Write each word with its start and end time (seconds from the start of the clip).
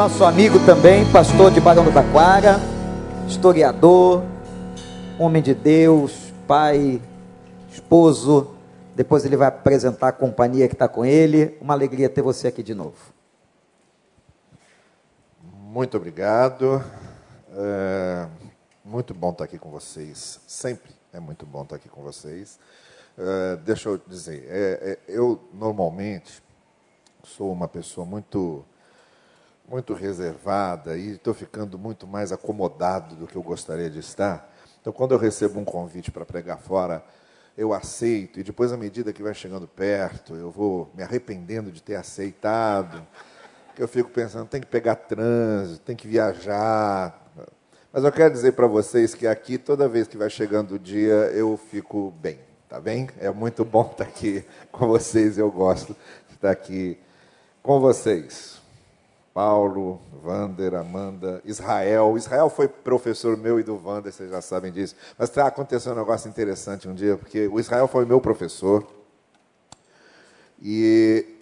nosso 0.00 0.24
amigo 0.24 0.58
também, 0.64 1.04
pastor 1.12 1.50
de 1.50 1.60
Barão 1.60 1.84
do 1.84 1.92
Taquara, 1.92 2.56
historiador, 3.28 4.24
homem 5.18 5.42
de 5.42 5.52
Deus, 5.52 6.32
pai, 6.48 7.02
esposo. 7.70 8.56
Depois 8.96 9.26
ele 9.26 9.36
vai 9.36 9.48
apresentar 9.48 10.08
a 10.08 10.12
companhia 10.12 10.66
que 10.68 10.74
está 10.74 10.88
com 10.88 11.04
ele. 11.04 11.54
Uma 11.60 11.74
alegria 11.74 12.08
ter 12.08 12.22
você 12.22 12.48
aqui 12.48 12.62
de 12.62 12.74
novo. 12.74 12.96
Muito 15.42 15.98
obrigado. 15.98 16.82
É 17.54 18.26
muito 18.82 19.12
bom 19.12 19.32
estar 19.32 19.44
aqui 19.44 19.58
com 19.58 19.68
vocês. 19.68 20.40
Sempre 20.46 20.92
é 21.12 21.20
muito 21.20 21.44
bom 21.44 21.62
estar 21.62 21.76
aqui 21.76 21.90
com 21.90 22.00
vocês. 22.00 22.58
É, 23.18 23.56
deixa 23.56 23.90
eu 23.90 24.00
dizer, 24.06 24.46
é, 24.48 24.92
é, 24.92 24.98
eu 25.06 25.38
normalmente 25.52 26.42
sou 27.22 27.52
uma 27.52 27.68
pessoa 27.68 28.06
muito 28.06 28.64
muito 29.70 29.94
reservada 29.94 30.96
e 30.96 31.12
estou 31.12 31.32
ficando 31.32 31.78
muito 31.78 32.04
mais 32.04 32.32
acomodado 32.32 33.14
do 33.14 33.24
que 33.24 33.36
eu 33.36 33.42
gostaria 33.42 33.88
de 33.88 34.00
estar. 34.00 34.52
Então, 34.80 34.92
quando 34.92 35.12
eu 35.12 35.18
recebo 35.18 35.60
um 35.60 35.64
convite 35.64 36.10
para 36.10 36.26
pregar 36.26 36.58
fora, 36.58 37.04
eu 37.56 37.72
aceito, 37.72 38.40
e 38.40 38.42
depois, 38.42 38.72
à 38.72 38.76
medida 38.76 39.12
que 39.12 39.22
vai 39.22 39.32
chegando 39.32 39.68
perto, 39.68 40.34
eu 40.34 40.50
vou 40.50 40.90
me 40.92 41.04
arrependendo 41.04 41.70
de 41.70 41.80
ter 41.80 41.94
aceitado. 41.94 43.06
Eu 43.78 43.86
fico 43.86 44.10
pensando, 44.10 44.48
tem 44.48 44.60
que 44.60 44.66
pegar 44.66 44.96
trânsito, 44.96 45.84
tem 45.84 45.94
que 45.94 46.08
viajar. 46.08 47.16
Mas 47.92 48.02
eu 48.02 48.10
quero 48.10 48.32
dizer 48.32 48.52
para 48.52 48.66
vocês 48.66 49.14
que 49.14 49.24
aqui, 49.24 49.56
toda 49.56 49.88
vez 49.88 50.08
que 50.08 50.16
vai 50.16 50.30
chegando 50.30 50.74
o 50.74 50.78
dia, 50.80 51.30
eu 51.32 51.56
fico 51.56 52.12
bem, 52.20 52.40
tá 52.68 52.80
bem? 52.80 53.08
É 53.20 53.30
muito 53.30 53.64
bom 53.64 53.88
estar 53.88 54.02
aqui 54.02 54.44
com 54.72 54.88
vocês, 54.88 55.38
eu 55.38 55.50
gosto 55.50 55.94
de 56.28 56.34
estar 56.34 56.50
aqui 56.50 56.98
com 57.62 57.78
vocês. 57.78 58.59
Paulo, 59.40 59.98
Vander, 60.22 60.74
Amanda, 60.74 61.40
Israel. 61.46 62.14
Israel 62.18 62.50
foi 62.50 62.68
professor 62.68 63.38
meu 63.38 63.58
e 63.58 63.62
do 63.62 63.74
Vander, 63.74 64.12
vocês 64.12 64.28
já 64.30 64.42
sabem 64.42 64.70
disso. 64.70 64.94
Mas 65.16 65.30
está 65.30 65.46
acontecendo 65.46 65.94
um 65.94 66.00
negócio 66.00 66.28
interessante 66.28 66.86
um 66.86 66.92
dia, 66.92 67.16
porque 67.16 67.48
o 67.48 67.58
Israel 67.58 67.88
foi 67.88 68.04
meu 68.04 68.20
professor. 68.20 68.86
E 70.60 71.38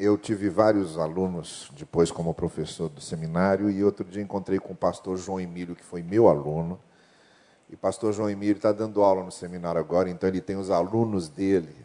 eu 0.00 0.18
tive 0.18 0.48
vários 0.48 0.98
alunos 0.98 1.70
depois 1.78 2.10
como 2.10 2.34
professor 2.34 2.88
do 2.88 3.00
seminário. 3.00 3.70
E 3.70 3.84
outro 3.84 4.04
dia 4.04 4.20
encontrei 4.20 4.58
com 4.58 4.72
o 4.72 4.76
pastor 4.76 5.16
João 5.16 5.38
Emílio, 5.38 5.76
que 5.76 5.84
foi 5.84 6.02
meu 6.02 6.28
aluno. 6.28 6.76
E 7.70 7.76
o 7.76 7.78
pastor 7.78 8.12
João 8.12 8.28
Emílio 8.28 8.56
está 8.56 8.72
dando 8.72 9.00
aula 9.00 9.22
no 9.22 9.30
seminário 9.30 9.80
agora, 9.80 10.10
então 10.10 10.28
ele 10.28 10.40
tem 10.40 10.56
os 10.56 10.72
alunos 10.72 11.28
dele. 11.28 11.76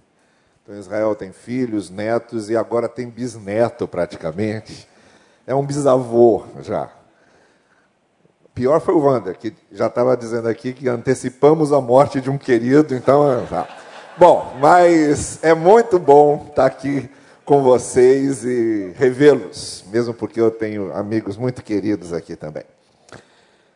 Então 0.64 0.76
Israel 0.76 1.14
tem 1.14 1.32
filhos, 1.32 1.92
netos 1.92 2.50
e 2.50 2.58
agora 2.58 2.90
tem 2.90 3.08
bisneto 3.08 3.88
praticamente 3.88 4.92
é 5.46 5.54
um 5.54 5.66
bisavô 5.66 6.44
já. 6.62 6.90
Pior 8.54 8.80
foi 8.80 8.94
o 8.94 9.00
Wander, 9.00 9.38
que 9.38 9.54
já 9.72 9.88
estava 9.88 10.16
dizendo 10.16 10.48
aqui 10.48 10.74
que 10.74 10.88
antecipamos 10.88 11.74
a 11.74 11.82
morte 11.82 12.22
de 12.22 12.30
um 12.30 12.38
querido, 12.38 12.94
então. 12.94 13.46
Tá. 13.50 13.68
Bom, 14.18 14.56
mas 14.60 15.44
é 15.44 15.56
muito 15.56 15.98
bom 15.98 16.46
estar 16.50 16.68
aqui 16.68 17.10
com 17.44 17.64
vocês 17.64 18.46
e 18.46 18.94
revê-los, 18.96 19.84
mesmo 19.92 20.14
porque 20.14 20.40
eu 20.40 20.52
tenho 20.52 20.96
amigos 20.96 21.36
muito 21.36 21.64
queridos 21.64 22.14
aqui 22.14 22.36
também. 22.36 22.64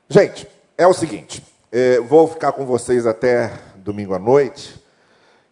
Gente, 0.08 0.48
é 0.78 0.86
o 0.86 0.94
seguinte, 0.94 1.44
é, 1.72 2.00
vou 2.00 2.28
ficar 2.28 2.52
com 2.52 2.66
vocês 2.66 3.06
até 3.08 3.52
domingo 3.78 4.14
à 4.14 4.20
noite 4.20 4.82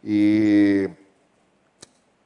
e 0.04 0.90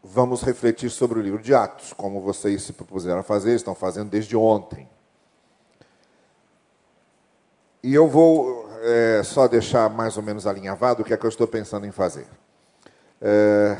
vamos 0.03 0.41
refletir 0.41 0.89
sobre 0.89 1.19
o 1.19 1.21
livro 1.21 1.41
de 1.41 1.53
Atos, 1.53 1.93
como 1.93 2.21
vocês 2.21 2.63
se 2.63 2.73
propuseram 2.73 3.19
a 3.19 3.23
fazer, 3.23 3.55
estão 3.55 3.75
fazendo 3.75 4.09
desde 4.09 4.35
ontem. 4.35 4.87
E 7.83 7.93
eu 7.93 8.07
vou 8.07 8.69
é, 8.81 9.21
só 9.23 9.47
deixar 9.47 9.89
mais 9.89 10.17
ou 10.17 10.23
menos 10.23 10.45
alinhavado 10.45 11.01
o 11.01 11.05
que 11.05 11.13
é 11.13 11.17
que 11.17 11.25
eu 11.25 11.29
estou 11.29 11.47
pensando 11.47 11.85
em 11.85 11.91
fazer. 11.91 12.27
É, 13.21 13.77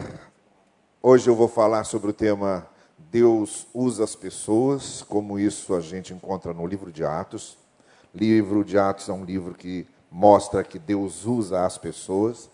hoje 1.02 1.30
eu 1.30 1.36
vou 1.36 1.48
falar 1.48 1.84
sobre 1.84 2.10
o 2.10 2.14
tema 2.14 2.68
Deus 3.12 3.66
usa 3.74 4.04
as 4.04 4.16
pessoas, 4.16 5.02
como 5.02 5.40
isso 5.40 5.74
a 5.74 5.80
gente 5.80 6.14
encontra 6.14 6.54
no 6.54 6.68
livro 6.68 6.92
de 6.92 7.04
Atos. 7.04 7.58
Livro 8.14 8.64
de 8.64 8.78
Atos 8.78 9.10
é 9.10 9.14
um 9.14 9.24
livro 9.24 9.54
que 9.54 9.88
mostra 10.12 10.64
que 10.64 10.78
Deus 10.78 11.26
usa 11.26 11.66
as 11.66 11.78
pessoas. 11.78 12.50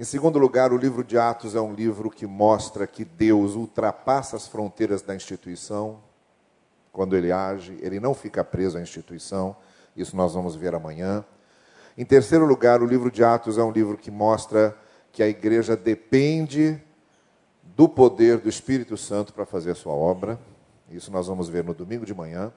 Em 0.00 0.04
segundo 0.04 0.38
lugar, 0.38 0.72
o 0.72 0.78
livro 0.78 1.04
de 1.04 1.18
Atos 1.18 1.54
é 1.54 1.60
um 1.60 1.74
livro 1.74 2.08
que 2.08 2.26
mostra 2.26 2.86
que 2.86 3.04
Deus 3.04 3.54
ultrapassa 3.54 4.34
as 4.34 4.48
fronteiras 4.48 5.02
da 5.02 5.14
instituição 5.14 6.00
quando 6.90 7.14
ele 7.14 7.30
age, 7.30 7.78
ele 7.82 8.00
não 8.00 8.14
fica 8.14 8.42
preso 8.42 8.78
à 8.78 8.80
instituição, 8.80 9.54
isso 9.94 10.16
nós 10.16 10.32
vamos 10.32 10.56
ver 10.56 10.74
amanhã. 10.74 11.22
Em 11.98 12.04
terceiro 12.06 12.46
lugar, 12.46 12.80
o 12.80 12.86
livro 12.86 13.10
de 13.10 13.22
Atos 13.22 13.58
é 13.58 13.62
um 13.62 13.70
livro 13.70 13.98
que 13.98 14.10
mostra 14.10 14.74
que 15.12 15.22
a 15.22 15.28
igreja 15.28 15.76
depende 15.76 16.82
do 17.62 17.86
poder 17.86 18.38
do 18.38 18.48
Espírito 18.48 18.96
Santo 18.96 19.34
para 19.34 19.44
fazer 19.44 19.72
a 19.72 19.74
sua 19.74 19.92
obra. 19.92 20.40
Isso 20.90 21.12
nós 21.12 21.26
vamos 21.26 21.50
ver 21.50 21.62
no 21.62 21.74
domingo 21.74 22.06
de 22.06 22.14
manhã. 22.14 22.50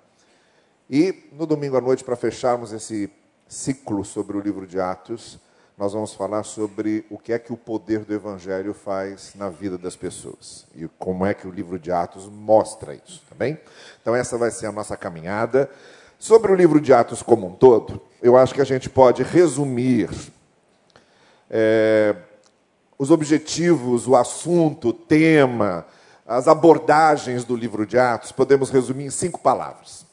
E 0.89 1.29
no 1.33 1.45
domingo 1.45 1.75
à 1.75 1.81
noite, 1.81 2.05
para 2.05 2.15
fecharmos 2.15 2.71
esse 2.71 3.11
ciclo 3.49 4.05
sobre 4.05 4.37
o 4.37 4.39
livro 4.39 4.65
de 4.65 4.79
Atos, 4.79 5.41
nós 5.77 5.93
vamos 5.93 6.13
falar 6.13 6.43
sobre 6.43 7.03
o 7.09 7.17
que 7.17 7.33
é 7.33 7.39
que 7.39 7.51
o 7.51 7.57
poder 7.57 7.99
do 7.99 8.13
Evangelho 8.13 8.73
faz 8.73 9.33
na 9.33 9.49
vida 9.49 9.75
das 9.75 9.95
pessoas 9.95 10.65
e 10.75 10.87
como 10.99 11.25
é 11.25 11.33
que 11.33 11.47
o 11.47 11.51
livro 11.51 11.79
de 11.79 11.91
Atos 11.91 12.27
mostra 12.27 12.93
isso, 12.93 13.23
tá 13.27 13.35
bem? 13.35 13.59
Então, 13.99 14.15
essa 14.15 14.37
vai 14.37 14.51
ser 14.51 14.67
a 14.67 14.71
nossa 14.71 14.95
caminhada. 14.95 15.69
Sobre 16.19 16.51
o 16.51 16.55
livro 16.55 16.79
de 16.79 16.93
Atos 16.93 17.23
como 17.23 17.47
um 17.47 17.51
todo, 17.51 17.99
eu 18.21 18.37
acho 18.37 18.53
que 18.53 18.61
a 18.61 18.65
gente 18.65 18.87
pode 18.87 19.23
resumir 19.23 20.09
é, 21.49 22.15
os 22.97 23.09
objetivos, 23.09 24.07
o 24.07 24.15
assunto, 24.15 24.89
o 24.89 24.93
tema, 24.93 25.87
as 26.25 26.47
abordagens 26.47 27.43
do 27.43 27.55
livro 27.55 27.85
de 27.85 27.97
Atos, 27.97 28.31
podemos 28.31 28.69
resumir 28.69 29.05
em 29.05 29.09
cinco 29.09 29.39
palavras. 29.39 30.05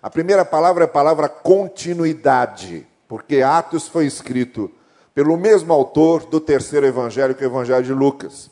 A 0.00 0.08
primeira 0.08 0.44
palavra 0.44 0.84
é 0.84 0.86
a 0.86 0.88
palavra 0.88 1.28
continuidade, 1.28 2.86
porque 3.08 3.42
Atos 3.42 3.88
foi 3.88 4.06
escrito 4.06 4.70
pelo 5.14 5.36
mesmo 5.36 5.72
autor 5.72 6.24
do 6.24 6.40
terceiro 6.40 6.86
evangelho, 6.86 7.34
que 7.34 7.44
é 7.44 7.46
o 7.46 7.50
evangelho 7.50 7.84
de 7.84 7.92
Lucas. 7.92 8.50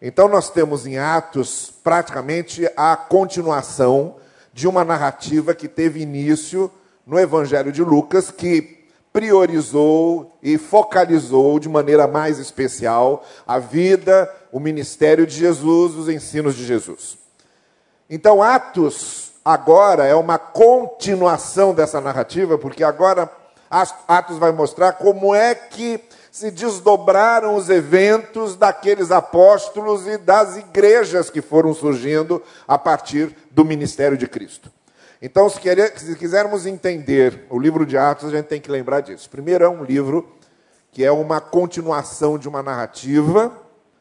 Então, 0.00 0.28
nós 0.28 0.48
temos 0.48 0.86
em 0.86 0.98
Atos 0.98 1.72
praticamente 1.82 2.70
a 2.76 2.96
continuação 2.96 4.16
de 4.52 4.68
uma 4.68 4.84
narrativa 4.84 5.54
que 5.54 5.68
teve 5.68 6.00
início 6.00 6.70
no 7.06 7.18
evangelho 7.18 7.72
de 7.72 7.82
Lucas, 7.82 8.30
que 8.30 8.78
priorizou 9.12 10.36
e 10.42 10.56
focalizou 10.56 11.58
de 11.58 11.68
maneira 11.68 12.06
mais 12.06 12.38
especial 12.38 13.24
a 13.46 13.58
vida, 13.58 14.32
o 14.52 14.60
ministério 14.60 15.26
de 15.26 15.34
Jesus, 15.34 15.94
os 15.96 16.08
ensinos 16.08 16.54
de 16.54 16.64
Jesus. 16.64 17.18
Então, 18.08 18.42
Atos 18.42 19.32
agora 19.44 20.06
é 20.06 20.14
uma 20.14 20.38
continuação 20.38 21.74
dessa 21.74 22.00
narrativa, 22.00 22.56
porque 22.56 22.84
agora 22.84 23.30
Atos 23.70 24.38
vai 24.38 24.52
mostrar 24.52 24.92
como 24.92 25.34
é 25.34 25.54
que 25.54 26.00
se 26.30 26.50
desdobraram 26.50 27.56
os 27.56 27.68
eventos 27.68 28.54
daqueles 28.56 29.10
apóstolos 29.10 30.06
e 30.06 30.16
das 30.16 30.56
igrejas 30.56 31.30
que 31.30 31.42
foram 31.42 31.74
surgindo 31.74 32.42
a 32.66 32.78
partir 32.78 33.34
do 33.50 33.64
ministério 33.64 34.16
de 34.16 34.26
Cristo. 34.28 34.70
Então, 35.20 35.50
se, 35.50 35.58
querer, 35.58 35.98
se 35.98 36.14
quisermos 36.14 36.64
entender 36.64 37.46
o 37.50 37.58
livro 37.58 37.84
de 37.84 37.98
Atos, 37.98 38.28
a 38.28 38.36
gente 38.36 38.46
tem 38.46 38.60
que 38.60 38.70
lembrar 38.70 39.00
disso. 39.00 39.28
Primeiro, 39.28 39.64
é 39.64 39.68
um 39.68 39.82
livro 39.82 40.32
que 40.92 41.04
é 41.04 41.10
uma 41.10 41.40
continuação 41.40 42.38
de 42.38 42.48
uma 42.48 42.62
narrativa 42.62 43.52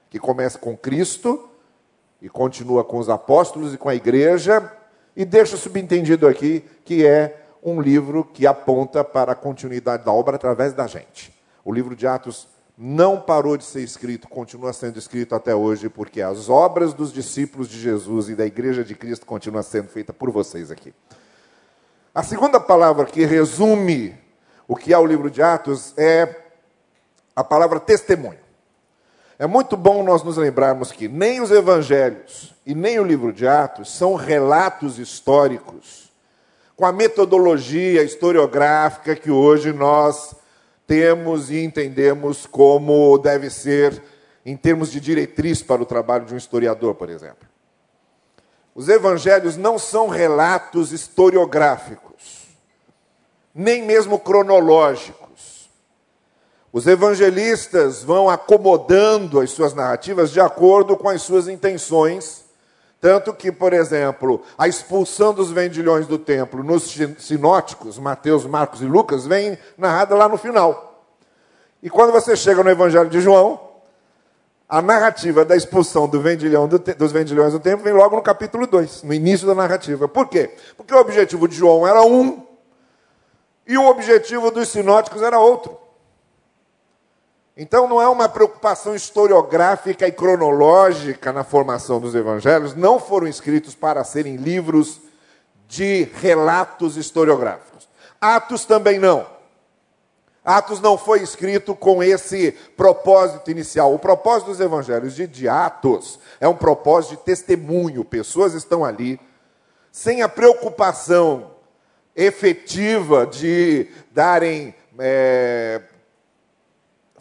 que 0.09 0.19
começa 0.19 0.59
com 0.59 0.77
Cristo 0.77 1.49
e 2.21 2.29
continua 2.29 2.83
com 2.83 2.97
os 2.97 3.09
apóstolos 3.09 3.73
e 3.73 3.77
com 3.77 3.89
a 3.89 3.95
igreja, 3.95 4.71
e 5.15 5.25
deixa 5.25 5.57
subentendido 5.57 6.27
aqui 6.27 6.63
que 6.85 7.05
é 7.05 7.46
um 7.69 7.81
livro 7.81 8.23
que 8.23 8.47
aponta 8.47 9.03
para 9.03 9.33
a 9.33 9.35
continuidade 9.35 10.05
da 10.05 10.11
obra 10.11 10.37
através 10.37 10.73
da 10.73 10.87
gente. 10.87 11.33
O 11.65 11.73
livro 11.73 11.97
de 11.97 12.07
Atos 12.07 12.47
não 12.77 13.19
parou 13.19 13.57
de 13.57 13.65
ser 13.65 13.81
escrito, 13.81 14.29
continua 14.29 14.71
sendo 14.71 14.97
escrito 14.97 15.35
até 15.35 15.53
hoje, 15.53 15.89
porque 15.89 16.21
as 16.21 16.47
obras 16.47 16.93
dos 16.93 17.11
discípulos 17.11 17.67
de 17.67 17.77
Jesus 17.77 18.29
e 18.29 18.35
da 18.35 18.45
Igreja 18.45 18.85
de 18.85 18.95
Cristo 18.95 19.25
continuam 19.25 19.63
sendo 19.63 19.89
feitas 19.89 20.15
por 20.15 20.31
vocês 20.31 20.71
aqui. 20.71 20.93
A 22.15 22.23
segunda 22.23 22.57
palavra 22.57 23.05
que 23.05 23.25
resume 23.25 24.17
o 24.65 24.73
que 24.73 24.93
é 24.93 24.97
o 24.97 25.05
livro 25.05 25.29
de 25.29 25.41
Atos 25.41 25.93
é 25.97 26.43
a 27.35 27.43
palavra 27.43 27.81
testemunho. 27.81 28.39
É 29.37 29.45
muito 29.45 29.75
bom 29.75 30.03
nós 30.03 30.23
nos 30.23 30.37
lembrarmos 30.37 30.91
que 30.91 31.09
nem 31.09 31.41
os 31.41 31.51
evangelhos 31.51 32.55
e 32.65 32.73
nem 32.73 32.97
o 32.97 33.03
livro 33.03 33.33
de 33.33 33.45
Atos 33.45 33.91
são 33.91 34.15
relatos 34.15 34.97
históricos 34.97 36.06
com 36.77 36.85
a 36.85 36.91
metodologia 36.91 38.03
historiográfica 38.03 39.15
que 39.15 39.31
hoje 39.31 39.73
nós 39.73 40.35
temos 40.85 41.49
e 41.49 41.63
entendemos 41.63 42.45
como 42.45 43.17
deve 43.17 43.49
ser 43.49 44.01
em 44.45 44.55
termos 44.55 44.91
de 44.91 45.01
diretriz 45.01 45.63
para 45.63 45.81
o 45.81 45.85
trabalho 45.85 46.25
de 46.25 46.35
um 46.35 46.37
historiador, 46.37 46.93
por 46.93 47.09
exemplo. 47.09 47.49
Os 48.75 48.87
evangelhos 48.87 49.57
não 49.57 49.79
são 49.79 50.07
relatos 50.07 50.91
historiográficos, 50.91 52.45
nem 53.53 53.83
mesmo 53.83 54.19
cronológicos. 54.19 55.67
Os 56.71 56.85
evangelistas 56.85 58.03
vão 58.03 58.29
acomodando 58.29 59.39
as 59.39 59.49
suas 59.49 59.73
narrativas 59.73 60.29
de 60.29 60.39
acordo 60.39 60.95
com 60.95 61.09
as 61.09 61.23
suas 61.23 61.47
intenções. 61.47 62.45
Tanto 62.99 63.33
que, 63.33 63.51
por 63.51 63.73
exemplo, 63.73 64.41
a 64.57 64.67
expulsão 64.67 65.33
dos 65.33 65.51
vendilhões 65.51 66.07
do 66.07 66.17
templo 66.17 66.63
nos 66.63 66.95
sinóticos, 67.19 67.99
Mateus, 67.99 68.45
Marcos 68.45 68.81
e 68.81 68.85
Lucas, 68.85 69.25
vem 69.25 69.57
narrada 69.77 70.15
lá 70.15 70.27
no 70.27 70.37
final. 70.37 71.05
E 71.81 71.89
quando 71.89 72.11
você 72.11 72.35
chega 72.35 72.63
no 72.63 72.69
Evangelho 72.71 73.09
de 73.09 73.21
João, 73.21 73.67
a 74.67 74.81
narrativa 74.81 75.45
da 75.45 75.55
expulsão 75.55 76.07
do 76.07 76.19
vendilhão 76.19 76.67
do 76.67 76.77
dos 76.79 77.11
vendilhões 77.11 77.53
do 77.53 77.59
templo 77.59 77.83
vem 77.83 77.93
logo 77.93 78.15
no 78.15 78.21
capítulo 78.21 78.65
2, 78.65 79.03
no 79.03 79.13
início 79.13 79.47
da 79.47 79.55
narrativa. 79.55 80.07
Por 80.07 80.27
quê? 80.27 80.55
Porque 80.75 80.93
o 80.93 80.99
objetivo 80.99 81.47
de 81.47 81.55
João 81.55 81.87
era 81.87 82.01
um 82.01 82.45
e 83.65 83.77
o 83.77 83.85
objetivo 83.87 84.49
dos 84.49 84.69
sinóticos 84.69 85.21
era 85.21 85.39
outro. 85.39 85.77
Então 87.57 87.87
não 87.87 87.99
é 87.99 88.07
uma 88.07 88.29
preocupação 88.29 88.93
historiográfica 88.93 90.07
e 90.07 90.11
cronológica 90.11 91.33
na 91.33 91.43
formação 91.43 91.99
dos 91.99 92.13
evangelhos, 92.13 92.75
não 92.75 92.99
foram 92.99 93.27
escritos 93.27 93.73
para 93.73 94.03
serem 94.03 94.35
livros 94.35 95.01
de 95.67 96.03
relatos 96.21 96.95
historiográficos. 96.97 97.89
Atos 98.21 98.63
também 98.63 98.99
não. 98.99 99.25
Atos 100.45 100.79
não 100.79 100.99
foi 100.99 101.21
escrito 101.21 101.73
com 101.73 102.03
esse 102.03 102.51
propósito 102.77 103.49
inicial. 103.49 103.91
O 103.91 103.99
propósito 103.99 104.51
dos 104.51 104.59
evangelhos 104.59 105.15
de, 105.15 105.25
de 105.25 105.49
Atos 105.49 106.19
é 106.39 106.47
um 106.47 106.55
propósito 106.55 107.17
de 107.17 107.23
testemunho. 107.23 108.05
Pessoas 108.05 108.53
estão 108.53 108.85
ali 108.85 109.19
sem 109.91 110.21
a 110.21 110.29
preocupação 110.29 111.51
efetiva 112.15 113.25
de 113.25 113.87
darem 114.11 114.73
é, 114.99 115.81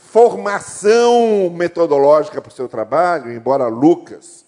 formação 0.06 1.50
metodológica 1.50 2.40
para 2.40 2.48
o 2.48 2.54
seu 2.54 2.68
trabalho, 2.68 3.32
embora 3.32 3.66
Lucas 3.66 4.46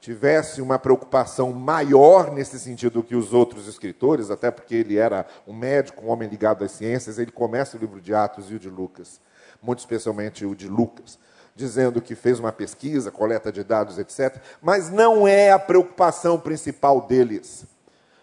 tivesse 0.00 0.62
uma 0.62 0.78
preocupação 0.78 1.52
maior 1.52 2.32
nesse 2.32 2.58
sentido 2.58 3.02
que 3.02 3.14
os 3.14 3.32
outros 3.32 3.66
escritores, 3.66 4.30
até 4.30 4.50
porque 4.50 4.76
ele 4.76 4.96
era 4.96 5.26
um 5.46 5.52
médico, 5.52 6.04
um 6.04 6.08
homem 6.08 6.28
ligado 6.28 6.64
às 6.64 6.72
ciências, 6.72 7.18
ele 7.18 7.32
começa 7.32 7.76
o 7.76 7.80
livro 7.80 8.00
de 8.00 8.14
Atos 8.14 8.50
e 8.50 8.54
o 8.54 8.58
de 8.58 8.70
Lucas, 8.70 9.20
muito 9.60 9.80
especialmente 9.80 10.46
o 10.46 10.54
de 10.54 10.68
Lucas, 10.68 11.18
dizendo 11.54 12.00
que 12.00 12.14
fez 12.14 12.38
uma 12.38 12.52
pesquisa, 12.52 13.10
coleta 13.10 13.52
de 13.52 13.62
dados, 13.62 13.98
etc. 13.98 14.36
Mas 14.62 14.88
não 14.88 15.26
é 15.26 15.50
a 15.50 15.58
preocupação 15.58 16.38
principal 16.38 17.02
deles. 17.02 17.66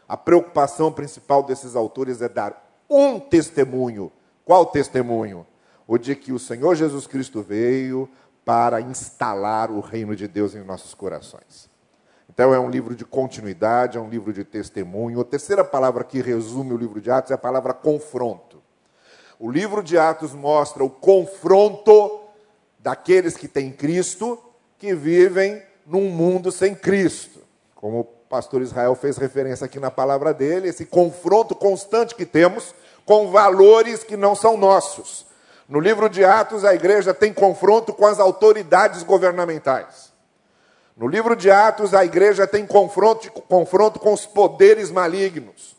A 0.08 0.18
preocupação 0.18 0.92
principal 0.92 1.44
desses 1.44 1.76
autores 1.76 2.22
é 2.22 2.30
dar 2.30 2.66
um 2.90 3.20
testemunho. 3.20 4.12
Qual 4.44 4.66
testemunho? 4.66 5.46
O 5.92 5.98
de 5.98 6.16
que 6.16 6.32
o 6.32 6.38
Senhor 6.38 6.76
Jesus 6.76 7.08
Cristo 7.08 7.42
veio 7.42 8.08
para 8.46 8.80
instalar 8.80 9.72
o 9.72 9.80
reino 9.80 10.16
de 10.16 10.28
Deus 10.28 10.54
em 10.54 10.64
nossos 10.64 10.94
corações. 10.94 11.68
Então 12.30 12.54
é 12.54 12.60
um 12.60 12.70
livro 12.70 12.96
de 12.96 13.04
continuidade, 13.04 13.98
é 13.98 14.00
um 14.00 14.08
livro 14.08 14.32
de 14.32 14.44
testemunho. 14.44 15.20
A 15.20 15.26
terceira 15.26 15.64
palavra 15.64 16.04
que 16.04 16.22
resume 16.22 16.74
o 16.74 16.78
livro 16.78 17.02
de 17.02 17.10
Atos 17.10 17.32
é 17.32 17.34
a 17.34 17.40
palavra 17.40 17.74
confronto. 17.74 18.62
O 19.40 19.50
livro 19.50 19.82
de 19.82 19.98
Atos 19.98 20.32
mostra 20.32 20.84
o 20.84 20.92
confronto 20.92 22.22
daqueles 22.78 23.36
que 23.36 23.48
têm 23.48 23.72
Cristo, 23.72 24.38
que 24.78 24.94
vivem 24.94 25.60
num 25.88 26.12
mundo 26.12 26.52
sem 26.52 26.76
Cristo. 26.76 27.40
Como 27.74 28.02
o 28.02 28.04
pastor 28.04 28.62
Israel 28.62 28.94
fez 28.94 29.18
referência 29.18 29.66
aqui 29.66 29.80
na 29.80 29.90
palavra 29.90 30.36
dele, 30.36 30.70
esse 30.70 30.86
confronto 30.86 31.56
constante 31.56 32.14
que 32.14 32.28
temos 32.28 32.76
com 33.08 33.32
valores 33.32 34.04
que 34.04 34.16
não 34.16 34.36
são 34.36 34.56
nossos. 34.56 35.28
No 35.70 35.80
livro 35.80 36.10
de 36.10 36.26
Atos, 36.26 36.66
a 36.66 36.74
igreja 36.74 37.14
tem 37.14 37.32
confronto 37.32 37.94
com 37.94 38.08
as 38.08 38.20
autoridades 38.20 39.04
governamentais. 39.04 40.12
No 40.98 41.08
livro 41.08 41.36
de 41.36 41.52
Atos, 41.52 41.94
a 41.94 42.04
igreja 42.04 42.48
tem 42.48 42.66
confronto, 42.66 43.32
confronto 43.44 44.00
com 44.00 44.12
os 44.12 44.26
poderes 44.26 44.90
malignos. 44.90 45.78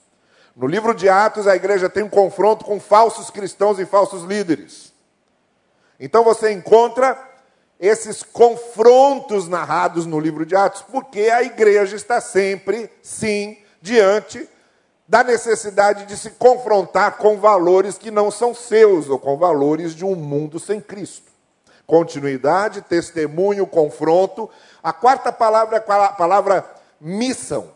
No 0.55 0.69
livro 0.69 0.95
de 0.95 1.09
Atos, 1.09 1.49
a 1.49 1.57
igreja 1.57 1.91
tem 1.91 2.05
um 2.05 2.09
confronto 2.09 2.65
com 2.65 2.79
falsos 2.79 3.31
cristãos 3.31 3.81
e 3.81 3.85
falsos 3.85 4.23
líderes. 4.23 4.93
Então 5.99 6.23
você 6.23 6.53
encontra 6.53 7.19
esses 7.81 8.23
confrontos 8.23 9.49
narrados 9.49 10.07
no 10.07 10.21
livro 10.21 10.47
de 10.47 10.55
Atos, 10.55 10.83
porque 10.83 11.23
a 11.23 11.43
igreja 11.43 11.97
está 11.97 12.21
sempre, 12.21 12.89
sim, 13.03 13.59
diante 13.83 14.49
da 15.11 15.25
necessidade 15.25 16.07
de 16.07 16.17
se 16.17 16.31
confrontar 16.31 17.17
com 17.17 17.37
valores 17.37 17.99
que 17.99 18.13
não 18.13 18.31
são 18.31 18.55
seus, 18.55 19.09
ou 19.09 19.19
com 19.19 19.37
valores 19.37 19.93
de 19.93 20.05
um 20.05 20.15
mundo 20.15 20.61
sem 20.61 20.81
Cristo. 20.81 21.33
Continuidade, 21.85 22.81
testemunho, 22.83 23.67
confronto 23.67 24.49
a 24.81 24.93
quarta 24.93 25.33
palavra 25.33 25.77
é 25.77 25.93
a 25.93 26.13
palavra 26.13 26.65
missão. 27.01 27.73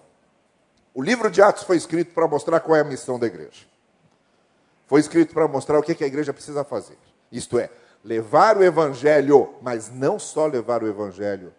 O 0.94 1.02
livro 1.02 1.28
de 1.28 1.42
Atos 1.42 1.64
foi 1.64 1.76
escrito 1.76 2.14
para 2.14 2.28
mostrar 2.28 2.60
qual 2.60 2.76
é 2.76 2.82
a 2.82 2.84
missão 2.84 3.18
da 3.18 3.26
igreja. 3.26 3.66
Foi 4.86 5.00
escrito 5.00 5.34
para 5.34 5.48
mostrar 5.48 5.76
o 5.80 5.82
que 5.82 6.04
a 6.04 6.06
igreja 6.06 6.32
precisa 6.32 6.62
fazer. 6.62 6.96
Isto 7.32 7.58
é, 7.58 7.68
levar 8.04 8.56
o 8.56 8.62
evangelho, 8.62 9.56
mas 9.60 9.90
não 9.90 10.20
só 10.20 10.46
levar 10.46 10.84
o 10.84 10.88
evangelho, 10.88 11.52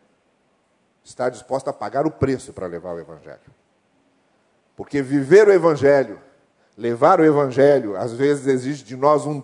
estar 1.04 1.28
disposto 1.28 1.68
a 1.68 1.74
pagar 1.74 2.08
o 2.08 2.12
preço 2.12 2.54
para 2.54 2.66
levar 2.66 2.94
o 2.94 3.00
evangelho. 3.02 3.65
Porque 4.76 5.02
viver 5.02 5.48
o 5.48 5.54
evangelho, 5.54 6.20
levar 6.78 7.20
o 7.20 7.26
evangelho, 7.26 7.96
às 7.96 8.14
vezes 8.14 8.48
exige 8.48 8.84
de 8.84 8.96
nós 8.96 9.26
um 9.26 9.42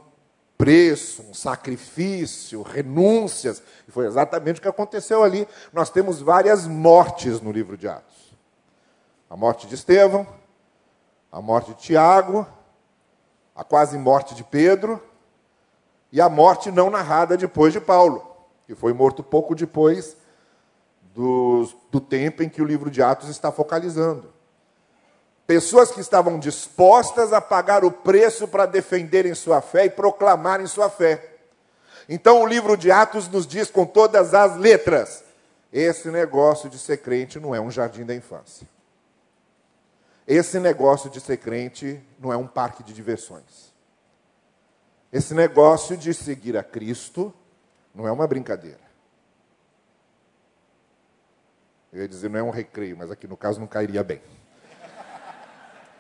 preço, 0.58 1.24
um 1.24 1.34
sacrifício, 1.34 2.62
renúncias. 2.62 3.64
E 3.88 3.92
foi 3.92 4.06
exatamente 4.06 4.60
o 4.60 4.62
que 4.62 4.68
aconteceu 4.68 5.24
ali. 5.24 5.48
Nós 5.74 5.90
temos 5.90 6.22
várias 6.22 6.68
mortes 6.68 7.42
no 7.42 7.52
livro 7.52 7.78
de 7.78 7.88
Atos: 7.88 8.36
a 9.30 9.36
morte 9.38 9.66
de 9.68 9.76
Estevão, 9.76 10.28
a 11.32 11.42
morte 11.42 11.74
de 11.74 11.82
Tiago, 11.82 12.46
a 13.56 13.64
quase 13.64 13.98
morte 13.98 14.36
de 14.36 14.44
Pedro 14.44 15.02
e 16.12 16.20
a 16.20 16.28
morte 16.28 16.70
não 16.70 16.90
narrada 16.90 17.38
depois 17.38 17.72
de 17.72 17.80
Paulo, 17.80 18.36
que 18.68 18.76
foi 18.76 18.92
morto 18.92 19.24
pouco 19.24 19.56
depois 19.56 20.18
do, 21.14 21.68
do 21.90 22.02
tempo 22.02 22.44
em 22.44 22.50
que 22.50 22.62
o 22.62 22.66
livro 22.66 22.92
de 22.92 23.02
Atos 23.02 23.30
está 23.30 23.52
focalizando. 23.52 24.41
Pessoas 25.52 25.92
que 25.92 26.00
estavam 26.00 26.40
dispostas 26.40 27.34
a 27.34 27.42
pagar 27.42 27.84
o 27.84 27.92
preço 27.92 28.48
para 28.48 28.66
defenderem 28.66 29.36
sua 29.36 29.60
fé 29.60 29.84
e 29.84 29.90
proclamarem 29.90 30.66
sua 30.66 30.90
fé. 30.90 31.40
Então 32.08 32.42
o 32.42 32.48
livro 32.48 32.78
de 32.78 32.90
Atos 32.90 33.28
nos 33.28 33.46
diz 33.46 33.70
com 33.70 33.86
todas 33.86 34.34
as 34.34 34.56
letras: 34.56 35.26
esse 35.74 36.10
negócio 36.10 36.70
de 36.70 36.80
ser 36.80 37.00
crente 37.00 37.38
não 37.38 37.54
é 37.54 37.60
um 37.60 37.70
jardim 37.70 38.06
da 38.06 38.16
infância. 38.16 38.66
Esse 40.26 40.58
negócio 40.58 41.10
de 41.10 41.20
ser 41.20 41.36
crente 41.36 42.02
não 42.18 42.32
é 42.32 42.38
um 42.38 42.48
parque 42.48 42.82
de 42.82 42.94
diversões. 42.94 43.74
Esse 45.12 45.34
negócio 45.34 45.98
de 45.98 46.14
seguir 46.14 46.56
a 46.56 46.64
Cristo 46.64 47.34
não 47.94 48.08
é 48.08 48.12
uma 48.14 48.26
brincadeira. 48.26 48.80
Eu 51.92 52.04
ia 52.04 52.08
dizer, 52.08 52.30
não 52.30 52.40
é 52.40 52.44
um 52.44 52.52
recreio, 52.52 52.96
mas 52.96 53.12
aqui 53.12 53.28
no 53.28 53.36
caso 53.36 53.60
não 53.60 53.68
cairia 53.68 54.02
bem. 54.02 54.22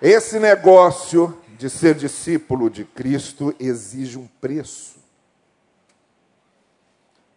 Esse 0.02 0.40
negócio 0.40 1.38
de 1.60 1.70
ser 1.70 1.94
discípulo 1.94 2.72
de 2.72 2.84
Cristo 2.84 3.54
exige 3.60 4.18
um 4.18 4.26
preço. 4.26 5.00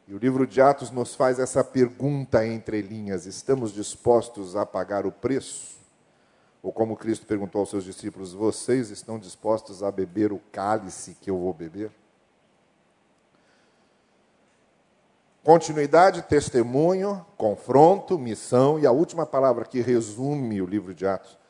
E 0.08 0.14
o 0.14 0.18
livro 0.18 0.46
de 0.46 0.62
Atos 0.62 0.90
nos 0.90 1.14
faz 1.14 1.38
essa 1.38 1.62
pergunta 1.62 2.46
entre 2.46 2.80
linhas: 2.80 3.26
estamos 3.26 3.70
dispostos 3.70 4.56
a 4.56 4.64
pagar 4.64 5.04
o 5.04 5.12
preço? 5.12 5.76
Ou 6.62 6.72
como 6.72 6.96
Cristo 6.96 7.26
perguntou 7.26 7.60
aos 7.60 7.68
seus 7.68 7.84
discípulos: 7.84 8.32
vocês 8.32 8.88
estão 8.88 9.18
dispostos 9.18 9.82
a 9.82 9.90
beber 9.90 10.32
o 10.32 10.40
cálice 10.50 11.18
que 11.20 11.28
eu 11.28 11.38
vou 11.38 11.52
beber? 11.52 11.90
Continuidade, 15.42 16.22
testemunho, 16.22 17.26
confronto, 17.36 18.18
missão 18.18 18.78
e 18.78 18.86
a 18.86 18.90
última 18.90 19.26
palavra 19.26 19.66
que 19.66 19.82
resume 19.82 20.62
o 20.62 20.66
livro 20.66 20.94
de 20.94 21.06
Atos 21.06 21.43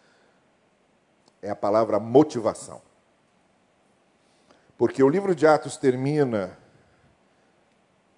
é 1.45 1.51
a 1.51 1.57
palavra 1.57 2.01
motivação. 2.01 2.81
Porque 4.79 5.03
o 5.03 5.09
livro 5.09 5.35
de 5.35 5.47
Atos 5.47 5.77
termina, 5.77 6.57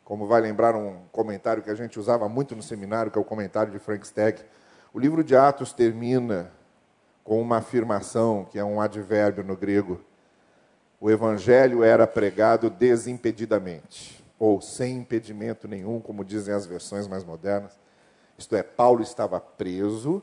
como 0.05 0.27
vai 0.27 0.41
lembrar 0.41 0.77
um 0.77 1.03
comentário 1.11 1.63
que 1.63 1.69
a 1.69 1.75
gente 1.75 1.99
usava 1.99 2.29
muito 2.29 2.55
no 2.55 2.63
seminário, 2.63 3.11
que 3.11 3.19
é 3.19 3.21
o 3.21 3.25
comentário 3.25 3.73
de 3.73 3.81
Frank 3.81 4.07
Stagg. 4.07 4.43
O 4.95 5.01
livro 5.01 5.25
de 5.25 5.35
Atos 5.37 5.73
termina 5.73 6.53
com 7.25 7.43
uma 7.43 7.59
afirmação, 7.59 8.45
que 8.45 8.61
é 8.61 8.65
um 8.65 8.81
advérbio 8.81 9.43
no 9.43 9.57
grego. 9.57 10.01
O 11.01 11.11
evangelho 11.11 11.83
era 11.83 12.07
pregado 12.07 12.71
desimpedidamente, 12.71 14.25
ou 14.39 14.61
sem 14.61 14.99
impedimento 14.99 15.67
nenhum, 15.67 16.01
como 16.01 16.25
dizem 16.25 16.55
as 16.55 16.65
versões 16.65 17.09
mais 17.09 17.25
modernas. 17.25 17.77
Isto 18.39 18.55
é, 18.55 18.63
Paulo 18.63 19.03
estava 19.03 19.41
preso, 19.41 20.23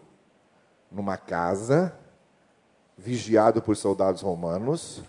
numa 0.89 1.17
casa, 1.17 1.93
vigiado 2.97 3.61
por 3.61 3.75
soldados 3.75 4.21
romanos, 4.21 5.01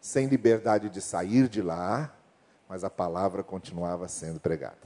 sem 0.00 0.26
liberdade 0.26 0.88
de 0.88 1.00
sair 1.00 1.48
de 1.48 1.62
lá, 1.62 2.14
mas 2.68 2.84
a 2.84 2.90
palavra 2.90 3.42
continuava 3.42 4.08
sendo 4.08 4.40
pregada. 4.40 4.76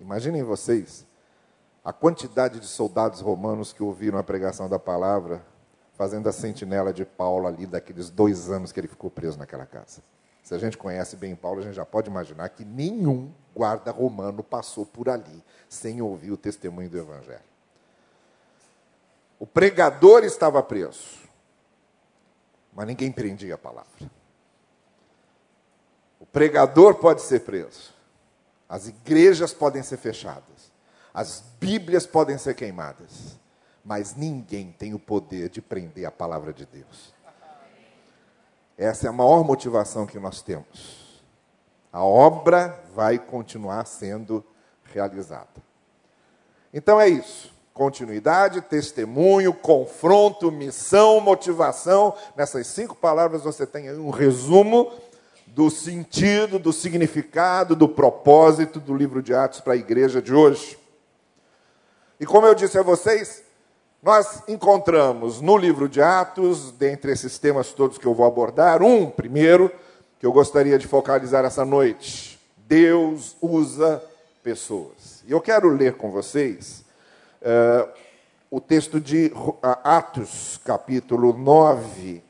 Imaginem 0.00 0.42
vocês 0.42 1.06
a 1.84 1.92
quantidade 1.92 2.58
de 2.58 2.66
soldados 2.66 3.20
romanos 3.20 3.72
que 3.72 3.82
ouviram 3.82 4.18
a 4.18 4.22
pregação 4.22 4.68
da 4.68 4.78
palavra, 4.78 5.44
fazendo 5.92 6.28
a 6.28 6.32
sentinela 6.32 6.92
de 6.92 7.04
Paulo 7.04 7.46
ali 7.46 7.66
daqueles 7.66 8.08
dois 8.10 8.50
anos 8.50 8.72
que 8.72 8.80
ele 8.80 8.88
ficou 8.88 9.10
preso 9.10 9.38
naquela 9.38 9.66
casa. 9.66 10.02
Se 10.42 10.54
a 10.54 10.58
gente 10.58 10.76
conhece 10.76 11.16
bem 11.16 11.34
Paulo, 11.34 11.60
a 11.60 11.62
gente 11.62 11.74
já 11.74 11.86
pode 11.86 12.10
imaginar 12.10 12.48
que 12.50 12.64
nenhum 12.64 13.32
guarda 13.54 13.90
romano 13.90 14.42
passou 14.42 14.84
por 14.84 15.08
ali 15.08 15.42
sem 15.68 16.02
ouvir 16.02 16.32
o 16.32 16.36
testemunho 16.36 16.88
do 16.88 16.98
Evangelho. 16.98 17.53
O 19.44 19.46
pregador 19.46 20.24
estava 20.24 20.62
preso, 20.62 21.18
mas 22.72 22.86
ninguém 22.86 23.12
prendia 23.12 23.56
a 23.56 23.58
palavra. 23.58 24.10
O 26.18 26.24
pregador 26.24 26.94
pode 26.94 27.20
ser 27.20 27.40
preso, 27.40 27.92
as 28.66 28.88
igrejas 28.88 29.52
podem 29.52 29.82
ser 29.82 29.98
fechadas, 29.98 30.72
as 31.12 31.44
Bíblias 31.60 32.06
podem 32.06 32.38
ser 32.38 32.54
queimadas, 32.54 33.38
mas 33.84 34.16
ninguém 34.16 34.72
tem 34.72 34.94
o 34.94 34.98
poder 34.98 35.50
de 35.50 35.60
prender 35.60 36.06
a 36.06 36.10
palavra 36.10 36.50
de 36.50 36.64
Deus. 36.64 37.12
Essa 38.78 39.08
é 39.08 39.10
a 39.10 39.12
maior 39.12 39.44
motivação 39.44 40.06
que 40.06 40.18
nós 40.18 40.40
temos. 40.40 41.22
A 41.92 42.02
obra 42.02 42.82
vai 42.94 43.18
continuar 43.18 43.84
sendo 43.84 44.42
realizada. 44.84 45.62
Então 46.72 46.98
é 46.98 47.10
isso. 47.10 47.53
Continuidade, 47.74 48.60
testemunho, 48.60 49.52
confronto, 49.52 50.52
missão, 50.52 51.18
motivação. 51.18 52.14
Nessas 52.36 52.68
cinco 52.68 52.94
palavras 52.94 53.42
você 53.42 53.66
tem 53.66 53.90
um 53.98 54.10
resumo 54.10 54.92
do 55.48 55.68
sentido, 55.68 56.60
do 56.60 56.72
significado, 56.72 57.74
do 57.74 57.88
propósito 57.88 58.78
do 58.78 58.94
livro 58.94 59.20
de 59.20 59.34
Atos 59.34 59.60
para 59.60 59.72
a 59.72 59.76
igreja 59.76 60.22
de 60.22 60.32
hoje. 60.32 60.78
E 62.20 62.24
como 62.24 62.46
eu 62.46 62.54
disse 62.54 62.78
a 62.78 62.82
vocês, 62.82 63.42
nós 64.00 64.44
encontramos 64.46 65.40
no 65.40 65.56
livro 65.56 65.88
de 65.88 66.00
Atos, 66.00 66.70
dentre 66.70 67.10
esses 67.10 67.40
temas 67.40 67.72
todos 67.72 67.98
que 67.98 68.06
eu 68.06 68.14
vou 68.14 68.24
abordar, 68.24 68.84
um 68.84 69.10
primeiro 69.10 69.68
que 70.20 70.26
eu 70.26 70.32
gostaria 70.32 70.78
de 70.78 70.86
focalizar 70.86 71.44
essa 71.44 71.64
noite. 71.64 72.38
Deus 72.68 73.36
usa 73.42 74.00
pessoas. 74.44 75.24
E 75.26 75.32
eu 75.32 75.40
quero 75.40 75.68
ler 75.70 75.94
com 75.94 76.12
vocês 76.12 76.83
uh, 77.44 77.88
o 78.50 78.60
texto 78.60 79.00
de 79.00 79.32
Atos, 79.82 80.60
capítulo 80.64 81.32
9, 81.32 82.22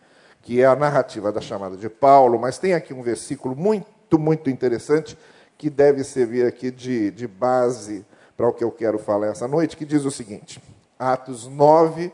que 0.43 0.61
é 0.61 0.67
a 0.67 0.77
narrativa 0.77 1.33
da 1.33 1.41
chamada 1.41 1.77
de 1.77 1.89
Paulo, 1.89 2.39
mas 2.39 2.59
tem 2.59 2.75
aqui 2.75 2.93
um 2.93 3.03
versículo 3.03 3.55
muito, 3.57 4.19
muito 4.19 4.51
interessante 4.51 5.17
que 5.57 5.71
deve 5.71 6.03
servir 6.03 6.47
aqui 6.47 6.71
de, 6.71 7.11
de 7.11 7.27
base 7.27 8.05
para 8.37 8.49
o 8.49 8.53
que 8.53 8.65
eu 8.65 8.71
quero 8.71 8.99
falar 8.99 9.29
essa 9.29 9.47
noite, 9.47 9.77
que 9.77 9.85
diz 9.85 10.05
o 10.05 10.11
seguinte. 10.11 10.61
Atos 10.99 11.47
9, 11.47 12.13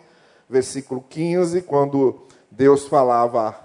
versículo 0.49 1.05
15, 1.09 1.63
quando 1.63 2.21
Deus 2.51 2.87
falava 2.87 3.59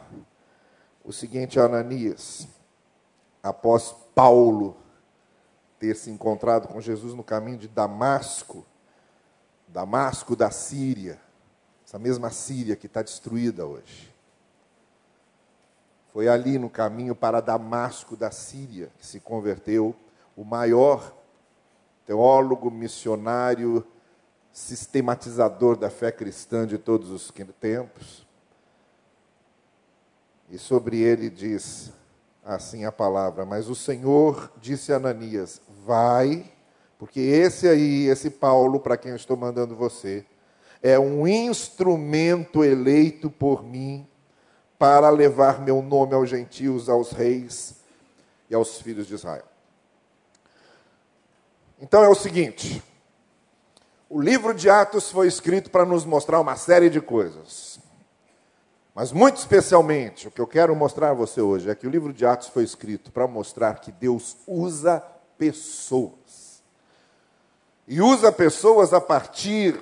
o 1.04 1.12
seguinte 1.12 1.60
a 1.60 1.66
Ananias, 1.66 2.48
após 3.44 3.94
Paulo 4.14 4.76
ter 5.80 5.96
se 5.96 6.10
encontrado 6.10 6.68
com 6.68 6.80
Jesus 6.80 7.14
no 7.14 7.24
caminho 7.24 7.58
de 7.58 7.68
Damasco, 7.68 8.66
Damasco 9.76 10.38
da 10.38 10.50
Síria, 10.52 11.20
essa 11.86 12.00
mesma 12.00 12.30
Síria 12.30 12.78
que 12.78 12.88
está 12.88 13.02
destruída 13.02 13.66
hoje. 13.66 14.10
Foi 16.14 16.30
ali 16.30 16.58
no 16.58 16.70
caminho 16.70 17.14
para 17.14 17.42
Damasco 17.42 18.16
da 18.16 18.32
Síria 18.32 18.90
que 18.98 19.06
se 19.06 19.20
converteu 19.20 19.94
o 20.34 20.46
maior 20.46 21.14
teólogo 22.06 22.72
missionário 22.72 23.86
sistematizador 24.50 25.76
da 25.76 25.90
fé 25.90 26.10
cristã 26.10 26.66
de 26.66 26.78
todos 26.78 27.10
os 27.10 27.30
tempos. 27.60 28.26
E 30.50 30.58
sobre 30.58 31.02
ele 31.02 31.30
diz 31.30 31.92
assim 32.46 32.86
a 32.86 32.94
palavra: 32.94 33.44
Mas 33.44 33.68
o 33.68 33.76
Senhor 33.76 34.50
disse 34.56 34.94
a 34.94 34.96
Ananias: 34.96 35.62
Vai, 35.86 36.50
porque 36.98 37.20
esse 37.20 37.68
aí, 37.68 38.08
esse 38.08 38.30
Paulo, 38.30 38.80
para 38.80 38.98
quem 38.98 39.12
eu 39.12 39.18
estou 39.18 39.36
mandando 39.36 39.76
você, 39.76 40.26
é 40.82 40.98
um 41.00 41.28
instrumento 41.28 42.64
eleito 42.64 43.30
por 43.30 43.64
mim 43.64 44.08
para 44.78 45.10
levar 45.10 45.62
meu 45.62 45.82
nome 45.82 46.14
aos 46.14 46.30
gentios, 46.30 46.90
aos 46.90 47.12
reis 47.12 47.76
e 48.50 48.56
aos 48.56 48.82
filhos 48.82 49.08
de 49.08 49.16
Israel. 49.16 49.46
Então 51.80 52.04
é 52.04 52.10
o 52.10 52.16
seguinte: 52.16 52.82
o 54.10 54.22
livro 54.22 54.54
de 54.54 54.70
Atos 54.70 55.12
foi 55.12 55.28
escrito 55.28 55.70
para 55.70 55.86
nos 55.86 56.06
mostrar 56.06 56.40
uma 56.40 56.56
série 56.56 56.90
de 56.90 57.02
coisas. 57.02 57.80
Mas, 58.94 59.12
muito 59.12 59.36
especialmente, 59.36 60.30
o 60.30 60.32
que 60.32 60.40
eu 60.40 60.48
quero 60.48 60.74
mostrar 60.74 61.10
a 61.10 61.14
você 61.14 61.42
hoje 61.42 61.70
é 61.70 61.76
que 61.76 61.86
o 61.86 61.90
livro 61.90 62.14
de 62.14 62.26
Atos 62.26 62.48
foi 62.48 62.64
escrito 62.64 63.12
para 63.12 63.28
mostrar 63.28 63.82
que 63.82 63.92
Deus 63.92 64.38
usa 64.48 65.04
pessoas. 65.38 66.14
E 67.88 68.02
usa 68.02 68.32
pessoas 68.32 68.94
a 68.94 69.02
partir 69.02 69.80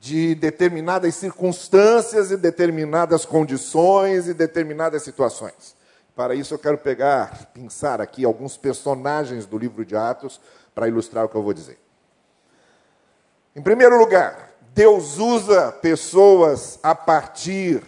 de 0.00 0.34
determinadas 0.34 1.14
circunstâncias 1.14 2.30
e 2.30 2.36
determinadas 2.36 3.24
condições 3.24 4.28
e 4.28 4.34
determinadas 4.34 5.02
situações. 5.02 5.76
Para 6.14 6.34
isso, 6.34 6.54
eu 6.54 6.58
quero 6.58 6.78
pegar, 6.78 7.46
pensar 7.54 8.00
aqui 8.00 8.24
alguns 8.24 8.56
personagens 8.56 9.46
do 9.46 9.56
livro 9.56 9.84
de 9.84 9.96
Atos 9.96 10.40
para 10.74 10.88
ilustrar 10.88 11.24
o 11.24 11.28
que 11.28 11.34
eu 11.34 11.42
vou 11.42 11.54
dizer. 11.54 11.78
Em 13.54 13.62
primeiro 13.62 13.98
lugar, 13.98 14.50
Deus 14.74 15.18
usa 15.18 15.72
pessoas 15.72 16.78
a 16.82 16.94
partir 16.94 17.82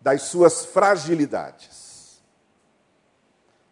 das 0.00 0.22
suas 0.22 0.64
fragilidades. 0.64 1.79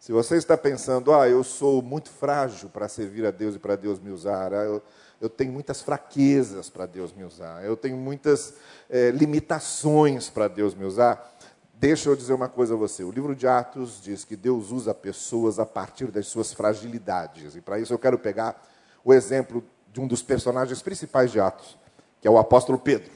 Se 0.09 0.13
você 0.13 0.37
está 0.37 0.57
pensando, 0.57 1.13
ah, 1.13 1.29
eu 1.29 1.43
sou 1.43 1.83
muito 1.83 2.09
frágil 2.09 2.67
para 2.67 2.87
servir 2.87 3.27
a 3.27 3.29
Deus 3.29 3.53
e 3.53 3.59
para 3.59 3.75
Deus 3.75 3.99
me 3.99 4.09
usar, 4.09 4.51
ah, 4.51 4.63
eu, 4.63 4.81
eu 5.21 5.29
tenho 5.29 5.53
muitas 5.53 5.83
fraquezas 5.83 6.67
para 6.67 6.87
Deus 6.87 7.13
me 7.13 7.23
usar, 7.23 7.63
eu 7.63 7.77
tenho 7.77 7.95
muitas 7.95 8.55
é, 8.89 9.11
limitações 9.11 10.27
para 10.27 10.47
Deus 10.47 10.73
me 10.73 10.83
usar. 10.83 11.31
Deixa 11.75 12.09
eu 12.09 12.15
dizer 12.15 12.33
uma 12.33 12.49
coisa 12.49 12.73
a 12.73 12.75
você. 12.75 13.03
O 13.03 13.11
livro 13.11 13.35
de 13.35 13.47
Atos 13.47 14.01
diz 14.01 14.25
que 14.25 14.35
Deus 14.35 14.71
usa 14.71 14.95
pessoas 14.95 15.59
a 15.59 15.65
partir 15.67 16.07
das 16.07 16.25
suas 16.25 16.51
fragilidades. 16.53 17.55
E 17.55 17.61
para 17.61 17.77
isso 17.79 17.93
eu 17.93 17.99
quero 17.99 18.17
pegar 18.17 18.67
o 19.05 19.13
exemplo 19.13 19.63
de 19.93 20.01
um 20.01 20.07
dos 20.07 20.23
personagens 20.23 20.81
principais 20.81 21.31
de 21.31 21.39
Atos, 21.39 21.77
que 22.19 22.27
é 22.27 22.31
o 22.31 22.39
apóstolo 22.39 22.79
Pedro. 22.79 23.11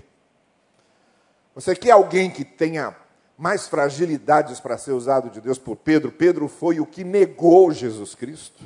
Você 1.55 1.75
quer 1.75 1.89
alguém 1.89 2.29
que 2.29 2.45
tenha 2.45 2.95
mais 3.37 3.67
fragilidades 3.67 4.59
para 4.59 4.77
ser 4.77 4.91
usado 4.91 5.29
de 5.29 5.41
Deus 5.41 5.57
por 5.57 5.75
Pedro? 5.75 6.11
Pedro 6.11 6.47
foi 6.47 6.79
o 6.79 6.85
que 6.85 7.03
negou 7.03 7.71
Jesus 7.71 8.15
Cristo. 8.15 8.63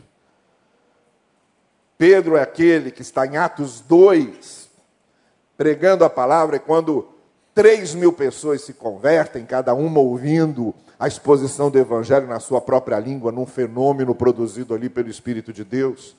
Pedro 1.97 2.37
é 2.37 2.41
aquele 2.41 2.91
que 2.91 3.01
está 3.01 3.25
em 3.25 3.37
Atos 3.37 3.81
2, 3.81 4.69
pregando 5.57 6.03
a 6.05 6.09
palavra, 6.09 6.57
e 6.57 6.59
quando 6.59 7.07
três 7.55 7.95
mil 7.95 8.13
pessoas 8.13 8.61
se 8.61 8.73
convertem, 8.73 9.45
cada 9.45 9.73
uma 9.73 9.99
ouvindo 9.99 10.75
a 10.99 11.07
exposição 11.07 11.71
do 11.71 11.79
Evangelho 11.79 12.27
na 12.27 12.39
sua 12.39 12.61
própria 12.61 12.99
língua, 12.99 13.31
num 13.31 13.45
fenômeno 13.45 14.13
produzido 14.13 14.75
ali 14.75 14.89
pelo 14.89 15.09
Espírito 15.09 15.51
de 15.51 15.63
Deus. 15.63 16.15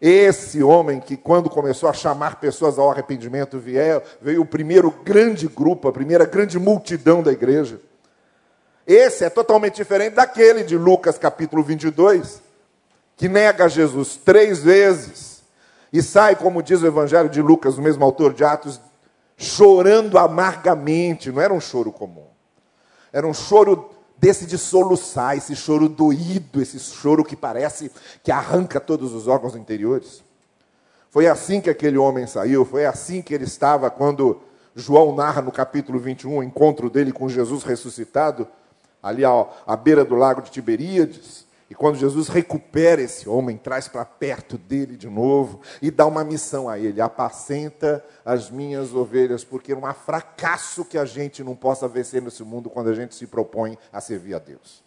Esse 0.00 0.62
homem 0.62 0.98
que, 0.98 1.16
quando 1.16 1.50
começou 1.50 1.88
a 1.88 1.92
chamar 1.92 2.40
pessoas 2.40 2.78
ao 2.78 2.90
arrependimento, 2.90 3.58
veio, 3.58 4.00
veio 4.22 4.40
o 4.40 4.46
primeiro 4.46 4.90
grande 4.90 5.46
grupo, 5.46 5.88
a 5.88 5.92
primeira 5.92 6.24
grande 6.24 6.58
multidão 6.58 7.22
da 7.22 7.30
igreja. 7.30 7.78
Esse 8.86 9.24
é 9.24 9.30
totalmente 9.30 9.76
diferente 9.76 10.14
daquele 10.14 10.64
de 10.64 10.76
Lucas 10.78 11.18
capítulo 11.18 11.62
22, 11.62 12.40
que 13.14 13.28
nega 13.28 13.68
Jesus 13.68 14.16
três 14.16 14.62
vezes 14.62 15.30
e 15.92 16.02
sai, 16.02 16.36
como 16.36 16.62
diz 16.62 16.82
o 16.82 16.86
Evangelho 16.86 17.28
de 17.28 17.42
Lucas, 17.42 17.76
o 17.76 17.82
mesmo 17.82 18.04
autor 18.04 18.32
de 18.32 18.44
Atos, 18.44 18.80
chorando 19.36 20.16
amargamente. 20.18 21.32
Não 21.32 21.42
era 21.42 21.52
um 21.52 21.60
choro 21.60 21.90
comum, 21.90 22.26
era 23.12 23.26
um 23.26 23.34
choro 23.34 23.90
desse 24.20 24.44
de 24.44 24.58
soluçar, 24.58 25.36
esse 25.36 25.56
choro 25.56 25.88
doído, 25.88 26.60
esse 26.60 26.78
choro 26.78 27.24
que 27.24 27.34
parece 27.34 27.90
que 28.22 28.30
arranca 28.30 28.78
todos 28.78 29.14
os 29.14 29.26
órgãos 29.26 29.56
interiores. 29.56 30.22
Foi 31.10 31.26
assim 31.26 31.60
que 31.60 31.70
aquele 31.70 31.96
homem 31.96 32.26
saiu, 32.26 32.64
foi 32.64 32.84
assim 32.84 33.22
que 33.22 33.34
ele 33.34 33.44
estava 33.44 33.90
quando 33.90 34.42
João 34.76 35.14
narra 35.14 35.40
no 35.40 35.50
capítulo 35.50 35.98
21 35.98 36.36
o 36.36 36.42
encontro 36.42 36.90
dele 36.90 37.12
com 37.12 37.28
Jesus 37.28 37.64
ressuscitado, 37.64 38.46
ali 39.02 39.24
à, 39.24 39.46
à 39.66 39.74
beira 39.74 40.04
do 40.04 40.14
lago 40.14 40.42
de 40.42 40.50
Tiberíades. 40.50 41.46
E 41.70 41.74
quando 41.74 41.96
Jesus 41.96 42.26
recupera 42.26 43.00
esse 43.00 43.28
homem, 43.28 43.56
traz 43.56 43.86
para 43.86 44.04
perto 44.04 44.58
dele 44.58 44.96
de 44.96 45.08
novo 45.08 45.60
e 45.80 45.88
dá 45.88 46.04
uma 46.04 46.24
missão 46.24 46.68
a 46.68 46.76
ele: 46.76 47.00
apacenta 47.00 48.04
as 48.24 48.50
minhas 48.50 48.92
ovelhas, 48.92 49.44
porque 49.44 49.72
não 49.72 49.86
há 49.86 49.94
fracasso 49.94 50.84
que 50.84 50.98
a 50.98 51.04
gente 51.04 51.44
não 51.44 51.54
possa 51.54 51.86
vencer 51.86 52.20
nesse 52.20 52.42
mundo 52.42 52.68
quando 52.68 52.90
a 52.90 52.94
gente 52.94 53.14
se 53.14 53.24
propõe 53.24 53.78
a 53.92 54.00
servir 54.00 54.34
a 54.34 54.40
Deus. 54.40 54.82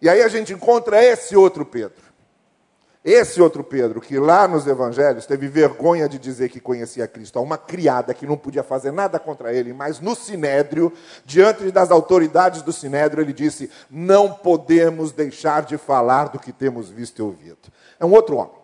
E 0.00 0.08
aí 0.08 0.22
a 0.22 0.28
gente 0.28 0.54
encontra 0.54 1.04
esse 1.04 1.36
outro 1.36 1.66
Pedro. 1.66 2.07
Esse 3.10 3.40
outro 3.40 3.64
Pedro, 3.64 4.02
que 4.02 4.18
lá 4.18 4.46
nos 4.46 4.66
evangelhos 4.66 5.24
teve 5.24 5.48
vergonha 5.48 6.06
de 6.06 6.18
dizer 6.18 6.50
que 6.50 6.60
conhecia 6.60 7.08
Cristo, 7.08 7.38
a 7.38 7.42
uma 7.42 7.56
criada 7.56 8.12
que 8.12 8.26
não 8.26 8.36
podia 8.36 8.62
fazer 8.62 8.92
nada 8.92 9.18
contra 9.18 9.50
ele, 9.50 9.72
mas 9.72 9.98
no 9.98 10.14
sinédrio, 10.14 10.92
diante 11.24 11.72
das 11.72 11.90
autoridades 11.90 12.60
do 12.60 12.70
sinédrio, 12.70 13.22
ele 13.22 13.32
disse: 13.32 13.70
Não 13.90 14.34
podemos 14.34 15.10
deixar 15.10 15.62
de 15.62 15.78
falar 15.78 16.28
do 16.28 16.38
que 16.38 16.52
temos 16.52 16.90
visto 16.90 17.20
e 17.20 17.22
ouvido. 17.22 17.72
É 17.98 18.04
um 18.04 18.12
outro 18.12 18.36
homem. 18.36 18.58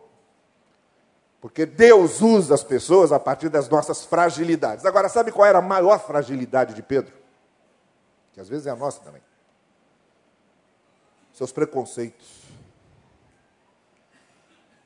Porque 1.40 1.64
Deus 1.64 2.20
usa 2.20 2.54
as 2.54 2.62
pessoas 2.62 3.12
a 3.12 3.18
partir 3.18 3.48
das 3.48 3.66
nossas 3.70 4.04
fragilidades. 4.04 4.84
Agora, 4.84 5.08
sabe 5.08 5.32
qual 5.32 5.48
era 5.48 5.60
a 5.60 5.62
maior 5.62 5.98
fragilidade 5.98 6.74
de 6.74 6.82
Pedro? 6.82 7.14
Que 8.34 8.40
às 8.42 8.48
vezes 8.50 8.66
é 8.66 8.70
a 8.70 8.76
nossa 8.76 9.00
também. 9.00 9.22
Seus 11.32 11.50
preconceitos 11.50 12.43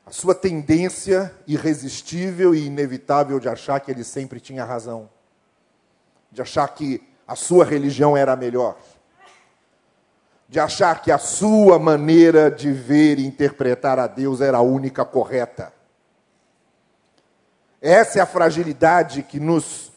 a 0.09 0.11
sua 0.11 0.35
tendência 0.35 1.31
irresistível 1.47 2.55
e 2.55 2.65
inevitável 2.65 3.39
de 3.39 3.47
achar 3.47 3.79
que 3.79 3.91
ele 3.91 4.03
sempre 4.03 4.41
tinha 4.41 4.65
razão, 4.65 5.07
de 6.33 6.41
achar 6.41 6.67
que 6.69 7.07
a 7.27 7.37
sua 7.37 7.63
religião 7.63 8.17
era 8.17 8.33
a 8.33 8.37
melhor, 8.37 8.79
de 10.49 10.59
achar 10.59 11.03
que 11.03 11.13
a 11.13 11.19
sua 11.19 11.79
maneira 11.79 12.51
de 12.51 12.73
ver 12.73 13.19
e 13.19 13.27
interpretar 13.27 13.99
a 13.99 14.07
Deus 14.07 14.41
era 14.41 14.57
a 14.57 14.63
única 14.63 15.05
correta. 15.05 15.75
Essa 17.79 18.21
é 18.21 18.23
a 18.23 18.27
fragilidade 18.27 19.23
que 19.23 19.39
nos 19.39 19.93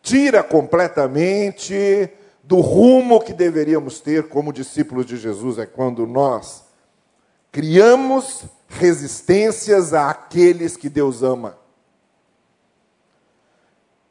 tira 0.00 0.42
completamente 0.42 2.10
do 2.42 2.60
rumo 2.60 3.20
que 3.20 3.34
deveríamos 3.34 4.00
ter 4.00 4.30
como 4.30 4.54
discípulos 4.54 5.04
de 5.04 5.18
Jesus, 5.18 5.58
é 5.58 5.66
quando 5.66 6.06
nós 6.06 6.69
criamos 7.50 8.44
resistências 8.68 9.92
àqueles 9.92 10.76
que 10.76 10.88
Deus 10.88 11.22
ama. 11.22 11.58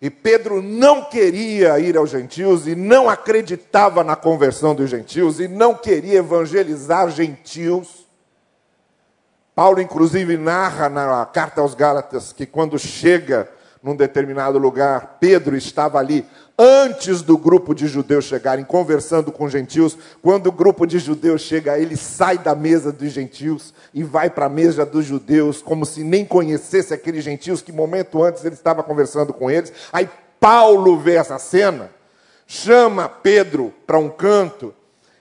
E 0.02 0.10
Pedro 0.10 0.62
não 0.62 1.04
queria 1.04 1.78
ir 1.80 1.98
aos 1.98 2.10
gentios 2.10 2.68
e 2.68 2.76
não 2.76 3.10
acreditava 3.10 4.04
na 4.04 4.16
conversão 4.16 4.74
dos 4.74 4.90
gentios 4.90 5.40
e 5.40 5.48
não 5.48 5.76
queria 5.76 6.20
evangelizar 6.20 7.10
gentios. 7.10 8.08
Paulo, 9.54 9.82
inclusive, 9.82 10.38
narra 10.38 10.88
na 10.88 11.26
carta 11.26 11.60
aos 11.60 11.74
Gálatas 11.74 12.32
que 12.32 12.46
quando 12.46 12.80
chega 12.80 13.52
num 13.84 13.96
determinado 13.96 14.58
lugar, 14.58 15.18
Pedro 15.20 15.56
estava 15.56 16.00
ali 16.00 16.26
antes 16.62 17.22
do 17.22 17.38
grupo 17.38 17.74
de 17.74 17.88
judeus 17.88 18.26
chegarem, 18.26 18.66
conversando 18.66 19.32
com 19.32 19.48
gentios. 19.48 19.98
Quando 20.22 20.48
o 20.48 20.52
grupo 20.52 20.86
de 20.86 21.00
judeus 21.00 21.42
chega, 21.42 21.80
ele 21.80 21.96
sai 21.96 22.38
da 22.38 22.54
mesa 22.54 22.92
dos 22.92 23.14
gentios 23.14 23.74
e 23.94 24.04
vai 24.04 24.30
para 24.30 24.48
a 24.48 24.50
mesa 24.50 24.86
dos 24.86 25.06
judeus, 25.06 25.62
como 25.62 25.86
se 25.86 26.04
nem 26.04 26.26
conhecesse 26.26 26.94
aqueles 26.94 27.24
gentios 27.24 27.62
que 27.62 27.72
momento 27.72 28.22
antes 28.22 28.44
ele 28.44 28.56
estava 28.56 28.84
conversando 28.84 29.32
com 29.32 29.50
eles. 29.50 29.72
Aí 29.94 30.10
Paulo 30.38 31.00
vê 31.00 31.16
essa 31.16 31.40
cena, 31.40 31.90
chama 32.46 33.08
Pedro 33.08 33.74
para 33.88 33.98
um 33.98 34.10
canto 34.10 34.74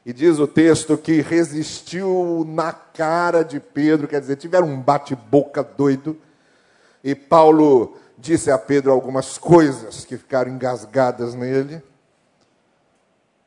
e 0.05 0.13
diz 0.13 0.41
o 0.41 0.47
texto 0.47 0.99
que 0.99 1.21
resistiu 1.21 2.45
na 2.49 2.73
cara 2.73 3.45
de 3.45 3.61
Pedro, 3.61 4.09
quer 4.09 4.21
dizer, 4.21 4.37
tiveram 4.37 4.67
um 4.67 4.81
bate-boca 4.81 5.63
doido. 5.63 6.17
E 7.05 7.15
Paulo 7.15 7.97
disse 8.19 8.51
a 8.51 8.59
Pedro 8.59 8.91
algumas 8.91 9.39
coisas 9.39 10.05
que 10.05 10.19
ficaram 10.19 10.51
engasgadas 10.51 11.35
nele. 11.35 11.81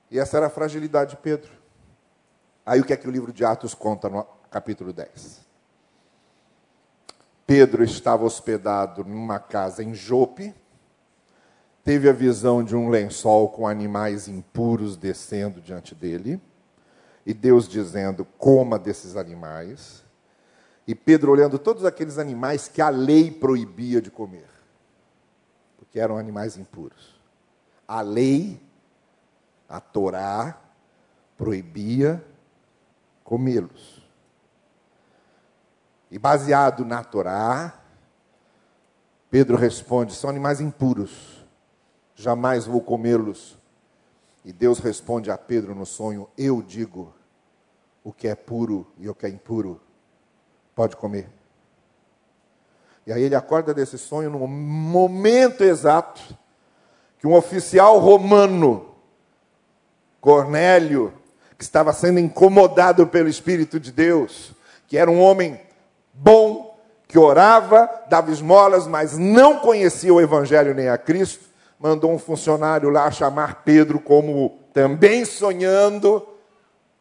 E 0.09 0.17
essa 0.17 0.37
era 0.37 0.47
a 0.47 0.49
fragilidade 0.49 1.11
de 1.11 1.17
Pedro. 1.17 1.51
Aí 2.65 2.79
o 2.79 2.85
que 2.85 2.93
é 2.93 2.97
que 2.97 3.07
o 3.07 3.11
livro 3.11 3.33
de 3.33 3.43
Atos 3.43 3.73
conta 3.73 4.09
no 4.09 4.25
capítulo 4.49 4.93
10? 4.93 5.41
Pedro 7.45 7.83
estava 7.83 8.23
hospedado 8.23 9.03
numa 9.03 9.39
casa 9.39 9.83
em 9.83 9.93
Jope, 9.93 10.55
teve 11.83 12.07
a 12.07 12.13
visão 12.13 12.63
de 12.63 12.75
um 12.75 12.87
lençol 12.87 13.49
com 13.49 13.67
animais 13.67 14.29
impuros 14.29 14.95
descendo 14.95 15.59
diante 15.59 15.93
dele, 15.93 16.39
e 17.25 17.33
Deus 17.33 17.67
dizendo: 17.67 18.25
coma 18.37 18.79
desses 18.79 19.17
animais. 19.17 20.01
E 20.87 20.95
Pedro 20.95 21.31
olhando 21.31 21.59
todos 21.59 21.83
aqueles 21.83 22.17
animais 22.17 22.67
que 22.67 22.81
a 22.81 22.89
lei 22.89 23.31
proibia 23.31 24.01
de 24.01 24.09
comer 24.09 24.50
que 25.91 25.99
eram 25.99 26.17
animais 26.17 26.57
impuros. 26.57 27.19
A 27.87 28.01
lei, 28.01 28.59
a 29.67 29.79
Torá, 29.79 30.57
proibia 31.37 32.23
comê-los. 33.23 34.01
E 36.09 36.17
baseado 36.17 36.85
na 36.85 37.03
Torá, 37.03 37.79
Pedro 39.29 39.57
responde: 39.57 40.13
são 40.13 40.29
animais 40.29 40.61
impuros, 40.61 41.45
jamais 42.15 42.65
vou 42.65 42.81
comê-los. 42.81 43.57
E 44.43 44.51
Deus 44.51 44.79
responde 44.79 45.29
a 45.29 45.37
Pedro 45.37 45.75
no 45.75 45.85
sonho: 45.85 46.29
Eu 46.37 46.61
digo, 46.61 47.13
o 48.03 48.11
que 48.11 48.27
é 48.27 48.35
puro 48.35 48.87
e 48.97 49.07
o 49.09 49.15
que 49.15 49.25
é 49.25 49.29
impuro, 49.29 49.79
pode 50.73 50.95
comer. 50.95 51.29
E 53.05 53.11
aí 53.11 53.23
ele 53.23 53.35
acorda 53.35 53.73
desse 53.73 53.97
sonho 53.97 54.29
no 54.29 54.47
momento 54.47 55.63
exato 55.63 56.21
que 57.19 57.27
um 57.27 57.35
oficial 57.35 57.99
romano, 57.99 58.95
Cornélio, 60.19 61.13
que 61.57 61.63
estava 61.63 61.93
sendo 61.93 62.19
incomodado 62.19 63.05
pelo 63.07 63.29
Espírito 63.29 63.79
de 63.79 63.91
Deus, 63.91 64.53
que 64.87 64.97
era 64.97 65.09
um 65.09 65.21
homem 65.21 65.59
bom, 66.13 66.77
que 67.07 67.19
orava, 67.19 67.89
dava 68.09 68.31
esmolas, 68.31 68.87
mas 68.87 69.17
não 69.17 69.59
conhecia 69.59 70.13
o 70.13 70.21
Evangelho 70.21 70.73
nem 70.73 70.89
a 70.89 70.97
Cristo, 70.97 71.45
mandou 71.79 72.11
um 72.11 72.19
funcionário 72.19 72.89
lá 72.89 73.09
chamar 73.11 73.63
Pedro 73.63 73.99
como 73.99 74.59
também 74.73 75.25
sonhando. 75.25 76.25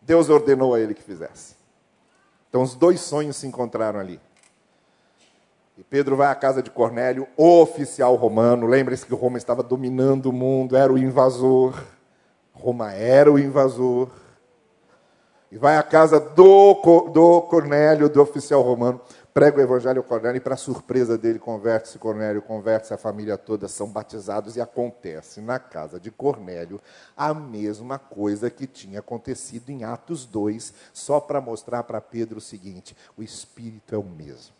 Deus 0.02 0.28
ordenou 0.28 0.74
a 0.74 0.80
ele 0.80 0.94
que 0.94 1.02
fizesse. 1.02 1.54
Então 2.48 2.62
os 2.62 2.74
dois 2.74 3.00
sonhos 3.00 3.36
se 3.36 3.46
encontraram 3.46 4.00
ali. 4.00 4.20
E 5.80 5.82
Pedro 5.82 6.14
vai 6.14 6.28
à 6.28 6.34
casa 6.34 6.62
de 6.62 6.70
Cornélio, 6.70 7.26
oficial 7.38 8.14
romano. 8.14 8.66
Lembre-se 8.66 9.06
que 9.06 9.14
Roma 9.14 9.38
estava 9.38 9.62
dominando 9.62 10.26
o 10.26 10.32
mundo, 10.32 10.76
era 10.76 10.92
o 10.92 10.98
invasor. 10.98 11.72
Roma 12.52 12.92
era 12.92 13.32
o 13.32 13.38
invasor. 13.38 14.10
E 15.50 15.56
vai 15.56 15.78
à 15.78 15.82
casa 15.82 16.20
do, 16.20 16.74
do 17.14 17.40
Cornélio, 17.48 18.10
do 18.10 18.20
oficial 18.20 18.60
romano, 18.60 19.00
prega 19.32 19.56
o 19.56 19.62
evangelho 19.62 20.00
ao 20.00 20.04
Cornélio 20.04 20.36
e, 20.36 20.40
para 20.40 20.54
surpresa 20.54 21.16
dele, 21.16 21.38
converte-se 21.38 21.98
Cornélio, 21.98 22.42
converte-se 22.42 22.92
a 22.92 22.98
família 22.98 23.38
toda, 23.38 23.66
são 23.66 23.88
batizados 23.88 24.56
e 24.56 24.60
acontece 24.60 25.40
na 25.40 25.58
casa 25.58 25.98
de 25.98 26.10
Cornélio 26.10 26.78
a 27.16 27.32
mesma 27.32 27.98
coisa 27.98 28.50
que 28.50 28.66
tinha 28.66 28.98
acontecido 28.98 29.70
em 29.70 29.82
Atos 29.82 30.26
2, 30.26 30.74
só 30.92 31.18
para 31.18 31.40
mostrar 31.40 31.84
para 31.84 32.02
Pedro 32.02 32.36
o 32.36 32.42
seguinte: 32.42 32.94
o 33.16 33.22
Espírito 33.22 33.94
é 33.94 33.98
o 33.98 34.04
mesmo. 34.04 34.59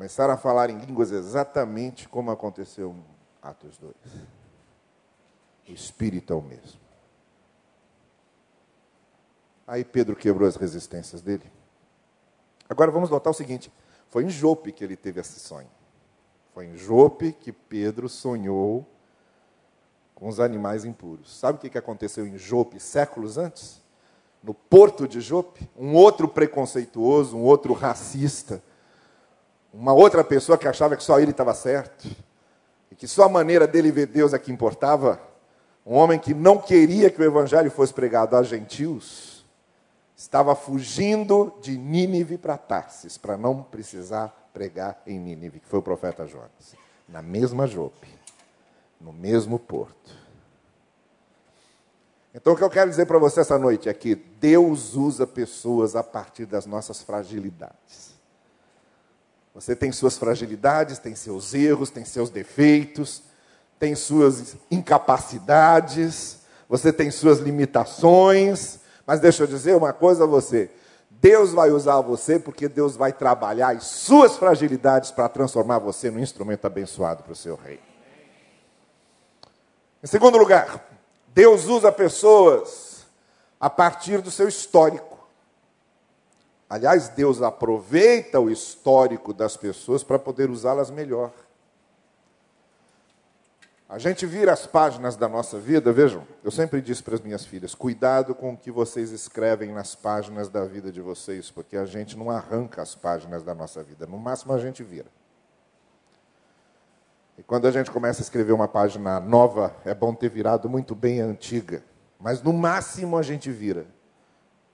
Começaram 0.00 0.32
a 0.32 0.36
falar 0.38 0.70
em 0.70 0.78
línguas 0.78 1.12
exatamente 1.12 2.08
como 2.08 2.30
aconteceu 2.30 2.92
em 2.92 3.04
Atos 3.42 3.76
2. 3.76 3.94
O 5.68 5.72
Espírito 5.72 6.32
é 6.32 6.36
o 6.36 6.40
mesmo. 6.40 6.80
Aí 9.66 9.84
Pedro 9.84 10.16
quebrou 10.16 10.48
as 10.48 10.56
resistências 10.56 11.20
dele. 11.20 11.44
Agora 12.66 12.90
vamos 12.90 13.10
notar 13.10 13.30
o 13.30 13.34
seguinte: 13.34 13.70
foi 14.08 14.24
em 14.24 14.30
Jope 14.30 14.72
que 14.72 14.82
ele 14.82 14.96
teve 14.96 15.20
esse 15.20 15.38
sonho. 15.38 15.68
Foi 16.54 16.64
em 16.64 16.78
Jope 16.78 17.32
que 17.34 17.52
Pedro 17.52 18.08
sonhou 18.08 18.86
com 20.14 20.28
os 20.28 20.40
animais 20.40 20.86
impuros. 20.86 21.38
Sabe 21.38 21.58
o 21.58 21.70
que 21.70 21.76
aconteceu 21.76 22.26
em 22.26 22.38
Jope 22.38 22.80
séculos 22.80 23.36
antes? 23.36 23.82
No 24.42 24.54
porto 24.54 25.06
de 25.06 25.20
Jope, 25.20 25.68
um 25.76 25.94
outro 25.94 26.26
preconceituoso, 26.26 27.36
um 27.36 27.42
outro 27.42 27.74
racista, 27.74 28.62
uma 29.72 29.92
outra 29.92 30.24
pessoa 30.24 30.58
que 30.58 30.66
achava 30.66 30.96
que 30.96 31.02
só 31.02 31.18
ele 31.20 31.30
estava 31.30 31.54
certo, 31.54 32.08
e 32.90 32.94
que 32.94 33.06
só 33.06 33.24
a 33.24 33.28
maneira 33.28 33.66
dele 33.66 33.92
ver 33.92 34.06
Deus 34.06 34.32
é 34.32 34.38
que 34.38 34.52
importava, 34.52 35.20
um 35.86 35.94
homem 35.94 36.18
que 36.18 36.34
não 36.34 36.58
queria 36.58 37.10
que 37.10 37.20
o 37.20 37.24
evangelho 37.24 37.70
fosse 37.70 37.94
pregado 37.94 38.36
a 38.36 38.42
gentios, 38.42 39.44
estava 40.16 40.54
fugindo 40.54 41.54
de 41.62 41.78
Nínive 41.78 42.36
para 42.36 42.58
Tarsis, 42.58 43.16
para 43.16 43.36
não 43.36 43.62
precisar 43.62 44.50
pregar 44.52 45.00
em 45.06 45.18
Nínive, 45.18 45.60
que 45.60 45.68
foi 45.68 45.78
o 45.78 45.82
profeta 45.82 46.26
Jonas, 46.26 46.74
na 47.08 47.22
mesma 47.22 47.66
Jope, 47.66 48.08
no 49.00 49.12
mesmo 49.12 49.58
porto. 49.58 50.20
Então, 52.34 52.52
o 52.52 52.56
que 52.56 52.62
eu 52.62 52.70
quero 52.70 52.90
dizer 52.90 53.06
para 53.06 53.18
você 53.18 53.40
essa 53.40 53.58
noite 53.58 53.88
é 53.88 53.94
que 53.94 54.14
Deus 54.14 54.94
usa 54.94 55.26
pessoas 55.26 55.96
a 55.96 56.02
partir 56.02 56.46
das 56.46 56.64
nossas 56.64 57.02
fragilidades. 57.02 58.09
Você 59.54 59.74
tem 59.74 59.90
suas 59.90 60.16
fragilidades, 60.16 60.98
tem 60.98 61.14
seus 61.14 61.54
erros, 61.54 61.90
tem 61.90 62.04
seus 62.04 62.30
defeitos, 62.30 63.22
tem 63.78 63.94
suas 63.94 64.56
incapacidades, 64.70 66.40
você 66.68 66.92
tem 66.92 67.10
suas 67.10 67.40
limitações, 67.40 68.78
mas 69.04 69.18
deixa 69.18 69.42
eu 69.42 69.46
dizer 69.46 69.74
uma 69.74 69.92
coisa 69.92 70.24
a 70.24 70.26
você: 70.26 70.70
Deus 71.10 71.52
vai 71.52 71.70
usar 71.70 72.00
você 72.00 72.38
porque 72.38 72.68
Deus 72.68 72.94
vai 72.94 73.12
trabalhar 73.12 73.76
as 73.76 73.84
suas 73.84 74.36
fragilidades 74.36 75.10
para 75.10 75.28
transformar 75.28 75.78
você 75.78 76.10
num 76.10 76.20
instrumento 76.20 76.66
abençoado 76.66 77.22
para 77.22 77.32
o 77.32 77.36
seu 77.36 77.56
rei. 77.56 77.80
Em 80.02 80.06
segundo 80.06 80.38
lugar, 80.38 80.88
Deus 81.34 81.66
usa 81.66 81.92
pessoas 81.92 83.04
a 83.58 83.68
partir 83.68 84.22
do 84.22 84.30
seu 84.30 84.48
histórico. 84.48 85.09
Aliás, 86.70 87.08
Deus 87.08 87.42
aproveita 87.42 88.38
o 88.38 88.48
histórico 88.48 89.34
das 89.34 89.56
pessoas 89.56 90.04
para 90.04 90.20
poder 90.20 90.48
usá-las 90.48 90.88
melhor. 90.88 91.32
A 93.88 93.98
gente 93.98 94.24
vira 94.24 94.52
as 94.52 94.68
páginas 94.68 95.16
da 95.16 95.28
nossa 95.28 95.58
vida, 95.58 95.92
vejam, 95.92 96.24
eu 96.44 96.50
sempre 96.52 96.80
disse 96.80 97.02
para 97.02 97.16
as 97.16 97.20
minhas 97.20 97.44
filhas: 97.44 97.74
cuidado 97.74 98.36
com 98.36 98.52
o 98.52 98.56
que 98.56 98.70
vocês 98.70 99.10
escrevem 99.10 99.72
nas 99.72 99.96
páginas 99.96 100.48
da 100.48 100.64
vida 100.64 100.92
de 100.92 101.00
vocês, 101.00 101.50
porque 101.50 101.76
a 101.76 101.84
gente 101.84 102.16
não 102.16 102.30
arranca 102.30 102.80
as 102.80 102.94
páginas 102.94 103.42
da 103.42 103.52
nossa 103.52 103.82
vida, 103.82 104.06
no 104.06 104.16
máximo 104.16 104.52
a 104.52 104.58
gente 104.58 104.84
vira. 104.84 105.08
E 107.36 107.42
quando 107.42 107.66
a 107.66 107.72
gente 107.72 107.90
começa 107.90 108.20
a 108.20 108.22
escrever 108.22 108.52
uma 108.52 108.68
página 108.68 109.18
nova, 109.18 109.74
é 109.84 109.92
bom 109.92 110.14
ter 110.14 110.28
virado 110.28 110.68
muito 110.68 110.94
bem 110.94 111.20
a 111.20 111.24
antiga, 111.24 111.82
mas 112.20 112.40
no 112.40 112.52
máximo 112.52 113.18
a 113.18 113.22
gente 113.22 113.50
vira. 113.50 113.86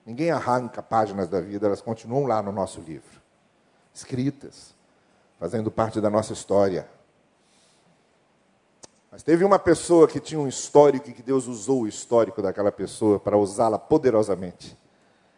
Ninguém 0.07 0.31
arranca 0.31 0.81
páginas 0.81 1.27
da 1.27 1.41
vida, 1.41 1.67
elas 1.67 1.81
continuam 1.81 2.25
lá 2.25 2.41
no 2.41 2.49
nosso 2.49 2.79
livro, 2.79 3.21
escritas, 3.93 4.73
fazendo 5.37 5.69
parte 5.69 5.99
da 5.99 6.09
nossa 6.09 6.31
história. 6.31 6.87
Mas 9.11 9.21
teve 9.21 9.43
uma 9.43 9.59
pessoa 9.59 10.07
que 10.07 10.21
tinha 10.21 10.39
um 10.39 10.47
histórico 10.47 11.09
e 11.09 11.13
que 11.13 11.21
Deus 11.21 11.45
usou 11.45 11.81
o 11.81 11.87
histórico 11.89 12.41
daquela 12.41 12.71
pessoa 12.71 13.19
para 13.19 13.37
usá-la 13.37 13.77
poderosamente. 13.77 14.77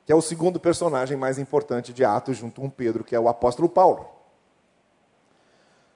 Que 0.06 0.12
é 0.12 0.16
o 0.16 0.22
segundo 0.22 0.60
personagem 0.60 1.18
mais 1.18 1.40
importante 1.40 1.92
de 1.92 2.06
Atos, 2.06 2.38
junto 2.38 2.62
com 2.62 2.70
Pedro, 2.70 3.04
que 3.04 3.16
é 3.16 3.20
o 3.20 3.28
apóstolo 3.28 3.70
Paulo. 3.70 4.08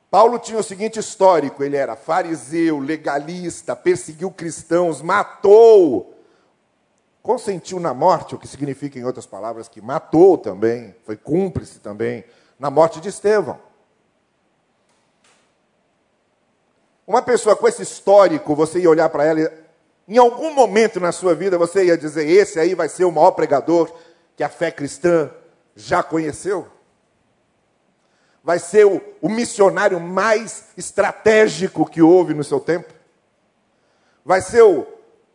Paulo 0.10 0.40
tinha 0.40 0.58
o 0.58 0.64
seguinte 0.64 0.98
histórico: 0.98 1.64
ele 1.64 1.78
era 1.78 1.96
fariseu, 1.96 2.80
legalista, 2.80 3.76
perseguiu 3.76 4.32
cristãos, 4.32 5.00
matou, 5.00 6.13
consentiu 7.24 7.80
na 7.80 7.94
morte, 7.94 8.36
o 8.36 8.38
que 8.38 8.48
significa, 8.48 9.00
em 9.00 9.06
outras 9.06 9.26
palavras, 9.26 9.70
que 9.70 9.82
matou 9.82 10.38
também, 10.38 10.94
foi 11.06 11.16
cúmplice 11.16 11.80
também 11.80 12.26
na 12.60 12.70
morte 12.70 13.00
de 13.00 13.08
Estevão. 13.08 13.58
Uma 17.08 17.22
pessoa 17.22 17.56
com 17.56 17.66
esse 17.66 17.82
histórico, 17.82 18.54
você 18.54 18.80
ia 18.80 18.90
olhar 18.90 19.08
para 19.08 19.24
ela 19.24 19.52
em 20.06 20.18
algum 20.18 20.54
momento 20.54 21.00
na 21.00 21.14
sua 21.14 21.34
vida, 21.34 21.58
você 21.58 21.86
ia 21.86 21.98
dizer: 21.98 22.28
esse 22.28 22.60
aí 22.60 22.76
vai 22.76 22.90
ser 22.90 23.06
o 23.06 23.12
maior 23.12 23.32
pregador 23.32 23.90
que 24.36 24.44
a 24.44 24.50
fé 24.50 24.70
cristã 24.70 25.32
já 25.76 26.04
conheceu? 26.04 26.68
Vai 28.44 28.60
ser 28.60 28.86
o, 28.86 29.02
o 29.22 29.30
missionário 29.30 30.00
mais 30.00 30.66
estratégico 30.76 31.90
que 31.90 32.02
houve 32.02 32.34
no 32.34 32.44
seu 32.44 32.60
tempo? 32.60 32.94
Vai 34.26 34.42
ser 34.42 34.62
o 34.62 34.86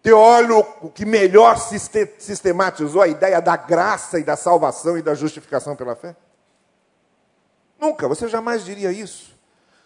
teólogo 0.03 0.91
que 0.91 1.05
melhor 1.05 1.59
sistematizou 1.59 3.03
a 3.03 3.09
ideia 3.09 3.41
da 3.41 3.57
graça 3.57 4.19
e 4.19 4.25
da 4.25 4.37
salvação 4.37 4.97
e 4.97 5.03
da 5.03 5.15
justificação 5.15 5.77
pela 5.77 5.95
fé? 5.95 6.17
Nunca, 7.79 8.09
você 8.09 8.29
jamais 8.29 8.65
diria 8.65 8.91
isso. 8.91 9.37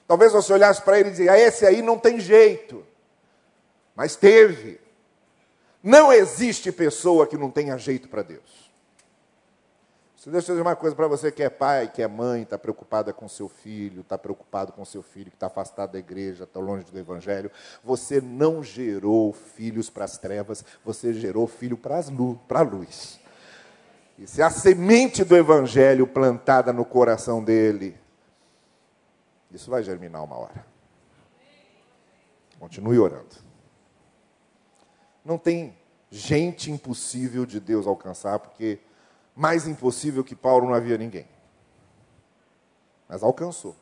Talvez 0.06 0.32
você 0.32 0.52
olhasse 0.52 0.82
para 0.82 0.98
ele 0.98 1.08
e 1.08 1.12
dizia: 1.12 1.38
esse 1.38 1.66
aí 1.66 1.82
não 1.82 1.98
tem 1.98 2.20
jeito. 2.20 2.84
Mas 3.94 4.16
teve. 4.16 4.80
Não 5.82 6.12
existe 6.12 6.70
pessoa 6.70 7.26
que 7.26 7.36
não 7.36 7.50
tenha 7.50 7.76
jeito 7.76 8.08
para 8.08 8.22
Deus. 8.22 8.61
Deixa 10.30 10.52
eu 10.52 10.56
dizer 10.56 10.62
uma 10.62 10.76
coisa 10.76 10.94
para 10.94 11.08
você 11.08 11.32
que 11.32 11.42
é 11.42 11.50
pai, 11.50 11.88
que 11.88 12.00
é 12.00 12.06
mãe, 12.06 12.42
está 12.42 12.56
preocupada 12.56 13.12
com 13.12 13.28
seu 13.28 13.48
filho, 13.48 14.02
está 14.02 14.16
preocupado 14.16 14.72
com 14.72 14.84
seu 14.84 15.02
filho 15.02 15.30
que 15.30 15.36
está 15.36 15.46
afastado 15.46 15.92
da 15.92 15.98
igreja, 15.98 16.44
está 16.44 16.60
longe 16.60 16.84
do 16.84 16.98
evangelho. 16.98 17.50
Você 17.82 18.20
não 18.20 18.62
gerou 18.62 19.32
filhos 19.32 19.90
para 19.90 20.04
as 20.04 20.16
trevas, 20.18 20.64
você 20.84 21.12
gerou 21.12 21.46
filho 21.46 21.76
para 21.76 22.60
a 22.60 22.62
luz. 22.62 23.18
E 24.18 24.26
se 24.26 24.40
a 24.40 24.50
semente 24.50 25.24
do 25.24 25.36
evangelho 25.36 26.06
plantada 26.06 26.72
no 26.72 26.84
coração 26.84 27.42
dele 27.42 28.00
isso 29.54 29.70
vai 29.70 29.82
germinar 29.82 30.24
uma 30.24 30.36
hora. 30.36 30.64
Continue 32.58 32.98
orando. 32.98 33.36
Não 35.24 35.36
tem 35.36 35.76
gente 36.10 36.70
impossível 36.70 37.44
de 37.44 37.60
Deus 37.60 37.86
alcançar, 37.86 38.38
porque 38.38 38.80
mais 39.34 39.66
impossível 39.66 40.22
que 40.22 40.34
Paulo 40.34 40.66
não 40.66 40.74
havia 40.74 40.98
ninguém. 40.98 41.26
Mas 43.08 43.22
alcançou. 43.22 43.76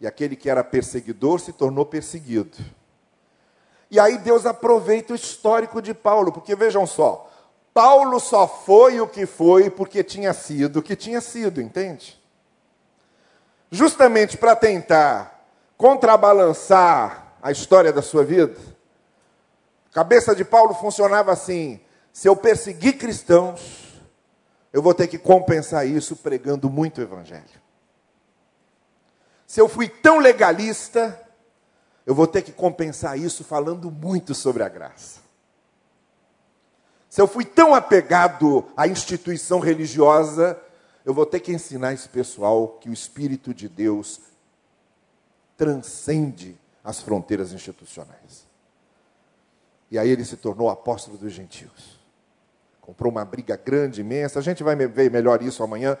E 0.00 0.06
aquele 0.06 0.36
que 0.36 0.48
era 0.48 0.62
perseguidor 0.62 1.40
se 1.40 1.52
tornou 1.52 1.84
perseguido. 1.84 2.56
E 3.90 3.98
aí 3.98 4.18
Deus 4.18 4.46
aproveita 4.46 5.12
o 5.12 5.16
histórico 5.16 5.80
de 5.80 5.94
Paulo, 5.94 6.30
porque 6.30 6.54
vejam 6.54 6.86
só, 6.86 7.30
Paulo 7.72 8.20
só 8.20 8.46
foi 8.46 9.00
o 9.00 9.08
que 9.08 9.24
foi 9.24 9.70
porque 9.70 10.04
tinha 10.04 10.32
sido 10.32 10.80
o 10.80 10.82
que 10.82 10.94
tinha 10.94 11.20
sido, 11.20 11.60
entende? 11.60 12.18
justamente 13.70 14.36
para 14.36 14.56
tentar 14.56 15.46
contrabalançar 15.76 17.34
a 17.42 17.50
história 17.50 17.92
da 17.92 18.02
sua 18.02 18.24
vida, 18.24 18.56
a 19.90 19.94
cabeça 19.94 20.34
de 20.34 20.44
Paulo 20.44 20.74
funcionava 20.74 21.32
assim: 21.32 21.80
se 22.12 22.28
eu 22.28 22.34
perseguir 22.36 22.98
cristãos, 22.98 23.87
eu 24.72 24.82
vou 24.82 24.94
ter 24.94 25.06
que 25.06 25.18
compensar 25.18 25.86
isso 25.86 26.16
pregando 26.16 26.68
muito 26.68 26.98
o 26.98 27.02
evangelho. 27.02 27.68
Se 29.46 29.60
eu 29.60 29.68
fui 29.68 29.88
tão 29.88 30.18
legalista, 30.18 31.18
eu 32.04 32.14
vou 32.14 32.26
ter 32.26 32.42
que 32.42 32.52
compensar 32.52 33.18
isso 33.18 33.42
falando 33.42 33.90
muito 33.90 34.34
sobre 34.34 34.62
a 34.62 34.68
graça. 34.68 35.20
Se 37.08 37.20
eu 37.20 37.26
fui 37.26 37.44
tão 37.44 37.74
apegado 37.74 38.66
à 38.76 38.86
instituição 38.86 39.58
religiosa, 39.58 40.60
eu 41.04 41.14
vou 41.14 41.24
ter 41.24 41.40
que 41.40 41.52
ensinar 41.52 41.94
esse 41.94 42.08
pessoal 42.08 42.78
que 42.80 42.90
o 42.90 42.92
Espírito 42.92 43.54
de 43.54 43.68
Deus 43.68 44.20
transcende 45.56 46.58
as 46.84 47.00
fronteiras 47.00 47.52
institucionais. 47.52 48.46
E 49.90 49.98
aí 49.98 50.10
ele 50.10 50.24
se 50.24 50.36
tornou 50.36 50.68
apóstolo 50.68 51.16
dos 51.16 51.32
gentios. 51.32 51.97
Comprou 52.88 53.12
uma 53.12 53.22
briga 53.22 53.54
grande, 53.54 54.00
imensa. 54.00 54.38
A 54.38 54.42
gente 54.42 54.62
vai 54.62 54.74
ver 54.74 55.10
melhor 55.10 55.42
isso 55.42 55.62
amanhã. 55.62 55.98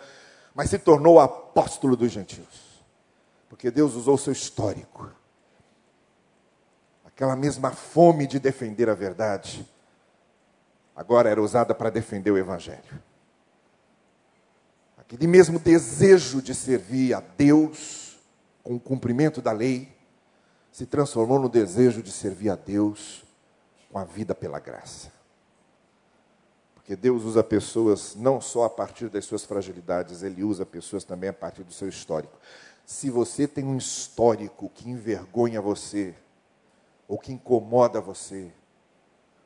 Mas 0.54 0.70
se 0.70 0.78
tornou 0.78 1.20
apóstolo 1.20 1.94
dos 1.94 2.10
gentios. 2.10 2.82
Porque 3.46 3.70
Deus 3.70 3.94
usou 3.94 4.16
seu 4.16 4.32
histórico. 4.32 5.10
Aquela 7.04 7.36
mesma 7.36 7.72
fome 7.72 8.26
de 8.26 8.38
defender 8.38 8.88
a 8.88 8.94
verdade, 8.94 9.68
agora 10.96 11.28
era 11.28 11.42
usada 11.42 11.74
para 11.74 11.90
defender 11.90 12.30
o 12.30 12.38
Evangelho 12.38 13.02
aquele 15.08 15.26
mesmo 15.26 15.58
desejo 15.58 16.42
de 16.42 16.54
servir 16.54 17.14
a 17.14 17.20
Deus 17.20 18.18
com 18.62 18.74
o 18.74 18.80
cumprimento 18.80 19.40
da 19.40 19.52
lei, 19.52 19.96
se 20.70 20.84
transformou 20.84 21.38
no 21.38 21.48
desejo 21.48 22.02
de 22.02 22.12
servir 22.12 22.50
a 22.50 22.54
Deus 22.54 23.24
com 23.90 23.98
a 23.98 24.04
vida 24.04 24.34
pela 24.34 24.60
graça. 24.60 25.10
Porque 26.88 26.96
Deus 26.96 27.22
usa 27.24 27.44
pessoas 27.44 28.14
não 28.14 28.40
só 28.40 28.64
a 28.64 28.70
partir 28.70 29.10
das 29.10 29.26
suas 29.26 29.44
fragilidades, 29.44 30.22
Ele 30.22 30.42
usa 30.42 30.64
pessoas 30.64 31.04
também 31.04 31.28
a 31.28 31.34
partir 31.34 31.62
do 31.62 31.70
seu 31.70 31.86
histórico. 31.86 32.32
Se 32.86 33.10
você 33.10 33.46
tem 33.46 33.62
um 33.62 33.76
histórico 33.76 34.70
que 34.74 34.88
envergonha 34.88 35.60
você, 35.60 36.14
ou 37.06 37.18
que 37.18 37.30
incomoda 37.30 38.00
você, 38.00 38.50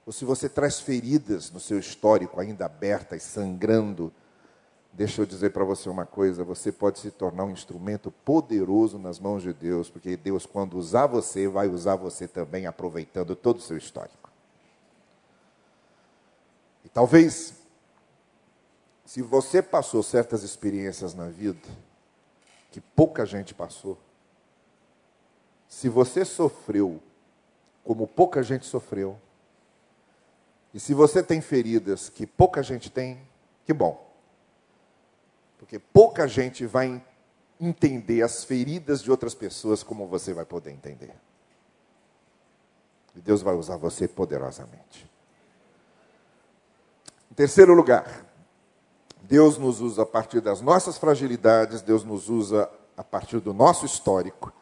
ou 0.06 0.12
se 0.12 0.24
você 0.24 0.48
traz 0.48 0.78
feridas 0.78 1.50
no 1.50 1.58
seu 1.58 1.80
histórico 1.80 2.40
ainda 2.40 2.66
abertas, 2.66 3.24
sangrando, 3.24 4.12
Deixa 4.94 5.22
eu 5.22 5.26
dizer 5.26 5.50
para 5.52 5.64
você 5.64 5.88
uma 5.88 6.04
coisa: 6.04 6.44
você 6.44 6.70
pode 6.70 6.98
se 6.98 7.10
tornar 7.10 7.44
um 7.44 7.50
instrumento 7.50 8.10
poderoso 8.10 8.98
nas 8.98 9.18
mãos 9.18 9.42
de 9.42 9.50
Deus, 9.50 9.88
porque 9.88 10.18
Deus, 10.18 10.44
quando 10.44 10.76
usar 10.76 11.06
você, 11.06 11.48
vai 11.48 11.66
usar 11.66 11.96
você 11.96 12.28
também, 12.28 12.66
aproveitando 12.66 13.34
todo 13.34 13.56
o 13.56 13.62
seu 13.62 13.78
histórico. 13.78 14.21
Talvez, 16.92 17.54
se 19.04 19.22
você 19.22 19.62
passou 19.62 20.02
certas 20.02 20.42
experiências 20.42 21.14
na 21.14 21.28
vida, 21.28 21.68
que 22.70 22.80
pouca 22.80 23.24
gente 23.24 23.54
passou, 23.54 23.98
se 25.68 25.88
você 25.88 26.24
sofreu 26.24 27.02
como 27.84 28.06
pouca 28.06 28.42
gente 28.42 28.66
sofreu, 28.66 29.18
E 30.74 30.80
se 30.80 30.94
você 30.94 31.22
tem 31.22 31.40
feridas 31.40 32.08
que 32.08 32.26
pouca 32.26 32.62
gente 32.62 32.88
tem, 32.90 33.20
que 33.66 33.72
bom. 33.72 34.10
Porque 35.58 35.78
pouca 35.78 36.26
gente 36.26 36.64
vai 36.64 37.04
entender 37.60 38.22
as 38.22 38.42
feridas 38.42 39.02
de 39.02 39.10
outras 39.10 39.34
pessoas 39.34 39.82
como 39.82 40.06
você 40.06 40.32
vai 40.32 40.44
poder 40.44 40.70
entender. 40.70 41.14
E 43.14 43.20
Deus 43.20 43.42
vai 43.42 43.54
usar 43.54 43.76
você 43.76 44.08
poderosamente. 44.08 45.11
Em 47.32 47.34
terceiro 47.34 47.72
lugar, 47.72 48.26
Deus 49.22 49.56
nos 49.56 49.80
usa 49.80 50.02
a 50.02 50.06
partir 50.06 50.42
das 50.42 50.60
nossas 50.60 50.98
fragilidades, 50.98 51.80
Deus 51.80 52.04
nos 52.04 52.28
usa 52.28 52.68
a 52.94 53.02
partir 53.02 53.40
do 53.40 53.54
nosso 53.54 53.86
histórico, 53.86 54.52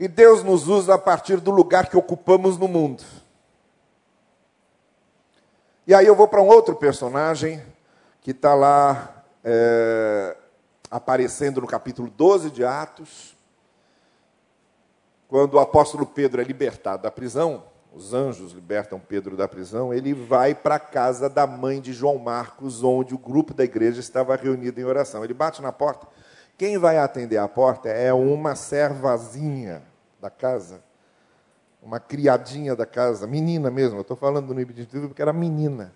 e 0.00 0.08
Deus 0.08 0.42
nos 0.42 0.68
usa 0.68 0.94
a 0.94 0.98
partir 0.98 1.38
do 1.38 1.50
lugar 1.50 1.90
que 1.90 1.96
ocupamos 1.98 2.56
no 2.56 2.66
mundo. 2.66 3.04
E 5.86 5.92
aí 5.92 6.06
eu 6.06 6.16
vou 6.16 6.26
para 6.26 6.40
um 6.40 6.48
outro 6.48 6.74
personagem 6.74 7.62
que 8.22 8.30
está 8.30 8.54
lá 8.54 9.22
é, 9.44 10.34
aparecendo 10.90 11.60
no 11.60 11.66
capítulo 11.66 12.08
12 12.08 12.52
de 12.52 12.64
Atos, 12.64 13.36
quando 15.28 15.54
o 15.54 15.60
apóstolo 15.60 16.06
Pedro 16.06 16.40
é 16.40 16.44
libertado 16.44 17.02
da 17.02 17.10
prisão, 17.10 17.64
os 17.96 18.12
anjos 18.12 18.52
libertam 18.52 19.00
Pedro 19.00 19.38
da 19.38 19.48
prisão, 19.48 19.92
ele 19.92 20.12
vai 20.12 20.54
para 20.54 20.74
a 20.74 20.78
casa 20.78 21.30
da 21.30 21.46
mãe 21.46 21.80
de 21.80 21.94
João 21.94 22.18
Marcos, 22.18 22.84
onde 22.84 23.14
o 23.14 23.18
grupo 23.18 23.54
da 23.54 23.64
igreja 23.64 24.00
estava 24.00 24.36
reunido 24.36 24.78
em 24.78 24.84
oração. 24.84 25.24
Ele 25.24 25.32
bate 25.32 25.62
na 25.62 25.72
porta. 25.72 26.06
Quem 26.58 26.76
vai 26.76 26.98
atender 26.98 27.38
a 27.38 27.48
porta 27.48 27.88
é 27.88 28.12
uma 28.12 28.54
servazinha 28.54 29.82
da 30.20 30.28
casa, 30.28 30.82
uma 31.82 31.98
criadinha 31.98 32.76
da 32.76 32.84
casa, 32.84 33.26
menina 33.26 33.70
mesmo. 33.70 33.96
Eu 33.96 34.02
estou 34.02 34.16
falando 34.16 34.52
no 34.52 34.60
indicativo 34.60 35.08
porque 35.08 35.22
era 35.22 35.32
menina. 35.32 35.90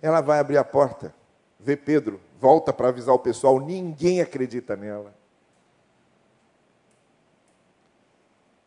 Ela 0.00 0.20
vai 0.20 0.38
abrir 0.38 0.58
a 0.58 0.64
porta, 0.64 1.12
vê 1.58 1.76
Pedro, 1.76 2.20
volta 2.38 2.72
para 2.72 2.88
avisar 2.88 3.14
o 3.16 3.18
pessoal, 3.18 3.58
ninguém 3.58 4.20
acredita 4.20 4.76
nela. 4.76 5.12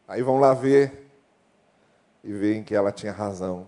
Aí 0.06 0.22
vão 0.22 0.40
lá 0.40 0.54
ver 0.54 1.03
e 2.24 2.32
veem 2.32 2.64
que 2.64 2.74
ela 2.74 2.92
tinha 2.92 3.12
razão. 3.12 3.68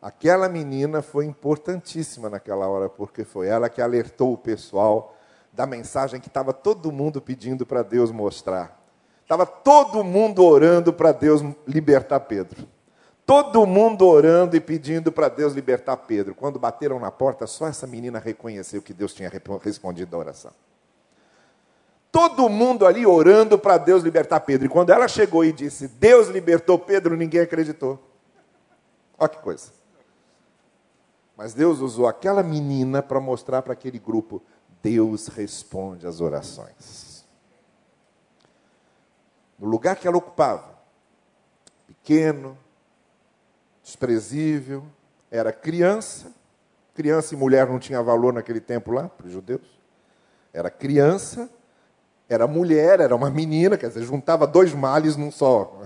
Aquela 0.00 0.48
menina 0.48 1.02
foi 1.02 1.26
importantíssima 1.26 2.30
naquela 2.30 2.66
hora, 2.68 2.88
porque 2.88 3.24
foi 3.24 3.48
ela 3.48 3.68
que 3.68 3.82
alertou 3.82 4.32
o 4.32 4.38
pessoal 4.38 5.14
da 5.52 5.66
mensagem 5.66 6.20
que 6.20 6.28
estava 6.28 6.52
todo 6.52 6.92
mundo 6.92 7.20
pedindo 7.20 7.66
para 7.66 7.82
Deus 7.82 8.10
mostrar. 8.10 8.80
Estava 9.22 9.44
todo 9.44 10.04
mundo 10.04 10.44
orando 10.44 10.92
para 10.92 11.12
Deus 11.12 11.42
libertar 11.66 12.20
Pedro. 12.20 12.66
Todo 13.24 13.66
mundo 13.66 14.06
orando 14.06 14.56
e 14.56 14.60
pedindo 14.60 15.10
para 15.10 15.28
Deus 15.28 15.52
libertar 15.52 15.96
Pedro. 15.96 16.34
Quando 16.34 16.60
bateram 16.60 17.00
na 17.00 17.10
porta, 17.10 17.46
só 17.46 17.66
essa 17.66 17.86
menina 17.86 18.20
reconheceu 18.20 18.80
que 18.80 18.94
Deus 18.94 19.12
tinha 19.12 19.30
respondido 19.60 20.14
a 20.14 20.18
oração 20.18 20.52
todo 22.16 22.48
mundo 22.48 22.86
ali 22.86 23.04
orando 23.04 23.58
para 23.58 23.76
Deus 23.76 24.02
libertar 24.02 24.40
Pedro. 24.40 24.64
E 24.64 24.70
quando 24.70 24.88
ela 24.88 25.06
chegou 25.06 25.44
e 25.44 25.52
disse, 25.52 25.86
Deus 25.86 26.28
libertou 26.28 26.78
Pedro, 26.78 27.14
ninguém 27.14 27.42
acreditou. 27.42 28.02
Olha 29.18 29.28
que 29.28 29.36
coisa. 29.36 29.70
Mas 31.36 31.52
Deus 31.52 31.80
usou 31.80 32.06
aquela 32.06 32.42
menina 32.42 33.02
para 33.02 33.20
mostrar 33.20 33.60
para 33.60 33.74
aquele 33.74 33.98
grupo: 33.98 34.42
Deus 34.82 35.26
responde 35.26 36.06
às 36.06 36.22
orações. 36.22 37.26
No 39.58 39.68
lugar 39.68 39.96
que 39.96 40.08
ela 40.08 40.16
ocupava, 40.16 40.74
pequeno, 41.86 42.56
desprezível, 43.82 44.86
era 45.30 45.52
criança. 45.52 46.32
Criança 46.94 47.34
e 47.34 47.36
mulher 47.36 47.68
não 47.68 47.78
tinha 47.78 48.02
valor 48.02 48.32
naquele 48.32 48.60
tempo 48.60 48.90
lá, 48.90 49.06
para 49.06 49.26
os 49.26 49.32
judeus. 49.32 49.78
Era 50.50 50.70
criança, 50.70 51.50
era 52.28 52.46
mulher, 52.46 53.00
era 53.00 53.14
uma 53.14 53.30
menina, 53.30 53.76
quer 53.76 53.88
dizer, 53.88 54.02
juntava 54.02 54.46
dois 54.46 54.74
males 54.74 55.16
num 55.16 55.30
só. 55.30 55.82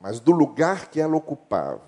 Mas 0.00 0.20
do 0.20 0.30
lugar 0.30 0.88
que 0.88 1.00
ela 1.00 1.16
ocupava, 1.16 1.80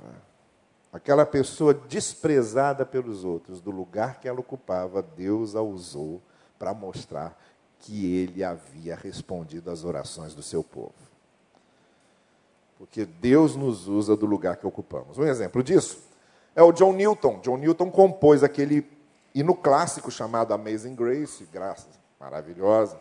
aquela 0.92 1.24
pessoa 1.24 1.72
desprezada 1.72 2.84
pelos 2.84 3.24
outros, 3.24 3.60
do 3.60 3.70
lugar 3.70 4.18
que 4.18 4.28
ela 4.28 4.40
ocupava, 4.40 5.02
Deus 5.02 5.54
a 5.54 5.62
usou 5.62 6.20
para 6.58 6.74
mostrar 6.74 7.38
que 7.78 8.14
ele 8.14 8.42
havia 8.42 8.96
respondido 8.96 9.70
às 9.70 9.84
orações 9.84 10.34
do 10.34 10.42
seu 10.42 10.62
povo. 10.62 10.92
Porque 12.76 13.04
Deus 13.04 13.56
nos 13.56 13.86
usa 13.88 14.16
do 14.16 14.26
lugar 14.26 14.56
que 14.56 14.66
ocupamos. 14.66 15.18
Um 15.18 15.26
exemplo 15.26 15.62
disso 15.62 16.02
é 16.54 16.62
o 16.62 16.72
John 16.72 16.92
Newton. 16.94 17.40
John 17.40 17.58
Newton 17.58 17.90
compôs 17.90 18.42
aquele 18.42 18.82
e 19.34 19.42
no 19.42 19.54
clássico 19.54 20.10
chamado 20.10 20.52
Amazing 20.52 20.94
Grace, 20.94 21.48
graça 21.52 21.88
maravilhosa, 22.18 23.00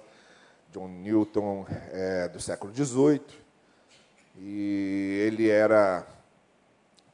John 0.71 0.87
Newton 0.87 1.65
é, 1.91 2.27
do 2.29 2.39
século 2.39 2.73
XVIII, 2.73 3.21
e 4.37 5.23
ele 5.27 5.49
era 5.49 6.05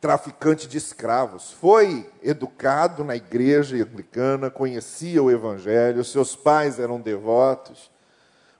traficante 0.01 0.67
de 0.67 0.77
escravos. 0.77 1.51
Foi 1.51 2.11
educado 2.21 3.03
na 3.03 3.15
igreja 3.15 3.75
anglicana, 3.77 4.51
conhecia 4.51 5.23
o 5.23 5.31
evangelho, 5.31 6.03
seus 6.03 6.35
pais 6.35 6.79
eram 6.79 6.99
devotos, 6.99 7.89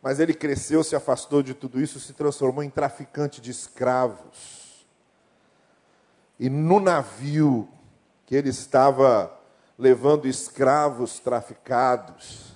mas 0.02 0.20
ele 0.20 0.34
cresceu, 0.34 0.84
se 0.84 0.96
afastou 0.96 1.44
de 1.44 1.54
tudo 1.54 1.82
isso, 1.82 2.00
se 2.00 2.14
transformou 2.14 2.64
em 2.64 2.70
traficante 2.70 3.42
de 3.42 3.52
escravos. 3.52 4.86
E 6.40 6.50
no 6.50 6.80
navio 6.80 7.68
que 8.26 8.36
ele 8.36 8.50
estava 8.50 9.35
levando 9.78 10.28
escravos 10.28 11.20
traficados. 11.20 12.54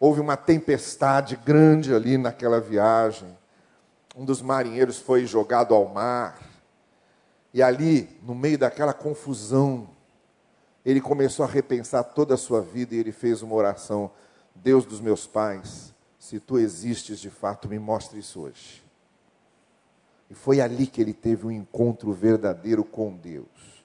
Houve 0.00 0.20
uma 0.20 0.36
tempestade 0.36 1.36
grande 1.36 1.94
ali 1.94 2.16
naquela 2.16 2.60
viagem. 2.60 3.36
Um 4.16 4.24
dos 4.24 4.40
marinheiros 4.40 4.98
foi 4.98 5.26
jogado 5.26 5.74
ao 5.74 5.86
mar. 5.88 6.38
E 7.52 7.62
ali, 7.62 8.08
no 8.22 8.34
meio 8.34 8.58
daquela 8.58 8.92
confusão, 8.92 9.88
ele 10.84 11.00
começou 11.00 11.44
a 11.44 11.48
repensar 11.48 12.04
toda 12.04 12.34
a 12.34 12.38
sua 12.38 12.60
vida 12.60 12.94
e 12.94 12.98
ele 12.98 13.12
fez 13.12 13.42
uma 13.42 13.54
oração: 13.54 14.10
Deus 14.54 14.84
dos 14.84 15.00
meus 15.00 15.26
pais, 15.26 15.94
se 16.18 16.38
tu 16.38 16.58
existes 16.58 17.18
de 17.18 17.30
fato, 17.30 17.68
me 17.68 17.78
mostre 17.78 18.18
isso 18.18 18.40
hoje. 18.40 18.82
E 20.30 20.34
foi 20.34 20.60
ali 20.60 20.86
que 20.86 21.00
ele 21.00 21.14
teve 21.14 21.46
um 21.46 21.50
encontro 21.50 22.12
verdadeiro 22.12 22.84
com 22.84 23.16
Deus. 23.16 23.77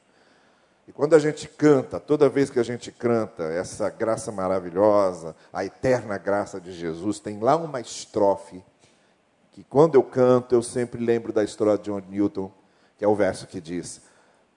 E 0.87 0.91
quando 0.91 1.15
a 1.15 1.19
gente 1.19 1.47
canta, 1.47 1.99
toda 1.99 2.27
vez 2.27 2.49
que 2.49 2.59
a 2.59 2.63
gente 2.63 2.91
canta 2.91 3.43
essa 3.43 3.89
graça 3.89 4.31
maravilhosa, 4.31 5.35
a 5.51 5.63
eterna 5.63 6.17
graça 6.17 6.59
de 6.59 6.73
Jesus, 6.73 7.19
tem 7.19 7.39
lá 7.39 7.55
uma 7.55 7.79
estrofe 7.79 8.63
que 9.53 9.63
quando 9.63 9.95
eu 9.95 10.03
canto 10.03 10.55
eu 10.55 10.63
sempre 10.63 11.03
lembro 11.03 11.31
da 11.31 11.43
história 11.43 11.77
de 11.77 11.83
John 11.83 12.01
Newton, 12.09 12.51
que 12.97 13.05
é 13.05 13.07
o 13.07 13.15
verso 13.15 13.47
que 13.47 13.61
diz: 13.61 14.01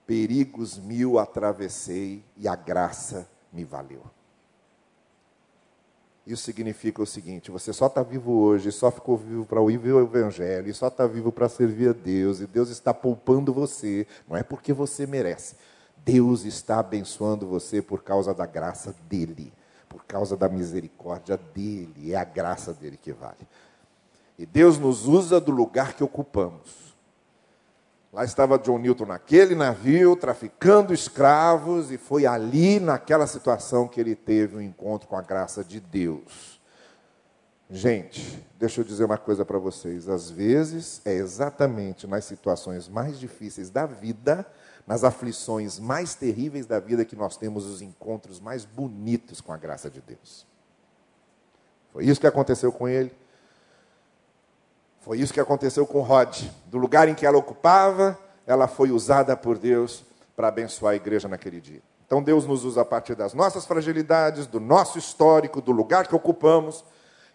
Perigos 0.05 0.77
mil 0.77 1.19
atravessei 1.19 2.23
e 2.35 2.47
a 2.47 2.55
graça 2.55 3.27
me 3.53 3.63
valeu. 3.63 4.01
Isso 6.25 6.43
significa 6.43 7.01
o 7.01 7.05
seguinte: 7.05 7.51
você 7.51 7.71
só 7.71 7.87
está 7.87 8.03
vivo 8.03 8.33
hoje, 8.33 8.71
só 8.71 8.91
ficou 8.91 9.15
vivo 9.15 9.45
para 9.45 9.61
ouvir 9.61 9.93
o 9.93 10.01
Evangelho, 10.01 10.69
e 10.69 10.73
só 10.73 10.87
está 10.87 11.07
vivo 11.07 11.31
para 11.31 11.47
servir 11.47 11.89
a 11.89 11.93
Deus, 11.93 12.41
e 12.41 12.47
Deus 12.47 12.69
está 12.69 12.93
poupando 12.93 13.53
você, 13.53 14.05
não 14.27 14.35
é 14.35 14.43
porque 14.43 14.73
você 14.73 15.07
merece, 15.07 15.55
Deus 16.07 16.45
está 16.45 16.79
abençoando 16.79 17.45
você 17.45 17.81
por 17.81 18.01
causa 18.01 18.33
da 18.33 18.45
graça 18.45 18.95
dele, 19.09 19.51
por 19.89 20.05
causa 20.05 20.37
da 20.37 20.47
misericórdia 20.47 21.37
dele, 21.53 22.13
é 22.13 22.15
a 22.15 22.23
graça 22.23 22.73
dele 22.73 22.95
que 22.95 23.11
vale. 23.11 23.45
E 24.39 24.45
Deus 24.45 24.79
nos 24.79 25.05
usa 25.05 25.41
do 25.41 25.51
lugar 25.51 25.95
que 25.95 26.03
ocupamos. 26.05 26.95
Lá 28.13 28.23
estava 28.23 28.57
John 28.57 28.79
Newton 28.79 29.05
naquele 29.05 29.53
navio, 29.53 30.15
traficando 30.15 30.93
escravos, 30.93 31.91
e 31.91 31.97
foi 31.97 32.25
ali, 32.25 32.79
naquela 32.79 33.27
situação, 33.27 33.85
que 33.85 33.99
ele 33.99 34.15
teve 34.15 34.55
um 34.55 34.61
encontro 34.61 35.09
com 35.09 35.17
a 35.17 35.21
graça 35.21 35.61
de 35.61 35.81
Deus. 35.81 36.61
Gente, 37.69 38.47
deixa 38.57 38.79
eu 38.79 38.85
dizer 38.85 39.03
uma 39.03 39.17
coisa 39.17 39.43
para 39.43 39.59
vocês: 39.59 40.07
às 40.07 40.29
vezes 40.29 41.01
é 41.03 41.11
exatamente 41.11 42.07
nas 42.07 42.23
situações 42.23 42.87
mais 42.87 43.19
difíceis 43.19 43.69
da 43.69 43.85
vida 43.85 44.47
nas 44.87 45.03
aflições 45.03 45.77
mais 45.77 46.15
terríveis 46.15 46.65
da 46.65 46.79
vida 46.79 47.03
que 47.03 47.15
nós 47.15 47.35
temos 47.35 47.65
os 47.65 47.81
encontros 47.81 48.39
mais 48.39 48.63
bonitos 48.63 49.41
com 49.41 49.51
a 49.51 49.57
graça 49.57 49.89
de 49.89 49.99
Deus. 49.99 50.47
Foi 51.91 52.05
isso 52.05 52.21
que 52.21 52.27
aconteceu 52.27 52.71
com 52.71 52.87
ele. 52.87 53.13
Foi 55.01 55.19
isso 55.19 55.33
que 55.33 55.41
aconteceu 55.41 55.85
com 55.85 56.01
Rod. 56.01 56.43
Do 56.67 56.77
lugar 56.77 57.09
em 57.09 57.15
que 57.15 57.25
ela 57.25 57.37
ocupava, 57.37 58.17
ela 58.45 58.67
foi 58.67 58.91
usada 58.91 59.35
por 59.35 59.57
Deus 59.57 60.05
para 60.35 60.47
abençoar 60.47 60.93
a 60.93 60.95
igreja 60.95 61.27
naquele 61.27 61.59
dia. 61.59 61.81
Então 62.05 62.23
Deus 62.23 62.45
nos 62.45 62.63
usa 62.63 62.81
a 62.81 62.85
partir 62.85 63.15
das 63.15 63.33
nossas 63.33 63.65
fragilidades, 63.65 64.47
do 64.47 64.59
nosso 64.59 64.97
histórico, 64.97 65.59
do 65.59 65.73
lugar 65.73 66.07
que 66.07 66.15
ocupamos. 66.15 66.85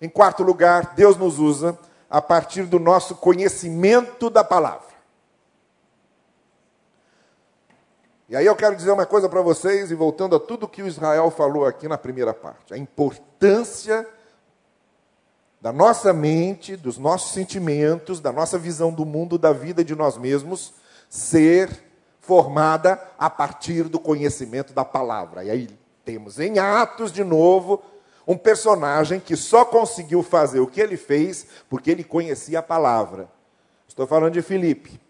Em 0.00 0.08
quarto 0.08 0.42
lugar, 0.42 0.94
Deus 0.94 1.18
nos 1.18 1.38
usa 1.38 1.78
a 2.08 2.22
partir 2.22 2.64
do 2.64 2.78
nosso 2.78 3.16
conhecimento 3.16 4.30
da 4.30 4.42
palavra. 4.42 4.91
E 8.28 8.36
aí 8.36 8.46
eu 8.46 8.56
quero 8.56 8.76
dizer 8.76 8.90
uma 8.90 9.06
coisa 9.06 9.28
para 9.28 9.42
vocês, 9.42 9.90
e 9.90 9.94
voltando 9.94 10.36
a 10.36 10.40
tudo 10.40 10.68
que 10.68 10.82
o 10.82 10.86
Israel 10.86 11.30
falou 11.30 11.66
aqui 11.66 11.88
na 11.88 11.98
primeira 11.98 12.32
parte: 12.32 12.72
a 12.72 12.78
importância 12.78 14.06
da 15.60 15.72
nossa 15.72 16.12
mente, 16.12 16.76
dos 16.76 16.98
nossos 16.98 17.32
sentimentos, 17.32 18.20
da 18.20 18.32
nossa 18.32 18.58
visão 18.58 18.92
do 18.92 19.06
mundo, 19.06 19.38
da 19.38 19.52
vida 19.52 19.84
de 19.84 19.94
nós 19.94 20.18
mesmos, 20.18 20.74
ser 21.08 21.70
formada 22.20 23.00
a 23.18 23.28
partir 23.28 23.84
do 23.84 24.00
conhecimento 24.00 24.72
da 24.72 24.84
palavra. 24.84 25.44
E 25.44 25.50
aí 25.50 25.68
temos 26.04 26.40
em 26.40 26.58
Atos, 26.58 27.12
de 27.12 27.22
novo, 27.22 27.82
um 28.26 28.36
personagem 28.36 29.20
que 29.20 29.36
só 29.36 29.64
conseguiu 29.64 30.22
fazer 30.22 30.60
o 30.60 30.66
que 30.66 30.80
ele 30.80 30.96
fez 30.96 31.46
porque 31.68 31.90
ele 31.90 32.02
conhecia 32.02 32.60
a 32.60 32.62
palavra. 32.62 33.28
Estou 33.86 34.06
falando 34.06 34.32
de 34.32 34.42
Filipe. 34.42 35.00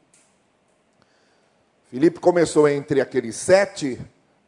Filipe 1.92 2.20
começou 2.20 2.66
entre 2.66 3.02
aqueles 3.02 3.36
sete 3.36 4.00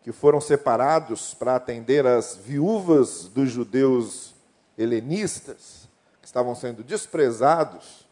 que 0.03 0.13
foram 0.13 0.41
separados 0.41 1.35
para 1.35 1.57
atender 1.57 2.07
as 2.07 2.35
viúvas 2.35 3.27
dos 3.27 3.51
judeus 3.51 4.35
helenistas, 4.79 5.87
que 6.23 6.27
estavam 6.27 6.55
sendo 6.55 6.83
desprezados, 6.83 8.09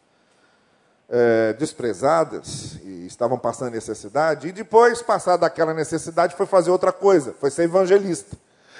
é, 1.09 1.53
desprezadas 1.53 2.75
e 2.83 3.07
estavam 3.07 3.39
passando 3.39 3.73
necessidade, 3.73 4.49
e 4.49 4.51
depois, 4.51 5.01
passada 5.01 5.47
aquela 5.47 5.73
necessidade, 5.73 6.35
foi 6.35 6.45
fazer 6.45 6.69
outra 6.69 6.91
coisa, 6.91 7.33
foi 7.39 7.49
ser 7.49 7.63
evangelista. 7.63 8.37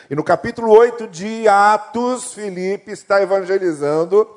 E 0.08 0.16
no 0.16 0.24
capítulo 0.24 0.70
8 0.70 1.08
de 1.08 1.48
Atos, 1.48 2.32
Filipe 2.32 2.92
está 2.92 3.20
evangelizando 3.24 4.30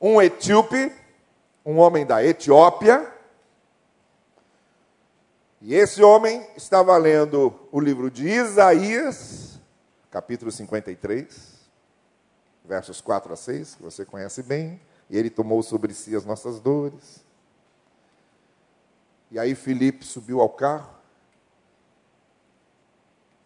um 0.00 0.22
etíope, 0.22 0.90
um 1.62 1.76
homem 1.76 2.06
da 2.06 2.24
Etiópia, 2.24 3.19
e 5.60 5.74
esse 5.74 6.02
homem 6.02 6.46
estava 6.56 6.96
lendo 6.96 7.54
o 7.70 7.78
livro 7.78 8.10
de 8.10 8.26
Isaías, 8.26 9.60
capítulo 10.10 10.50
53, 10.50 11.60
versos 12.64 13.00
4 13.02 13.32
a 13.32 13.36
6, 13.36 13.74
que 13.74 13.82
você 13.82 14.04
conhece 14.06 14.42
bem, 14.42 14.80
e 15.10 15.18
ele 15.18 15.28
tomou 15.28 15.62
sobre 15.62 15.92
si 15.92 16.16
as 16.16 16.24
nossas 16.24 16.60
dores. 16.60 17.22
E 19.30 19.38
aí 19.38 19.54
Filipe 19.54 20.04
subiu 20.04 20.40
ao 20.40 20.48
carro 20.48 20.94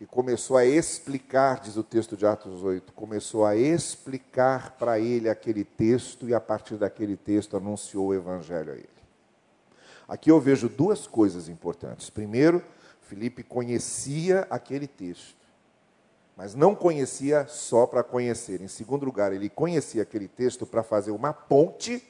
e 0.00 0.06
começou 0.06 0.56
a 0.56 0.64
explicar, 0.64 1.60
diz 1.60 1.76
o 1.76 1.82
texto 1.82 2.16
de 2.16 2.24
Atos 2.24 2.62
8, 2.62 2.92
começou 2.92 3.44
a 3.44 3.56
explicar 3.56 4.72
para 4.72 5.00
ele 5.00 5.28
aquele 5.28 5.64
texto 5.64 6.28
e 6.28 6.34
a 6.34 6.40
partir 6.40 6.76
daquele 6.76 7.16
texto 7.16 7.56
anunciou 7.56 8.08
o 8.08 8.14
evangelho 8.14 8.72
a 8.72 8.76
ele. 8.76 9.03
Aqui 10.08 10.30
eu 10.30 10.40
vejo 10.40 10.68
duas 10.68 11.06
coisas 11.06 11.48
importantes. 11.48 12.10
Primeiro, 12.10 12.62
Felipe 13.02 13.42
conhecia 13.42 14.46
aquele 14.50 14.86
texto, 14.86 15.36
mas 16.36 16.54
não 16.54 16.74
conhecia 16.74 17.46
só 17.46 17.86
para 17.86 18.02
conhecer. 18.02 18.60
Em 18.60 18.68
segundo 18.68 19.04
lugar, 19.04 19.32
ele 19.32 19.48
conhecia 19.48 20.02
aquele 20.02 20.28
texto 20.28 20.66
para 20.66 20.82
fazer 20.82 21.10
uma 21.10 21.32
ponte 21.32 22.02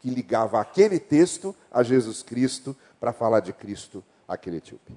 que 0.00 0.10
ligava 0.10 0.60
aquele 0.60 0.98
texto 0.98 1.54
a 1.70 1.82
Jesus 1.82 2.22
Cristo 2.22 2.76
para 3.00 3.12
falar 3.12 3.40
de 3.40 3.52
Cristo 3.52 4.04
àquele 4.26 4.58
etíope. 4.58 4.96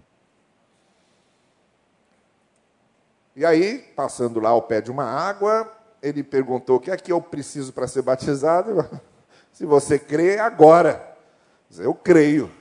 E 3.36 3.46
aí, 3.46 3.80
passando 3.96 4.40
lá 4.40 4.50
ao 4.50 4.62
pé 4.62 4.82
de 4.82 4.92
uma 4.92 5.06
água, 5.06 5.72
ele 6.02 6.22
perguntou: 6.24 6.78
O 6.78 6.80
que 6.80 6.92
é 6.92 6.98
que 6.98 7.12
eu 7.12 7.22
preciso 7.22 7.72
para 7.72 7.88
ser 7.88 8.02
batizado? 8.02 8.88
Se 9.54 9.66
você 9.66 9.98
crê, 9.98 10.38
agora. 10.40 11.11
Eu 11.80 11.94
creio. 11.94 12.52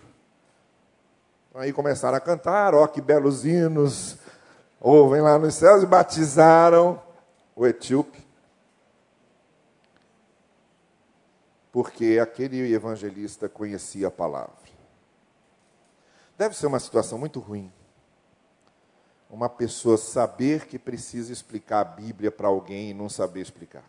Aí 1.55 1.73
começaram 1.73 2.17
a 2.17 2.21
cantar, 2.21 2.75
ó 2.75 2.87
que 2.87 3.01
belos 3.01 3.45
hinos, 3.45 4.17
ouvem 4.81 5.21
lá 5.21 5.39
nos 5.39 5.55
céus 5.55 5.83
e 5.83 5.87
batizaram 5.87 7.03
o 7.57 7.67
etíope. 7.67 8.25
Porque 11.73 12.19
aquele 12.23 12.73
evangelista 12.73 13.49
conhecia 13.49 14.09
a 14.09 14.11
palavra. 14.11 14.55
Deve 16.39 16.57
ser 16.57 16.67
uma 16.67 16.81
situação 16.81 17.19
muito 17.19 17.41
ruim. 17.41 17.71
Uma 19.29 19.49
pessoa 19.49 19.97
saber 19.97 20.67
que 20.67 20.79
precisa 20.79 21.33
explicar 21.33 21.81
a 21.81 21.85
Bíblia 21.85 22.31
para 22.31 22.49
alguém 22.49 22.91
e 22.91 22.95
não 22.95 23.09
saber 23.09 23.41
explicar. 23.41 23.85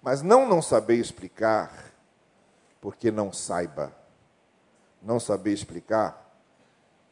Mas 0.00 0.22
não 0.22 0.48
não 0.48 0.62
saber 0.62 0.96
explicar 0.96 1.92
porque 2.80 3.10
não 3.10 3.32
saiba 3.32 4.03
não 5.04 5.20
saber 5.20 5.52
explicar? 5.52 6.34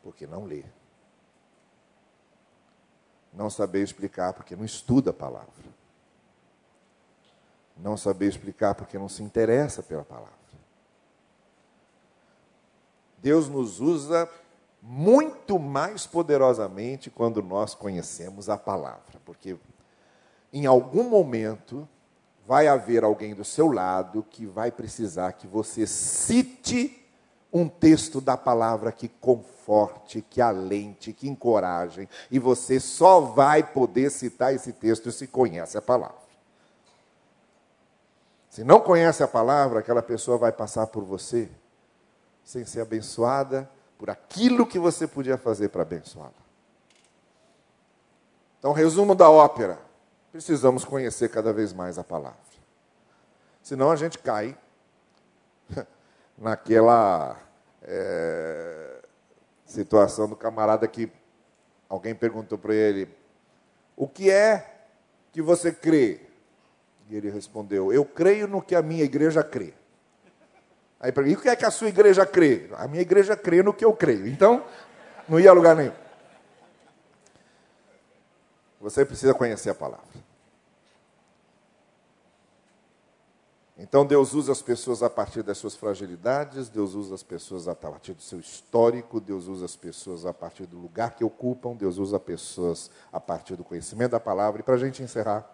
Porque 0.03 0.27
não 0.27 0.45
lê. 0.45 0.65
Não 3.33 3.51
saber 3.51 3.83
explicar 3.83 4.33
porque 4.33 4.57
não 4.57 4.65
estuda 4.65 5.11
a 5.11 5.15
palavra. 5.15 5.73
Não 7.77 7.97
saber 7.97 8.29
explicar 8.29 8.75
porque 8.75 8.99
não 8.99 9.09
se 9.09 9.23
interessa 9.23 9.83
pela 9.83 10.05
palavra. 10.05 10.43
Deus 13.19 13.49
nos 13.49 13.81
usa 13.81 14.29
muito 14.81 15.59
mais 15.59 16.07
poderosamente 16.07 17.09
quando 17.09 17.41
nós 17.41 17.75
conhecemos 17.75 18.49
a 18.49 18.59
palavra, 18.59 19.21
porque 19.25 19.57
em 20.53 20.67
algum 20.67 21.09
momento 21.09 21.89
vai 22.45 22.67
haver 22.67 23.05
alguém 23.05 23.33
do 23.33 23.45
seu 23.45 23.71
lado 23.71 24.27
que 24.29 24.45
vai 24.45 24.73
precisar 24.73 25.33
que 25.33 25.47
você 25.47 25.87
cite 25.87 27.02
um 27.53 27.69
texto 27.69 28.21
da 28.21 28.37
palavra 28.37 28.91
que 28.91 29.09
conforte, 29.09 30.23
que 30.23 30.41
alente, 30.41 31.13
que 31.13 31.29
encoraje, 31.29 32.09
e 32.31 32.39
você 32.39 32.81
só 32.81 33.21
vai 33.21 33.63
poder 33.63 34.11
citar 34.11 34.55
esse 34.55 34.73
texto 34.73 35.13
se 35.13 35.27
conhece 35.27 35.77
a 35.77 35.83
palavra. 35.83 36.23
Se 38.49 38.65
não 38.65 38.81
conhece 38.81 39.23
a 39.23 39.29
palavra, 39.29 39.81
aquela 39.81 40.03
pessoa 40.03 40.39
vai 40.39 40.53
passar 40.53 40.87
por 40.87 41.05
você 41.05 41.49
sem 42.45 42.65
ser 42.65 42.81
abençoada 42.81 43.69
por 43.99 44.11
aquilo 44.11 44.67
que 44.67 44.79
você 44.79 45.07
podia 45.07 45.39
fazer 45.39 45.69
para 45.69 45.83
abençoá-la. 45.83 46.33
Então, 48.59 48.73
resumo 48.73 49.15
da 49.15 49.31
ópera: 49.31 49.79
precisamos 50.33 50.85
conhecer 50.85 51.29
cada 51.29 51.53
vez 51.53 51.73
mais 51.73 51.99
a 51.99 52.05
palavra. 52.05 52.37
Senão 53.63 53.91
a 53.91 53.97
gente 53.97 54.19
cai 54.19 54.59
naquela 56.37 57.39
é, 57.83 59.03
situação 59.67 60.29
do 60.29 60.37
camarada 60.37 60.87
que 60.87 61.11
alguém 61.89 62.15
perguntou 62.15 62.59
para 62.59 62.75
ele: 62.75 63.09
O 63.97 64.07
que 64.07 64.31
é 64.31 64.85
que 65.33 65.43
você 65.43 65.73
crê? 65.73 66.21
E 67.09 67.17
ele 67.17 67.31
respondeu: 67.31 67.93
Eu 67.93 68.05
creio 68.05 68.47
no 68.47 68.63
que 68.63 68.75
a 68.75 68.83
minha 68.83 69.05
igreja 69.05 69.43
crê. 69.43 69.75
Aí 71.01 71.11
perguntou: 71.13 71.37
E 71.37 71.41
o 71.41 71.43
que 71.43 71.49
é 71.49 71.57
que 71.57 71.65
a 71.65 71.71
sua 71.71 71.89
igreja 71.89 72.25
crê? 72.25 72.69
A 72.77 72.87
minha 72.87 73.03
igreja 73.03 73.37
crê 73.37 73.63
no 73.63 73.73
que 73.75 73.85
eu 73.85 73.93
creio. 73.93 74.27
Então, 74.27 74.65
não 75.29 75.39
ia 75.39 75.51
a 75.51 75.55
lugar 75.55 75.77
nenhum. 75.77 75.93
Você 78.81 79.05
precisa 79.05 79.33
conhecer 79.33 79.71
a 79.71 79.75
palavra. 79.75 80.07
Então 83.83 84.07
Deus 84.07 84.33
usa 84.33 84.53
as 84.53 84.63
pessoas 84.63 85.03
a 85.03 85.11
partir 85.11 85.43
das 85.43 85.59
suas 85.59 85.75
fragilidades, 85.75 86.69
Deus 86.69 86.95
usa 86.95 87.17
as 87.17 87.23
pessoas 87.25 87.67
a 87.67 87.75
partir 87.75 88.15
do 88.15 88.23
seu 88.23 88.39
histórico, 88.39 89.21
Deus 89.21 89.49
usa 89.49 89.65
as 89.65 89.75
pessoas 89.75 90.25
a 90.25 90.33
partir 90.33 90.67
do 90.67 90.79
lugar 90.79 91.17
que 91.17 91.25
ocupam, 91.25 91.75
Deus 91.75 91.99
usa 91.99 92.17
as 92.17 92.23
pessoas 92.23 92.93
a 93.13 93.19
partir 93.19 93.57
do 93.57 93.65
conhecimento 93.65 94.13
da 94.13 94.21
palavra. 94.21 94.61
E 94.61 94.63
para 94.63 94.77
a 94.77 94.79
gente 94.79 95.03
encerrar, 95.03 95.51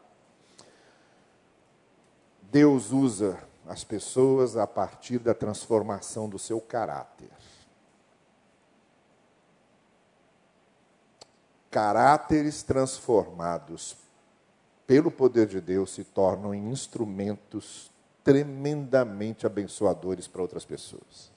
Deus 2.43 2.93
usa 2.93 3.39
as 3.67 3.83
pessoas 3.83 4.59
a 4.59 4.67
partir 4.67 5.19
da 5.19 5.33
transformação 5.33 6.29
do 6.29 6.39
seu 6.39 6.61
caráter. 6.61 7.31
Caráteres 11.71 12.63
transformados 12.63 13.97
pelo 14.87 15.11
poder 15.11 15.47
de 15.47 15.63
Deus 15.63 15.93
se 15.93 16.05
tornam 16.05 16.55
instrumentos 16.55 17.91
tremendamente 18.29 19.47
abençoadores 19.47 20.29
para 20.29 20.43
outras 20.43 20.63
pessoas. 20.63 21.33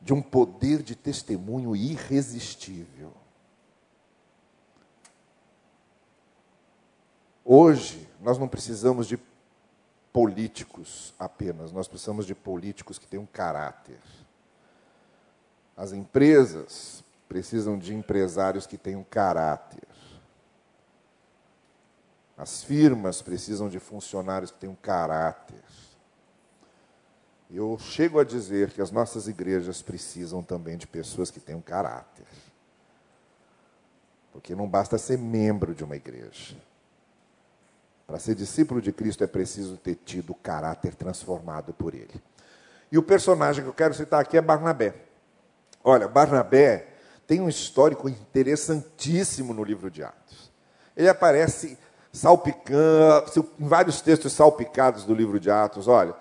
De 0.00 0.14
um 0.14 0.22
poder 0.22 0.80
de 0.80 0.94
testemunho 0.94 1.74
irresistível. 1.74 3.12
Hoje, 7.44 8.08
nós 8.20 8.38
não 8.38 8.46
precisamos 8.46 9.08
de 9.08 9.18
políticos 10.12 11.12
apenas, 11.18 11.72
nós 11.72 11.88
precisamos 11.88 12.26
de 12.26 12.34
políticos 12.36 12.96
que 12.96 13.06
tenham 13.08 13.26
caráter. 13.26 13.98
As 15.76 15.92
empresas 15.92 17.02
precisam 17.28 17.76
de 17.76 17.92
empresários 17.92 18.68
que 18.68 18.78
tenham 18.78 19.02
caráter. 19.02 19.91
As 22.36 22.62
firmas 22.62 23.20
precisam 23.20 23.68
de 23.68 23.78
funcionários 23.78 24.50
que 24.50 24.58
tenham 24.58 24.74
caráter. 24.74 25.62
Eu 27.50 27.78
chego 27.78 28.18
a 28.18 28.24
dizer 28.24 28.70
que 28.70 28.80
as 28.80 28.90
nossas 28.90 29.28
igrejas 29.28 29.82
precisam 29.82 30.42
também 30.42 30.76
de 30.76 30.86
pessoas 30.86 31.30
que 31.30 31.38
tenham 31.38 31.60
caráter. 31.60 32.26
Porque 34.32 34.54
não 34.54 34.66
basta 34.66 34.96
ser 34.96 35.18
membro 35.18 35.74
de 35.74 35.84
uma 35.84 35.94
igreja. 35.94 36.56
Para 38.06 38.18
ser 38.18 38.34
discípulo 38.34 38.80
de 38.80 38.92
Cristo 38.92 39.22
é 39.22 39.26
preciso 39.26 39.76
ter 39.76 39.94
tido 39.96 40.30
o 40.30 40.34
caráter 40.34 40.94
transformado 40.94 41.74
por 41.74 41.94
ele. 41.94 42.22
E 42.90 42.96
o 42.96 43.02
personagem 43.02 43.62
que 43.62 43.68
eu 43.68 43.74
quero 43.74 43.94
citar 43.94 44.20
aqui 44.20 44.36
é 44.36 44.40
Barnabé. 44.40 44.94
Olha, 45.84 46.08
Barnabé 46.08 46.88
tem 47.26 47.40
um 47.40 47.48
histórico 47.48 48.08
interessantíssimo 48.08 49.52
no 49.54 49.62
livro 49.64 49.90
de 49.90 50.02
Atos. 50.02 50.50
Ele 50.96 51.08
aparece 51.08 51.78
salpicando, 52.12 53.48
vários 53.58 54.00
textos 54.00 54.32
salpicados 54.32 55.04
do 55.04 55.14
livro 55.14 55.40
de 55.40 55.50
Atos. 55.50 55.88
Olha, 55.88 56.14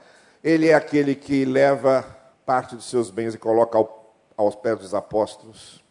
ele 0.43 0.69
é 0.69 0.73
aquele 0.73 1.13
que 1.13 1.43
leva 1.43 2.05
parte 2.45 2.75
dos 2.75 2.89
seus 2.89 3.09
bens 3.09 3.35
e 3.35 3.37
coloca 3.37 3.77
ao, 3.77 4.15
aos 4.37 4.55
pés 4.55 4.79
dos 4.79 4.93
apóstolos 4.93 5.83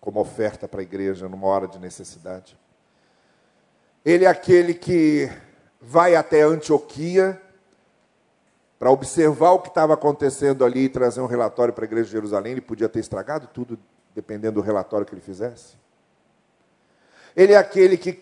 como 0.00 0.20
oferta 0.20 0.68
para 0.68 0.80
a 0.80 0.82
igreja 0.82 1.28
numa 1.28 1.46
hora 1.46 1.66
de 1.66 1.78
necessidade. 1.78 2.58
Ele 4.04 4.24
é 4.24 4.28
aquele 4.28 4.74
que 4.74 5.30
vai 5.80 6.14
até 6.14 6.42
Antioquia 6.42 7.40
para 8.78 8.90
observar 8.90 9.52
o 9.52 9.60
que 9.60 9.68
estava 9.68 9.94
acontecendo 9.94 10.64
ali 10.64 10.84
e 10.84 10.88
trazer 10.88 11.20
um 11.20 11.26
relatório 11.26 11.72
para 11.72 11.84
a 11.84 11.86
igreja 11.86 12.06
de 12.06 12.12
Jerusalém. 12.12 12.52
Ele 12.52 12.60
podia 12.60 12.88
ter 12.88 13.00
estragado 13.00 13.48
tudo, 13.48 13.78
dependendo 14.14 14.60
do 14.60 14.60
relatório 14.60 15.06
que 15.06 15.14
ele 15.14 15.20
fizesse. 15.20 15.74
Ele 17.34 17.52
é 17.52 17.56
aquele 17.56 17.96
que, 17.96 18.12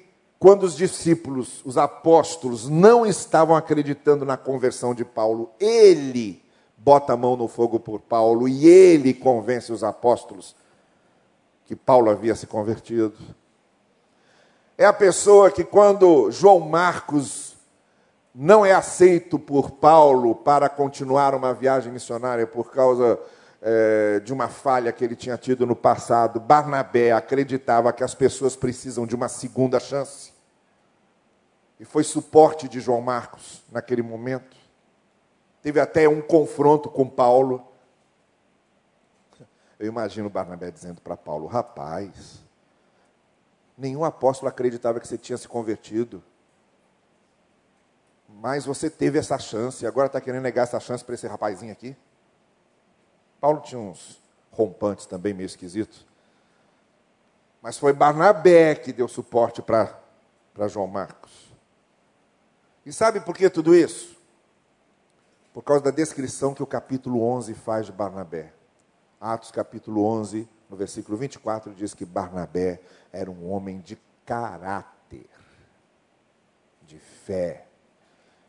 quando 0.44 0.64
os 0.64 0.76
discípulos, 0.76 1.62
os 1.64 1.78
apóstolos, 1.78 2.68
não 2.68 3.06
estavam 3.06 3.56
acreditando 3.56 4.26
na 4.26 4.36
conversão 4.36 4.94
de 4.94 5.02
Paulo, 5.02 5.50
ele 5.58 6.44
bota 6.76 7.14
a 7.14 7.16
mão 7.16 7.34
no 7.34 7.48
fogo 7.48 7.80
por 7.80 7.98
Paulo 8.02 8.46
e 8.46 8.66
ele 8.66 9.14
convence 9.14 9.72
os 9.72 9.82
apóstolos 9.82 10.54
que 11.64 11.74
Paulo 11.74 12.10
havia 12.10 12.34
se 12.34 12.46
convertido. 12.46 13.14
É 14.76 14.84
a 14.84 14.92
pessoa 14.92 15.50
que, 15.50 15.64
quando 15.64 16.30
João 16.30 16.60
Marcos 16.60 17.56
não 18.34 18.66
é 18.66 18.74
aceito 18.74 19.38
por 19.38 19.70
Paulo 19.70 20.34
para 20.34 20.68
continuar 20.68 21.34
uma 21.34 21.54
viagem 21.54 21.90
missionária 21.90 22.46
por 22.46 22.70
causa 22.70 23.18
é, 23.62 24.20
de 24.20 24.30
uma 24.30 24.48
falha 24.48 24.92
que 24.92 25.02
ele 25.02 25.16
tinha 25.16 25.38
tido 25.38 25.64
no 25.64 25.74
passado, 25.74 26.38
Barnabé 26.38 27.12
acreditava 27.12 27.94
que 27.94 28.04
as 28.04 28.14
pessoas 28.14 28.54
precisam 28.54 29.06
de 29.06 29.14
uma 29.14 29.30
segunda 29.30 29.80
chance. 29.80 30.33
E 31.78 31.84
foi 31.84 32.04
suporte 32.04 32.68
de 32.68 32.80
João 32.80 33.00
Marcos 33.00 33.62
naquele 33.70 34.02
momento. 34.02 34.56
Teve 35.62 35.80
até 35.80 36.08
um 36.08 36.22
confronto 36.22 36.88
com 36.88 37.08
Paulo. 37.08 37.66
Eu 39.78 39.86
imagino 39.88 40.30
Barnabé 40.30 40.70
dizendo 40.70 41.00
para 41.00 41.16
Paulo: 41.16 41.46
Rapaz, 41.46 42.44
Nenhum 43.76 44.04
apóstolo 44.04 44.48
acreditava 44.48 45.00
que 45.00 45.08
você 45.08 45.18
tinha 45.18 45.36
se 45.36 45.48
convertido. 45.48 46.22
Mas 48.28 48.64
você 48.64 48.88
teve 48.88 49.18
essa 49.18 49.38
chance, 49.38 49.84
e 49.84 49.86
agora 49.86 50.06
está 50.06 50.20
querendo 50.20 50.42
negar 50.42 50.62
essa 50.62 50.78
chance 50.80 51.04
para 51.04 51.14
esse 51.14 51.26
rapazinho 51.26 51.72
aqui? 51.72 51.96
Paulo 53.40 53.60
tinha 53.60 53.80
uns 53.80 54.20
rompantes 54.50 55.06
também 55.06 55.34
meio 55.34 55.46
esquisitos. 55.46 56.06
Mas 57.60 57.78
foi 57.78 57.92
Barnabé 57.92 58.74
que 58.74 58.92
deu 58.92 59.08
suporte 59.08 59.60
para 59.60 59.98
João 60.68 60.86
Marcos. 60.86 61.43
E 62.84 62.92
sabe 62.92 63.20
por 63.20 63.36
que 63.36 63.48
tudo 63.48 63.74
isso? 63.74 64.16
Por 65.52 65.62
causa 65.62 65.84
da 65.84 65.90
descrição 65.90 66.52
que 66.52 66.62
o 66.62 66.66
capítulo 66.66 67.22
11 67.22 67.54
faz 67.54 67.86
de 67.86 67.92
Barnabé. 67.92 68.52
Atos 69.20 69.50
capítulo 69.50 70.04
11, 70.04 70.48
no 70.68 70.76
versículo 70.76 71.16
24, 71.16 71.72
diz 71.72 71.94
que 71.94 72.04
Barnabé 72.04 72.80
era 73.12 73.30
um 73.30 73.50
homem 73.50 73.80
de 73.80 73.98
caráter, 74.26 75.26
de 76.82 76.98
fé 76.98 77.66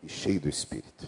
e 0.03 0.09
cheio 0.09 0.41
do 0.41 0.49
Espírito. 0.49 1.07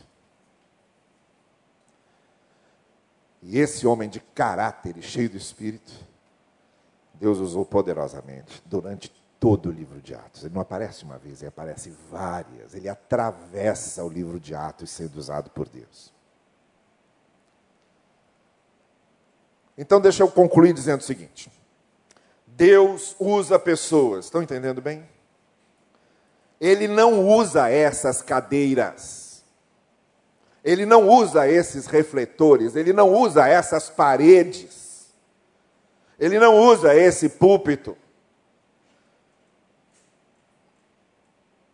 E 3.42 3.60
esse 3.60 3.86
homem 3.86 4.10
de 4.10 4.20
caráter 4.20 4.98
e 4.98 5.02
cheio 5.02 5.30
do 5.30 5.38
Espírito, 5.38 5.92
Deus 7.14 7.40
usou 7.40 7.66
poderosamente 7.66 8.62
durante 8.66 9.12
todo 9.40 9.70
o 9.70 9.72
livro 9.72 10.02
de 10.02 10.14
Atos. 10.14 10.44
Ele 10.44 10.54
não 10.54 10.62
aparece 10.62 11.04
uma 11.04 11.18
vez, 11.18 11.42
ele 11.42 11.50
aparece 11.50 11.94
várias. 12.10 12.74
Ele 12.74 12.90
atravessa 12.90 14.04
o 14.04 14.10
livro 14.10 14.40
de 14.40 14.56
Atos 14.56 14.90
sendo 14.90 15.18
usado 15.18 15.50
por 15.50 15.68
Deus. 15.70 16.14
Então, 19.78 20.02
deixa 20.02 20.24
eu 20.24 20.32
concluir 20.32 20.74
dizendo 20.74 21.02
o 21.02 21.04
seguinte: 21.04 21.52
Deus 22.46 23.16
usa 23.20 23.60
pessoas, 23.60 24.26
estão 24.26 24.42
entendendo 24.42 24.82
bem? 24.82 25.08
Ele 26.60 26.88
não 26.88 27.28
usa 27.28 27.70
essas 27.70 28.24
cadeiras, 28.24 29.44
ele 30.64 30.86
não 30.86 31.08
usa 31.08 31.48
esses 31.48 31.86
refletores, 31.86 32.76
ele 32.76 32.92
não 32.92 33.14
usa 33.14 33.48
essas 33.48 33.92
paredes, 33.92 35.14
ele 36.18 36.40
não 36.40 36.58
usa 36.58 36.96
esse 36.96 37.30
púlpito, 37.30 37.96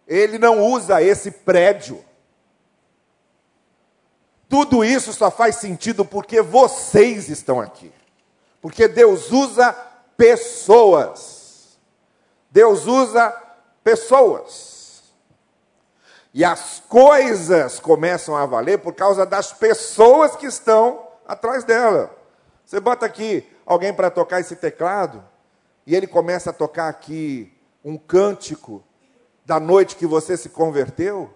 ele 0.07 0.37
não 0.37 0.61
usa 0.61 1.01
esse 1.01 1.31
prédio. 1.31 2.03
Tudo 4.47 4.83
isso 4.83 5.13
só 5.13 5.31
faz 5.31 5.55
sentido 5.55 6.05
porque 6.05 6.41
vocês 6.41 7.29
estão 7.29 7.59
aqui. 7.59 7.91
Porque 8.61 8.87
Deus 8.87 9.31
usa 9.31 9.73
pessoas. 10.15 11.77
Deus 12.51 12.85
usa 12.85 13.31
pessoas. 13.83 15.03
E 16.33 16.43
as 16.43 16.81
coisas 16.87 17.79
começam 17.79 18.35
a 18.35 18.45
valer 18.45 18.79
por 18.79 18.93
causa 18.93 19.25
das 19.25 19.53
pessoas 19.53 20.35
que 20.35 20.45
estão 20.45 21.07
atrás 21.27 21.63
dela. 21.63 22.15
Você 22.65 22.79
bota 22.79 23.05
aqui 23.05 23.47
alguém 23.65 23.93
para 23.93 24.09
tocar 24.09 24.39
esse 24.39 24.55
teclado, 24.55 25.23
e 25.85 25.95
ele 25.95 26.07
começa 26.07 26.49
a 26.49 26.53
tocar 26.53 26.87
aqui 26.87 27.51
um 27.83 27.97
cântico 27.97 28.83
da 29.45 29.59
noite 29.59 29.95
que 29.95 30.05
você 30.05 30.37
se 30.37 30.49
converteu. 30.49 31.33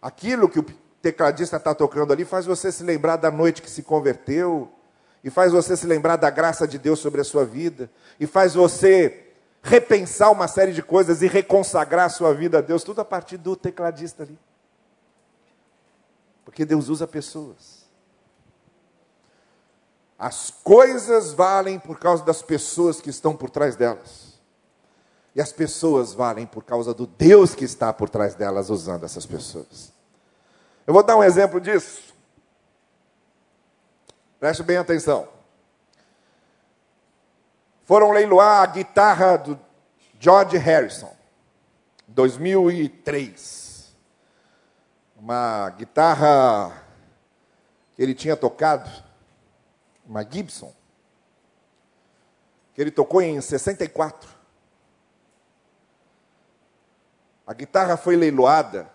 Aquilo 0.00 0.48
que 0.48 0.58
o 0.58 0.66
tecladista 1.00 1.56
está 1.56 1.74
tocando 1.74 2.12
ali 2.12 2.24
faz 2.24 2.46
você 2.46 2.72
se 2.72 2.82
lembrar 2.82 3.16
da 3.16 3.30
noite 3.30 3.62
que 3.62 3.70
se 3.70 3.82
converteu, 3.82 4.70
e 5.22 5.30
faz 5.30 5.52
você 5.52 5.74
se 5.74 5.86
lembrar 5.86 6.16
da 6.16 6.28
graça 6.28 6.68
de 6.68 6.78
Deus 6.78 6.98
sobre 6.98 7.20
a 7.20 7.24
sua 7.24 7.44
vida, 7.46 7.90
e 8.20 8.26
faz 8.26 8.54
você 8.54 9.32
repensar 9.62 10.30
uma 10.30 10.46
série 10.46 10.72
de 10.72 10.82
coisas 10.82 11.22
e 11.22 11.26
reconsagrar 11.26 12.04
a 12.04 12.10
sua 12.10 12.34
vida 12.34 12.58
a 12.58 12.60
Deus, 12.60 12.84
tudo 12.84 13.00
a 13.00 13.04
partir 13.04 13.38
do 13.38 13.56
tecladista 13.56 14.22
ali. 14.22 14.38
Porque 16.44 16.66
Deus 16.66 16.90
usa 16.90 17.06
pessoas. 17.06 17.84
As 20.18 20.50
coisas 20.50 21.32
valem 21.32 21.78
por 21.78 21.98
causa 21.98 22.22
das 22.22 22.42
pessoas 22.42 23.00
que 23.00 23.10
estão 23.10 23.34
por 23.34 23.48
trás 23.48 23.76
delas. 23.76 24.23
E 25.34 25.40
as 25.40 25.52
pessoas 25.52 26.14
valem 26.14 26.46
por 26.46 26.62
causa 26.62 26.94
do 26.94 27.06
Deus 27.06 27.54
que 27.54 27.64
está 27.64 27.92
por 27.92 28.08
trás 28.08 28.34
delas 28.34 28.70
usando 28.70 29.04
essas 29.04 29.26
pessoas. 29.26 29.92
Eu 30.86 30.94
vou 30.94 31.02
dar 31.02 31.16
um 31.16 31.24
exemplo 31.24 31.60
disso. 31.60 32.14
Preste 34.38 34.62
bem 34.62 34.76
atenção. 34.76 35.28
Foram 37.84 38.12
leiloar 38.12 38.62
a 38.62 38.66
guitarra 38.66 39.36
do 39.36 39.58
George 40.20 40.56
Harrison, 40.56 41.12
2003. 42.08 43.94
Uma 45.16 45.70
guitarra 45.70 46.84
que 47.94 48.02
ele 48.02 48.14
tinha 48.14 48.36
tocado, 48.36 48.90
uma 50.06 50.22
Gibson, 50.22 50.72
que 52.74 52.80
ele 52.80 52.90
tocou 52.90 53.20
em 53.20 53.40
64. 53.40 54.33
A 57.46 57.52
guitarra 57.52 57.96
foi 57.96 58.16
leiloada 58.16 58.90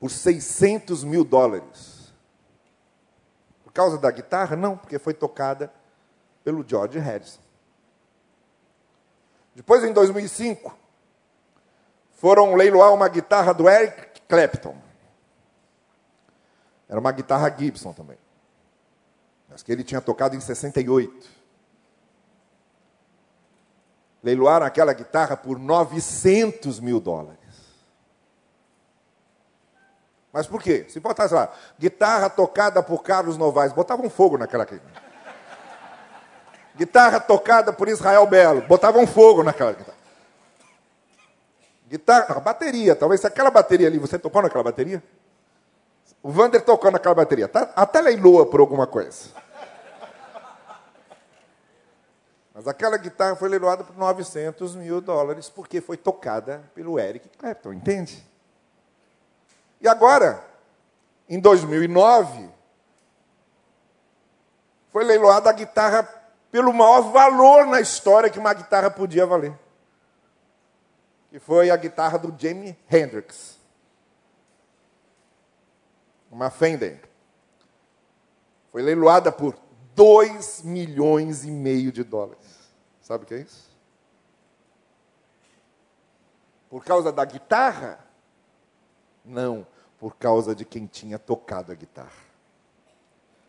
por 0.00 0.10
600 0.10 1.04
mil 1.04 1.24
dólares. 1.24 2.12
Por 3.62 3.72
causa 3.72 3.98
da 3.98 4.10
guitarra? 4.10 4.56
Não, 4.56 4.76
porque 4.76 4.98
foi 4.98 5.14
tocada 5.14 5.72
pelo 6.42 6.64
George 6.66 6.98
Harrison. 6.98 7.40
Depois, 9.54 9.84
em 9.84 9.92
2005, 9.92 10.76
foram 12.12 12.54
leiloar 12.54 12.92
uma 12.92 13.08
guitarra 13.08 13.52
do 13.52 13.68
Eric 13.68 14.22
Clapton. 14.22 14.76
Era 16.88 16.98
uma 16.98 17.12
guitarra 17.12 17.54
Gibson 17.56 17.92
também. 17.92 18.18
Mas 19.48 19.62
que 19.62 19.70
ele 19.70 19.84
tinha 19.84 20.00
tocado 20.00 20.34
em 20.34 20.40
68. 20.40 21.37
Leiloaram 24.28 24.66
aquela 24.66 24.92
guitarra 24.92 25.38
por 25.38 25.58
900 25.58 26.80
mil 26.80 27.00
dólares. 27.00 27.38
Mas 30.30 30.46
por 30.46 30.62
quê? 30.62 30.84
Se 30.86 31.00
botasse 31.00 31.32
lá, 31.32 31.50
guitarra 31.78 32.28
tocada 32.28 32.82
por 32.82 33.02
Carlos 33.02 33.38
Novaes, 33.38 33.72
botavam 33.72 34.10
fogo 34.10 34.36
naquela 34.36 34.64
aqui. 34.64 34.78
Guitarra 36.76 37.18
tocada 37.18 37.72
por 37.72 37.88
Israel 37.88 38.26
Belo, 38.26 38.60
botavam 38.60 39.06
fogo 39.06 39.42
naquela 39.42 39.72
guitarra. 39.72 39.98
Guitarra, 41.88 42.38
bateria, 42.38 42.94
talvez 42.94 43.22
se 43.22 43.26
aquela 43.26 43.50
bateria 43.50 43.86
ali, 43.86 43.98
você 43.98 44.18
tocou 44.18 44.42
naquela 44.42 44.62
bateria? 44.62 45.02
O 46.22 46.30
Vander 46.30 46.60
tocou 46.60 46.90
naquela 46.90 47.14
bateria, 47.14 47.48
tá? 47.48 47.72
até 47.74 48.02
leiloa 48.02 48.44
por 48.44 48.60
alguma 48.60 48.86
coisa. 48.86 49.30
Mas 52.58 52.66
aquela 52.66 52.96
guitarra 52.96 53.36
foi 53.36 53.48
leiloada 53.48 53.84
por 53.84 53.96
900 53.96 54.74
mil 54.74 55.00
dólares 55.00 55.48
porque 55.48 55.80
foi 55.80 55.96
tocada 55.96 56.68
pelo 56.74 56.98
Eric 56.98 57.28
Clapton, 57.38 57.72
entende? 57.72 58.20
E 59.80 59.86
agora, 59.86 60.44
em 61.28 61.38
2009, 61.38 62.50
foi 64.90 65.04
leiloada 65.04 65.48
a 65.48 65.52
guitarra 65.52 66.02
pelo 66.50 66.72
maior 66.72 67.02
valor 67.12 67.64
na 67.64 67.80
história 67.80 68.28
que 68.28 68.40
uma 68.40 68.52
guitarra 68.52 68.90
podia 68.90 69.24
valer. 69.24 69.56
Que 71.30 71.38
foi 71.38 71.70
a 71.70 71.76
guitarra 71.76 72.18
do 72.18 72.34
Jimi 72.36 72.76
Hendrix. 72.90 73.56
Uma 76.28 76.50
Fender. 76.50 77.08
Foi 78.72 78.82
leiloada 78.82 79.30
por 79.30 79.54
2 79.98 80.62
milhões 80.62 81.44
e 81.44 81.50
meio 81.50 81.90
de 81.90 82.04
dólares. 82.04 82.70
Sabe 83.02 83.24
o 83.24 83.26
que 83.26 83.34
é 83.34 83.40
isso? 83.40 83.68
Por 86.70 86.84
causa 86.84 87.10
da 87.10 87.24
guitarra? 87.24 87.98
Não, 89.24 89.66
por 89.98 90.14
causa 90.14 90.54
de 90.54 90.64
quem 90.64 90.86
tinha 90.86 91.18
tocado 91.18 91.72
a 91.72 91.74
guitarra. 91.74 92.28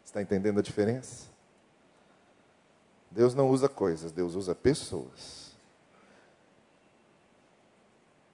Está 0.04 0.24
entendendo 0.24 0.58
a 0.58 0.64
diferença? 0.64 1.28
Deus 3.12 3.36
não 3.36 3.52
usa 3.52 3.70
coisas, 3.70 4.12
Deus 4.12 4.34
usa 4.34 4.56
pessoas. 4.56 5.52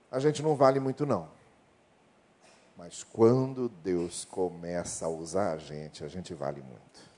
A 0.09 0.19
gente 0.19 0.41
não 0.41 0.55
vale 0.55 0.79
muito, 0.79 1.05
não. 1.05 1.29
Mas 2.77 3.03
quando 3.03 3.67
Deus 3.67 4.23
começa 4.23 5.05
a 5.05 5.09
usar 5.09 5.51
a 5.51 5.57
gente, 5.57 6.05
a 6.05 6.07
gente 6.07 6.33
vale 6.33 6.61
muito. 6.61 7.14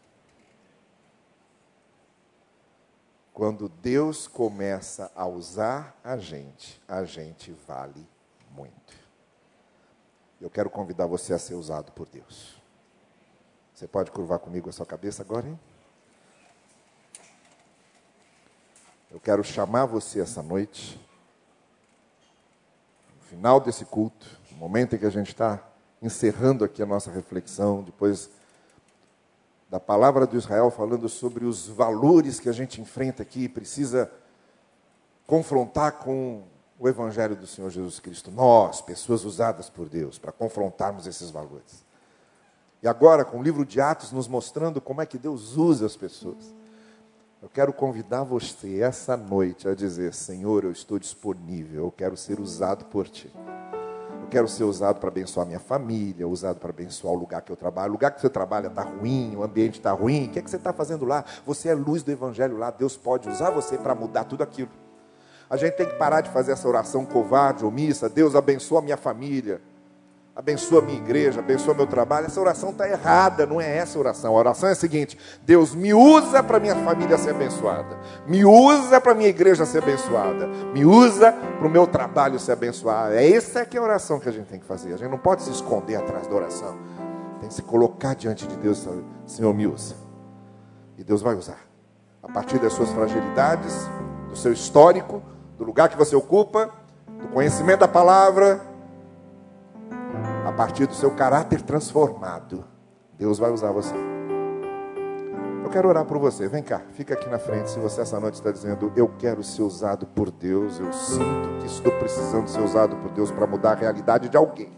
Quando 3.38 3.70
Deus 3.70 4.28
começa 4.28 5.12
a 5.16 5.28
usar 5.28 5.96
a 6.04 6.18
gente, 6.18 6.82
a 6.88 7.04
gente 7.04 7.52
vale 7.68 8.04
muito. 8.50 8.96
Eu 10.42 10.50
quero 10.50 10.72
convidar 10.72 11.06
você 11.06 11.36
a 11.36 11.38
ser 11.38 11.54
usado 11.54 11.92
por 11.92 12.08
Deus. 12.08 12.60
Você 13.76 13.88
pode 13.88 14.10
curvar 14.10 14.40
comigo 14.40 14.72
a 14.72 14.74
sua 14.74 14.88
cabeça 14.88 15.22
agora, 15.22 15.48
hein? 15.48 15.60
Eu 19.12 19.20
quero 19.20 19.44
chamar 19.44 19.86
você 19.86 20.20
essa 20.20 20.42
noite, 20.42 21.00
no 23.18 23.22
final 23.22 23.60
desse 23.60 23.86
culto, 23.86 24.26
no 24.50 24.58
momento 24.58 24.96
em 24.96 24.98
que 24.98 25.06
a 25.06 25.12
gente 25.12 25.28
está 25.28 25.64
encerrando 26.02 26.66
aqui 26.66 26.82
a 26.82 26.88
nossa 26.88 27.12
reflexão, 27.12 27.84
depois 27.84 28.32
da 29.70 29.80
palavra 29.80 30.26
do 30.26 30.38
Israel 30.38 30.72
falando 30.72 31.10
sobre 31.10 31.46
os 31.46 31.68
valores 31.68 32.40
que 32.40 32.50
a 32.50 32.54
gente 32.54 32.80
enfrenta 32.80 33.22
aqui 33.24 33.44
e 33.44 33.50
precisa 33.50 34.10
confrontar 35.26 35.94
com 35.94 36.44
o 36.80 36.88
Evangelho 36.88 37.36
do 37.36 37.46
Senhor 37.46 37.70
Jesus 37.70 38.00
Cristo. 38.00 38.32
Nós, 38.32 38.82
pessoas 38.82 39.26
usadas 39.26 39.70
por 39.70 39.90
Deus, 39.90 40.18
para 40.18 40.32
confrontarmos 40.32 41.06
esses 41.06 41.30
valores. 41.30 41.86
E 42.82 42.88
agora, 42.88 43.26
com 43.26 43.40
o 43.40 43.44
livro 43.44 43.66
de 43.66 43.82
Atos 43.82 44.12
nos 44.12 44.28
mostrando 44.28 44.80
como 44.80 45.02
é 45.02 45.06
que 45.06 45.18
Deus 45.18 45.58
usa 45.58 45.86
as 45.86 45.98
pessoas. 45.98 46.56
Eu 47.42 47.50
quero 47.50 47.74
convidar 47.74 48.24
você 48.24 48.82
essa 48.82 49.18
noite 49.18 49.68
a 49.68 49.76
dizer: 49.76 50.14
Senhor, 50.14 50.64
eu 50.64 50.72
estou 50.72 50.98
disponível, 50.98 51.86
eu 51.86 51.92
quero 51.92 52.16
ser 52.16 52.40
usado 52.40 52.86
por 52.86 53.08
Ti. 53.08 53.32
Quero 54.30 54.48
ser 54.48 54.66
usado 54.66 55.00
para 55.00 55.08
abençoar 55.08 55.48
minha 55.48 55.60
família, 55.60 56.28
usado 56.28 56.60
para 56.60 56.70
abençoar 56.70 57.14
o 57.14 57.18
lugar 57.18 57.42
que 57.42 57.52
eu 57.52 57.56
trabalho. 57.56 57.90
O 57.90 57.94
lugar 57.94 58.12
que 58.12 58.20
você 58.20 58.30
trabalha 58.30 58.68
está 58.68 58.84
ruim, 58.84 59.36
o 59.36 59.44
ambiente 59.44 59.80
está 59.80 59.92
ruim. 59.92 60.26
O 60.26 60.30
que, 60.30 60.40
é 60.40 60.42
que 60.42 60.50
você 60.50 60.58
está 60.58 60.74
fazendo 60.74 61.06
lá? 61.06 61.24
Você 61.46 61.70
é 61.70 61.74
luz 61.74 62.04
do 62.04 62.12
Evangelho 62.12 62.58
lá. 62.58 62.70
Deus 62.70 62.98
pode 62.98 63.30
usar 63.30 63.52
você 63.52 63.78
para 63.78 63.96
mudar 63.96 64.26
tudo 64.26 64.44
aquilo. 64.44 64.70
A 65.50 65.56
gente 65.56 65.76
tem 65.76 65.88
que 65.88 65.96
parar 65.96 66.20
de 66.20 66.30
fazer 66.30 66.52
essa 66.52 66.68
oração 66.68 67.06
covarde, 67.06 67.64
omissa. 67.64 68.10
Deus 68.10 68.36
abençoa 68.36 68.80
a 68.80 68.82
minha 68.82 68.98
família 68.98 69.62
abençoa 70.38 70.84
minha 70.84 71.00
igreja, 71.00 71.40
abençoa 71.40 71.74
meu 71.74 71.88
trabalho. 71.88 72.28
Essa 72.28 72.40
oração 72.40 72.70
está 72.70 72.88
errada, 72.88 73.48
não 73.48 73.60
é 73.60 73.78
essa 73.78 73.98
a 73.98 74.00
oração. 74.00 74.36
A 74.36 74.40
oração 74.40 74.70
é 74.70 74.74
a 74.74 74.76
seguinte: 74.76 75.18
Deus 75.42 75.74
me 75.74 75.96
usa 75.96 76.44
para 76.44 76.60
minha 76.60 76.76
família 76.76 77.18
ser 77.18 77.32
abençoada, 77.32 77.98
me 78.28 78.46
usa 78.46 79.02
para 79.02 79.16
minha 79.16 79.30
igreja 79.30 79.66
ser 79.66 79.82
abençoada, 79.82 80.46
me 80.46 80.86
usa 80.86 81.32
para 81.32 81.68
o 81.68 81.72
meu 81.72 81.88
trabalho 81.88 82.40
ser 82.40 82.52
abençoado. 82.52 83.16
É 83.16 83.28
essa 83.28 83.66
que 83.66 83.78
é 83.78 83.80
a 83.80 83.84
oração 83.84 84.20
que 84.20 84.30
a 84.30 84.32
gente 84.32 84.46
tem 84.46 84.60
que 84.60 84.66
fazer. 84.66 84.94
A 84.94 84.98
gente 84.98 85.10
não 85.10 85.18
pode 85.18 85.42
se 85.42 85.50
esconder 85.50 85.96
atrás 85.96 86.28
da 86.28 86.36
oração, 86.36 86.78
tem 87.40 87.50
que 87.50 87.56
se 87.56 87.64
colocar 87.64 88.14
diante 88.14 88.46
de 88.46 88.56
Deus, 88.58 88.88
Senhor, 89.26 89.54
me 89.56 89.66
usa. 89.66 89.96
E 91.00 91.04
Deus 91.04 91.24
vai 91.24 91.34
usar. 91.34 91.66
A 92.22 92.32
partir 92.32 92.60
das 92.60 92.74
suas 92.74 92.92
fragilidades, 92.92 93.74
do 94.30 94.36
seu 94.36 94.54
histórico, 94.54 95.24
do 95.58 95.64
lugar 95.64 95.90
que 95.90 95.98
você 95.98 96.16
ocupa, 96.16 96.70
do 97.08 97.28
conhecimento 97.30 97.80
da 97.80 97.88
palavra, 97.88 98.67
partir 100.58 100.88
do 100.88 100.96
seu 100.96 101.12
caráter 101.12 101.62
transformado, 101.62 102.66
Deus 103.16 103.38
vai 103.38 103.52
usar 103.52 103.72
você. 103.72 103.94
Eu 105.64 105.70
quero 105.70 105.88
orar 105.88 106.04
por 106.06 106.18
você. 106.18 106.48
Vem 106.48 106.64
cá, 106.64 106.82
fica 106.94 107.14
aqui 107.14 107.30
na 107.30 107.38
frente. 107.38 107.70
Se 107.70 107.80
você 107.80 108.02
essa 108.02 108.20
noite 108.20 108.36
está 108.36 108.52
dizendo, 108.52 108.92
eu 108.96 109.08
quero 109.20 109.44
ser 109.44 109.62
usado 109.62 110.08
por 110.08 110.32
Deus, 110.32 110.80
eu 110.80 110.92
sinto 110.92 111.60
que 111.60 111.68
estou 111.68 111.92
precisando 111.92 112.48
ser 112.48 112.62
usado 112.62 112.96
por 112.96 113.12
Deus 113.12 113.30
para 113.30 113.46
mudar 113.46 113.74
a 113.74 113.76
realidade 113.76 114.30
de 114.30 114.36
alguém. 114.36 114.72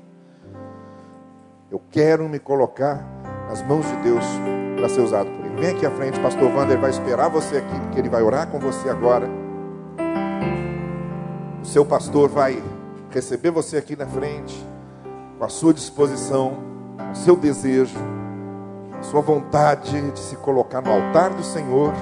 Eu 1.72 1.82
quero 1.90 2.28
me 2.28 2.40
colocar 2.40 3.06
nas 3.48 3.66
mãos 3.66 3.86
de 3.86 3.96
Deus 3.98 4.26
para 4.76 4.90
ser 4.90 5.02
usado 5.02 5.30
por 5.30 5.46
Ele. 5.46 5.62
Vem 5.62 5.70
aqui 5.70 5.86
à 5.86 5.92
frente, 5.92 6.20
Pastor 6.20 6.52
Wander 6.54 6.80
vai 6.80 6.90
esperar 6.90 7.30
você 7.30 7.58
aqui, 7.58 7.80
porque 7.82 8.00
ele 8.00 8.10
vai 8.10 8.22
orar 8.22 8.48
com 8.48 8.60
você 8.60 8.90
agora. 8.90 9.30
O 11.62 11.66
seu 11.66 11.86
pastor 11.86 12.28
vai 12.28 12.62
receber 13.12 13.52
você 13.52 13.78
aqui 13.78 13.96
na 13.96 14.08
frente 14.08 14.68
com 15.40 15.46
a 15.46 15.50
sua 15.50 15.74
disposição, 15.74 16.58
o 17.12 17.16
seu 17.16 17.38
desejo, 17.38 17.98
a 19.00 19.02
sua 19.02 19.22
vontade 19.22 20.12
de 20.12 20.20
se 20.20 20.36
colocar 20.36 20.82
no 20.82 20.92
altar 20.92 21.30
do 21.30 21.42
Senhor, 21.42 21.94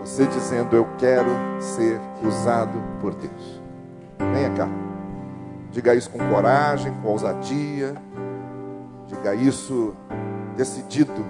você 0.00 0.26
dizendo: 0.26 0.74
Eu 0.74 0.88
quero 0.96 1.28
ser 1.60 2.00
usado 2.26 2.82
por 3.00 3.14
Deus. 3.14 3.62
Venha 4.18 4.50
cá. 4.50 4.66
Diga 5.70 5.94
isso 5.94 6.08
com 6.10 6.18
coragem, 6.30 6.92
com 7.02 7.08
ousadia. 7.08 7.94
Diga 9.06 9.34
isso 9.34 9.94
decidido. 10.56 11.24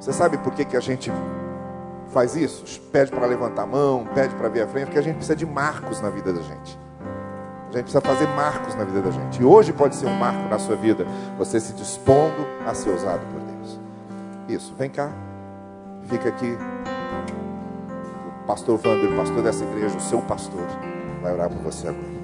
Você 0.00 0.12
sabe 0.12 0.38
por 0.38 0.54
que, 0.54 0.64
que 0.64 0.76
a 0.76 0.80
gente 0.80 1.12
faz 2.08 2.34
isso? 2.34 2.80
Pede 2.92 3.10
para 3.10 3.26
levantar 3.26 3.64
a 3.64 3.66
mão, 3.66 4.06
pede 4.14 4.34
para 4.36 4.48
vir 4.48 4.62
à 4.62 4.66
frente, 4.66 4.86
porque 4.86 4.98
a 4.98 5.02
gente 5.02 5.16
precisa 5.16 5.36
de 5.36 5.44
marcos 5.44 6.00
na 6.00 6.08
vida 6.08 6.32
da 6.32 6.40
gente. 6.40 6.87
A 7.68 7.76
gente 7.76 7.82
precisa 7.82 8.00
fazer 8.00 8.26
marcos 8.28 8.74
na 8.74 8.84
vida 8.84 9.02
da 9.02 9.10
gente. 9.10 9.42
E 9.42 9.44
hoje 9.44 9.72
pode 9.72 9.94
ser 9.94 10.06
um 10.06 10.14
marco 10.14 10.48
na 10.48 10.58
sua 10.58 10.74
vida, 10.74 11.06
você 11.36 11.60
se 11.60 11.74
dispondo 11.74 12.46
a 12.66 12.72
ser 12.72 12.90
usado 12.90 13.20
por 13.30 13.40
Deus. 13.40 13.78
Isso, 14.48 14.74
vem 14.78 14.88
cá. 14.88 15.10
Fica 16.08 16.30
aqui. 16.30 16.56
O 18.42 18.46
pastor 18.46 18.80
Wander, 18.82 19.12
o 19.12 19.16
pastor 19.16 19.42
dessa 19.42 19.62
igreja, 19.64 19.98
o 19.98 20.00
seu 20.00 20.20
pastor, 20.22 20.64
vai 21.22 21.34
orar 21.34 21.50
por 21.50 21.58
você 21.58 21.88
agora. 21.88 22.18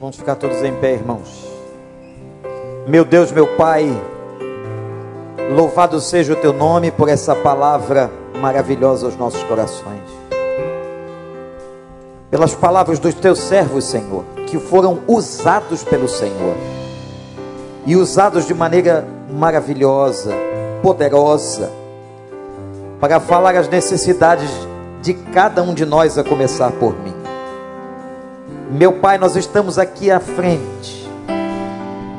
Vamos 0.00 0.16
ficar 0.16 0.34
todos 0.34 0.60
em 0.64 0.74
pé, 0.74 0.94
irmãos. 0.94 1.48
Meu 2.88 3.04
Deus, 3.04 3.30
meu 3.30 3.46
Pai, 3.56 3.86
louvado 5.54 6.00
seja 6.00 6.32
o 6.32 6.36
teu 6.36 6.52
nome 6.52 6.90
por 6.90 7.08
essa 7.08 7.36
palavra 7.36 8.10
maravilhosa 8.40 9.06
aos 9.06 9.16
nossos 9.16 9.42
corações 9.44 10.19
pelas 12.30 12.54
palavras 12.54 12.98
dos 12.98 13.12
teus 13.14 13.40
servos, 13.40 13.84
Senhor, 13.84 14.24
que 14.46 14.58
foram 14.58 15.00
usados 15.06 15.82
pelo 15.82 16.08
Senhor 16.08 16.56
e 17.84 17.96
usados 17.96 18.46
de 18.46 18.54
maneira 18.54 19.06
maravilhosa, 19.28 20.32
poderosa, 20.80 21.70
para 23.00 23.18
falar 23.18 23.56
as 23.56 23.68
necessidades 23.68 24.50
de 25.02 25.14
cada 25.14 25.62
um 25.62 25.74
de 25.74 25.84
nós, 25.84 26.18
a 26.18 26.22
começar 26.22 26.70
por 26.72 26.96
mim. 27.00 27.14
Meu 28.70 28.92
Pai, 28.92 29.18
nós 29.18 29.34
estamos 29.34 29.78
aqui 29.78 30.10
à 30.10 30.20
frente, 30.20 31.10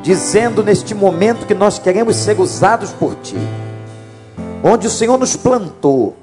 dizendo 0.02 0.62
neste 0.62 0.94
momento 0.94 1.46
que 1.46 1.54
nós 1.54 1.78
queremos 1.78 2.16
ser 2.16 2.38
usados 2.38 2.90
por 2.90 3.14
Ti, 3.14 3.36
onde 4.62 4.88
o 4.88 4.90
Senhor 4.90 5.16
nos 5.16 5.36
plantou, 5.36 6.16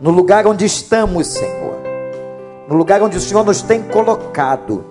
no 0.00 0.10
lugar 0.10 0.46
onde 0.46 0.64
estamos, 0.64 1.26
Senhor 1.26 1.69
no 2.70 2.76
lugar 2.76 3.02
onde 3.02 3.16
o 3.16 3.20
Senhor 3.20 3.44
nos 3.44 3.62
tem 3.62 3.82
colocado. 3.82 4.84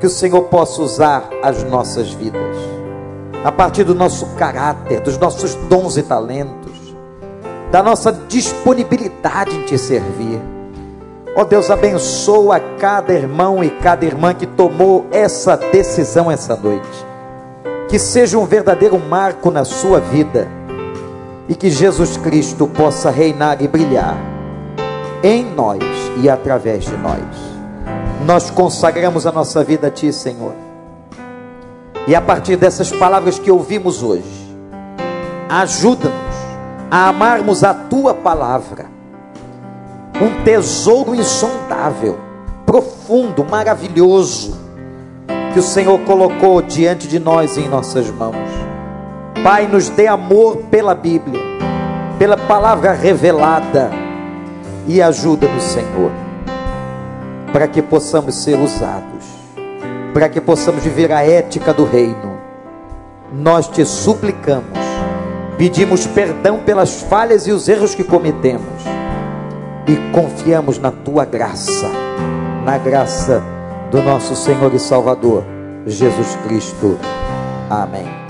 Que 0.00 0.06
o 0.06 0.10
Senhor 0.10 0.42
possa 0.42 0.82
usar 0.82 1.30
as 1.42 1.62
nossas 1.62 2.12
vidas, 2.12 2.56
a 3.42 3.50
partir 3.50 3.84
do 3.84 3.94
nosso 3.94 4.26
caráter, 4.34 5.00
dos 5.00 5.16
nossos 5.16 5.54
dons 5.54 5.96
e 5.96 6.02
talentos, 6.02 6.94
da 7.70 7.82
nossa 7.82 8.12
disponibilidade 8.12 9.56
em 9.56 9.62
te 9.62 9.78
servir. 9.78 10.38
Ó 11.34 11.42
oh 11.42 11.44
Deus, 11.44 11.70
abençoa 11.70 12.60
cada 12.78 13.14
irmão 13.14 13.64
e 13.64 13.70
cada 13.70 14.04
irmã 14.04 14.34
que 14.34 14.46
tomou 14.46 15.06
essa 15.10 15.56
decisão 15.56 16.30
essa 16.30 16.56
noite. 16.56 17.06
Que 17.88 17.98
seja 17.98 18.36
um 18.36 18.44
verdadeiro 18.44 18.98
marco 18.98 19.50
na 19.50 19.64
sua 19.64 19.98
vida 19.98 20.46
e 21.48 21.54
que 21.54 21.70
Jesus 21.70 22.18
Cristo 22.18 22.66
possa 22.66 23.10
reinar 23.10 23.62
e 23.62 23.68
brilhar 23.68 24.18
em 25.22 25.44
nós 25.44 25.95
e 26.16 26.28
através 26.28 26.84
de 26.84 26.96
nós. 26.96 27.20
Nós 28.24 28.50
consagramos 28.50 29.26
a 29.26 29.32
nossa 29.32 29.62
vida 29.62 29.88
a 29.88 29.90
Ti, 29.90 30.12
Senhor. 30.12 30.52
E 32.06 32.14
a 32.14 32.20
partir 32.20 32.56
dessas 32.56 32.90
palavras 32.90 33.38
que 33.38 33.50
ouvimos 33.50 34.02
hoje, 34.02 34.56
ajuda-nos 35.48 36.36
a 36.90 37.08
amarmos 37.08 37.64
a 37.64 37.74
Tua 37.74 38.14
palavra, 38.14 38.86
um 40.20 40.42
tesouro 40.44 41.14
insondável, 41.14 42.18
profundo, 42.64 43.44
maravilhoso, 43.44 44.56
que 45.52 45.58
o 45.58 45.62
Senhor 45.62 45.98
colocou 46.00 46.62
diante 46.62 47.08
de 47.08 47.18
nós 47.18 47.58
em 47.58 47.68
nossas 47.68 48.10
mãos. 48.10 48.36
Pai, 49.42 49.66
nos 49.66 49.88
dê 49.88 50.06
amor 50.06 50.58
pela 50.70 50.94
Bíblia, 50.94 51.40
pela 52.18 52.36
palavra 52.36 52.92
revelada, 52.92 53.90
e 54.86 55.02
ajuda-nos, 55.02 55.62
Senhor, 55.62 56.10
para 57.52 57.66
que 57.66 57.82
possamos 57.82 58.34
ser 58.36 58.58
usados, 58.58 59.24
para 60.12 60.28
que 60.28 60.40
possamos 60.40 60.82
viver 60.82 61.12
a 61.12 61.22
ética 61.22 61.72
do 61.72 61.84
reino. 61.84 62.36
Nós 63.32 63.68
te 63.68 63.84
suplicamos, 63.84 64.78
pedimos 65.58 66.06
perdão 66.06 66.60
pelas 66.60 67.02
falhas 67.02 67.46
e 67.46 67.52
os 67.52 67.68
erros 67.68 67.94
que 67.94 68.04
cometemos 68.04 68.96
e 69.86 69.96
confiamos 70.12 70.78
na 70.78 70.90
tua 70.90 71.24
graça, 71.24 71.88
na 72.64 72.76
graça 72.78 73.42
do 73.90 74.02
nosso 74.02 74.34
Senhor 74.34 74.74
e 74.74 74.78
Salvador, 74.78 75.44
Jesus 75.86 76.36
Cristo. 76.44 76.98
Amém. 77.70 78.25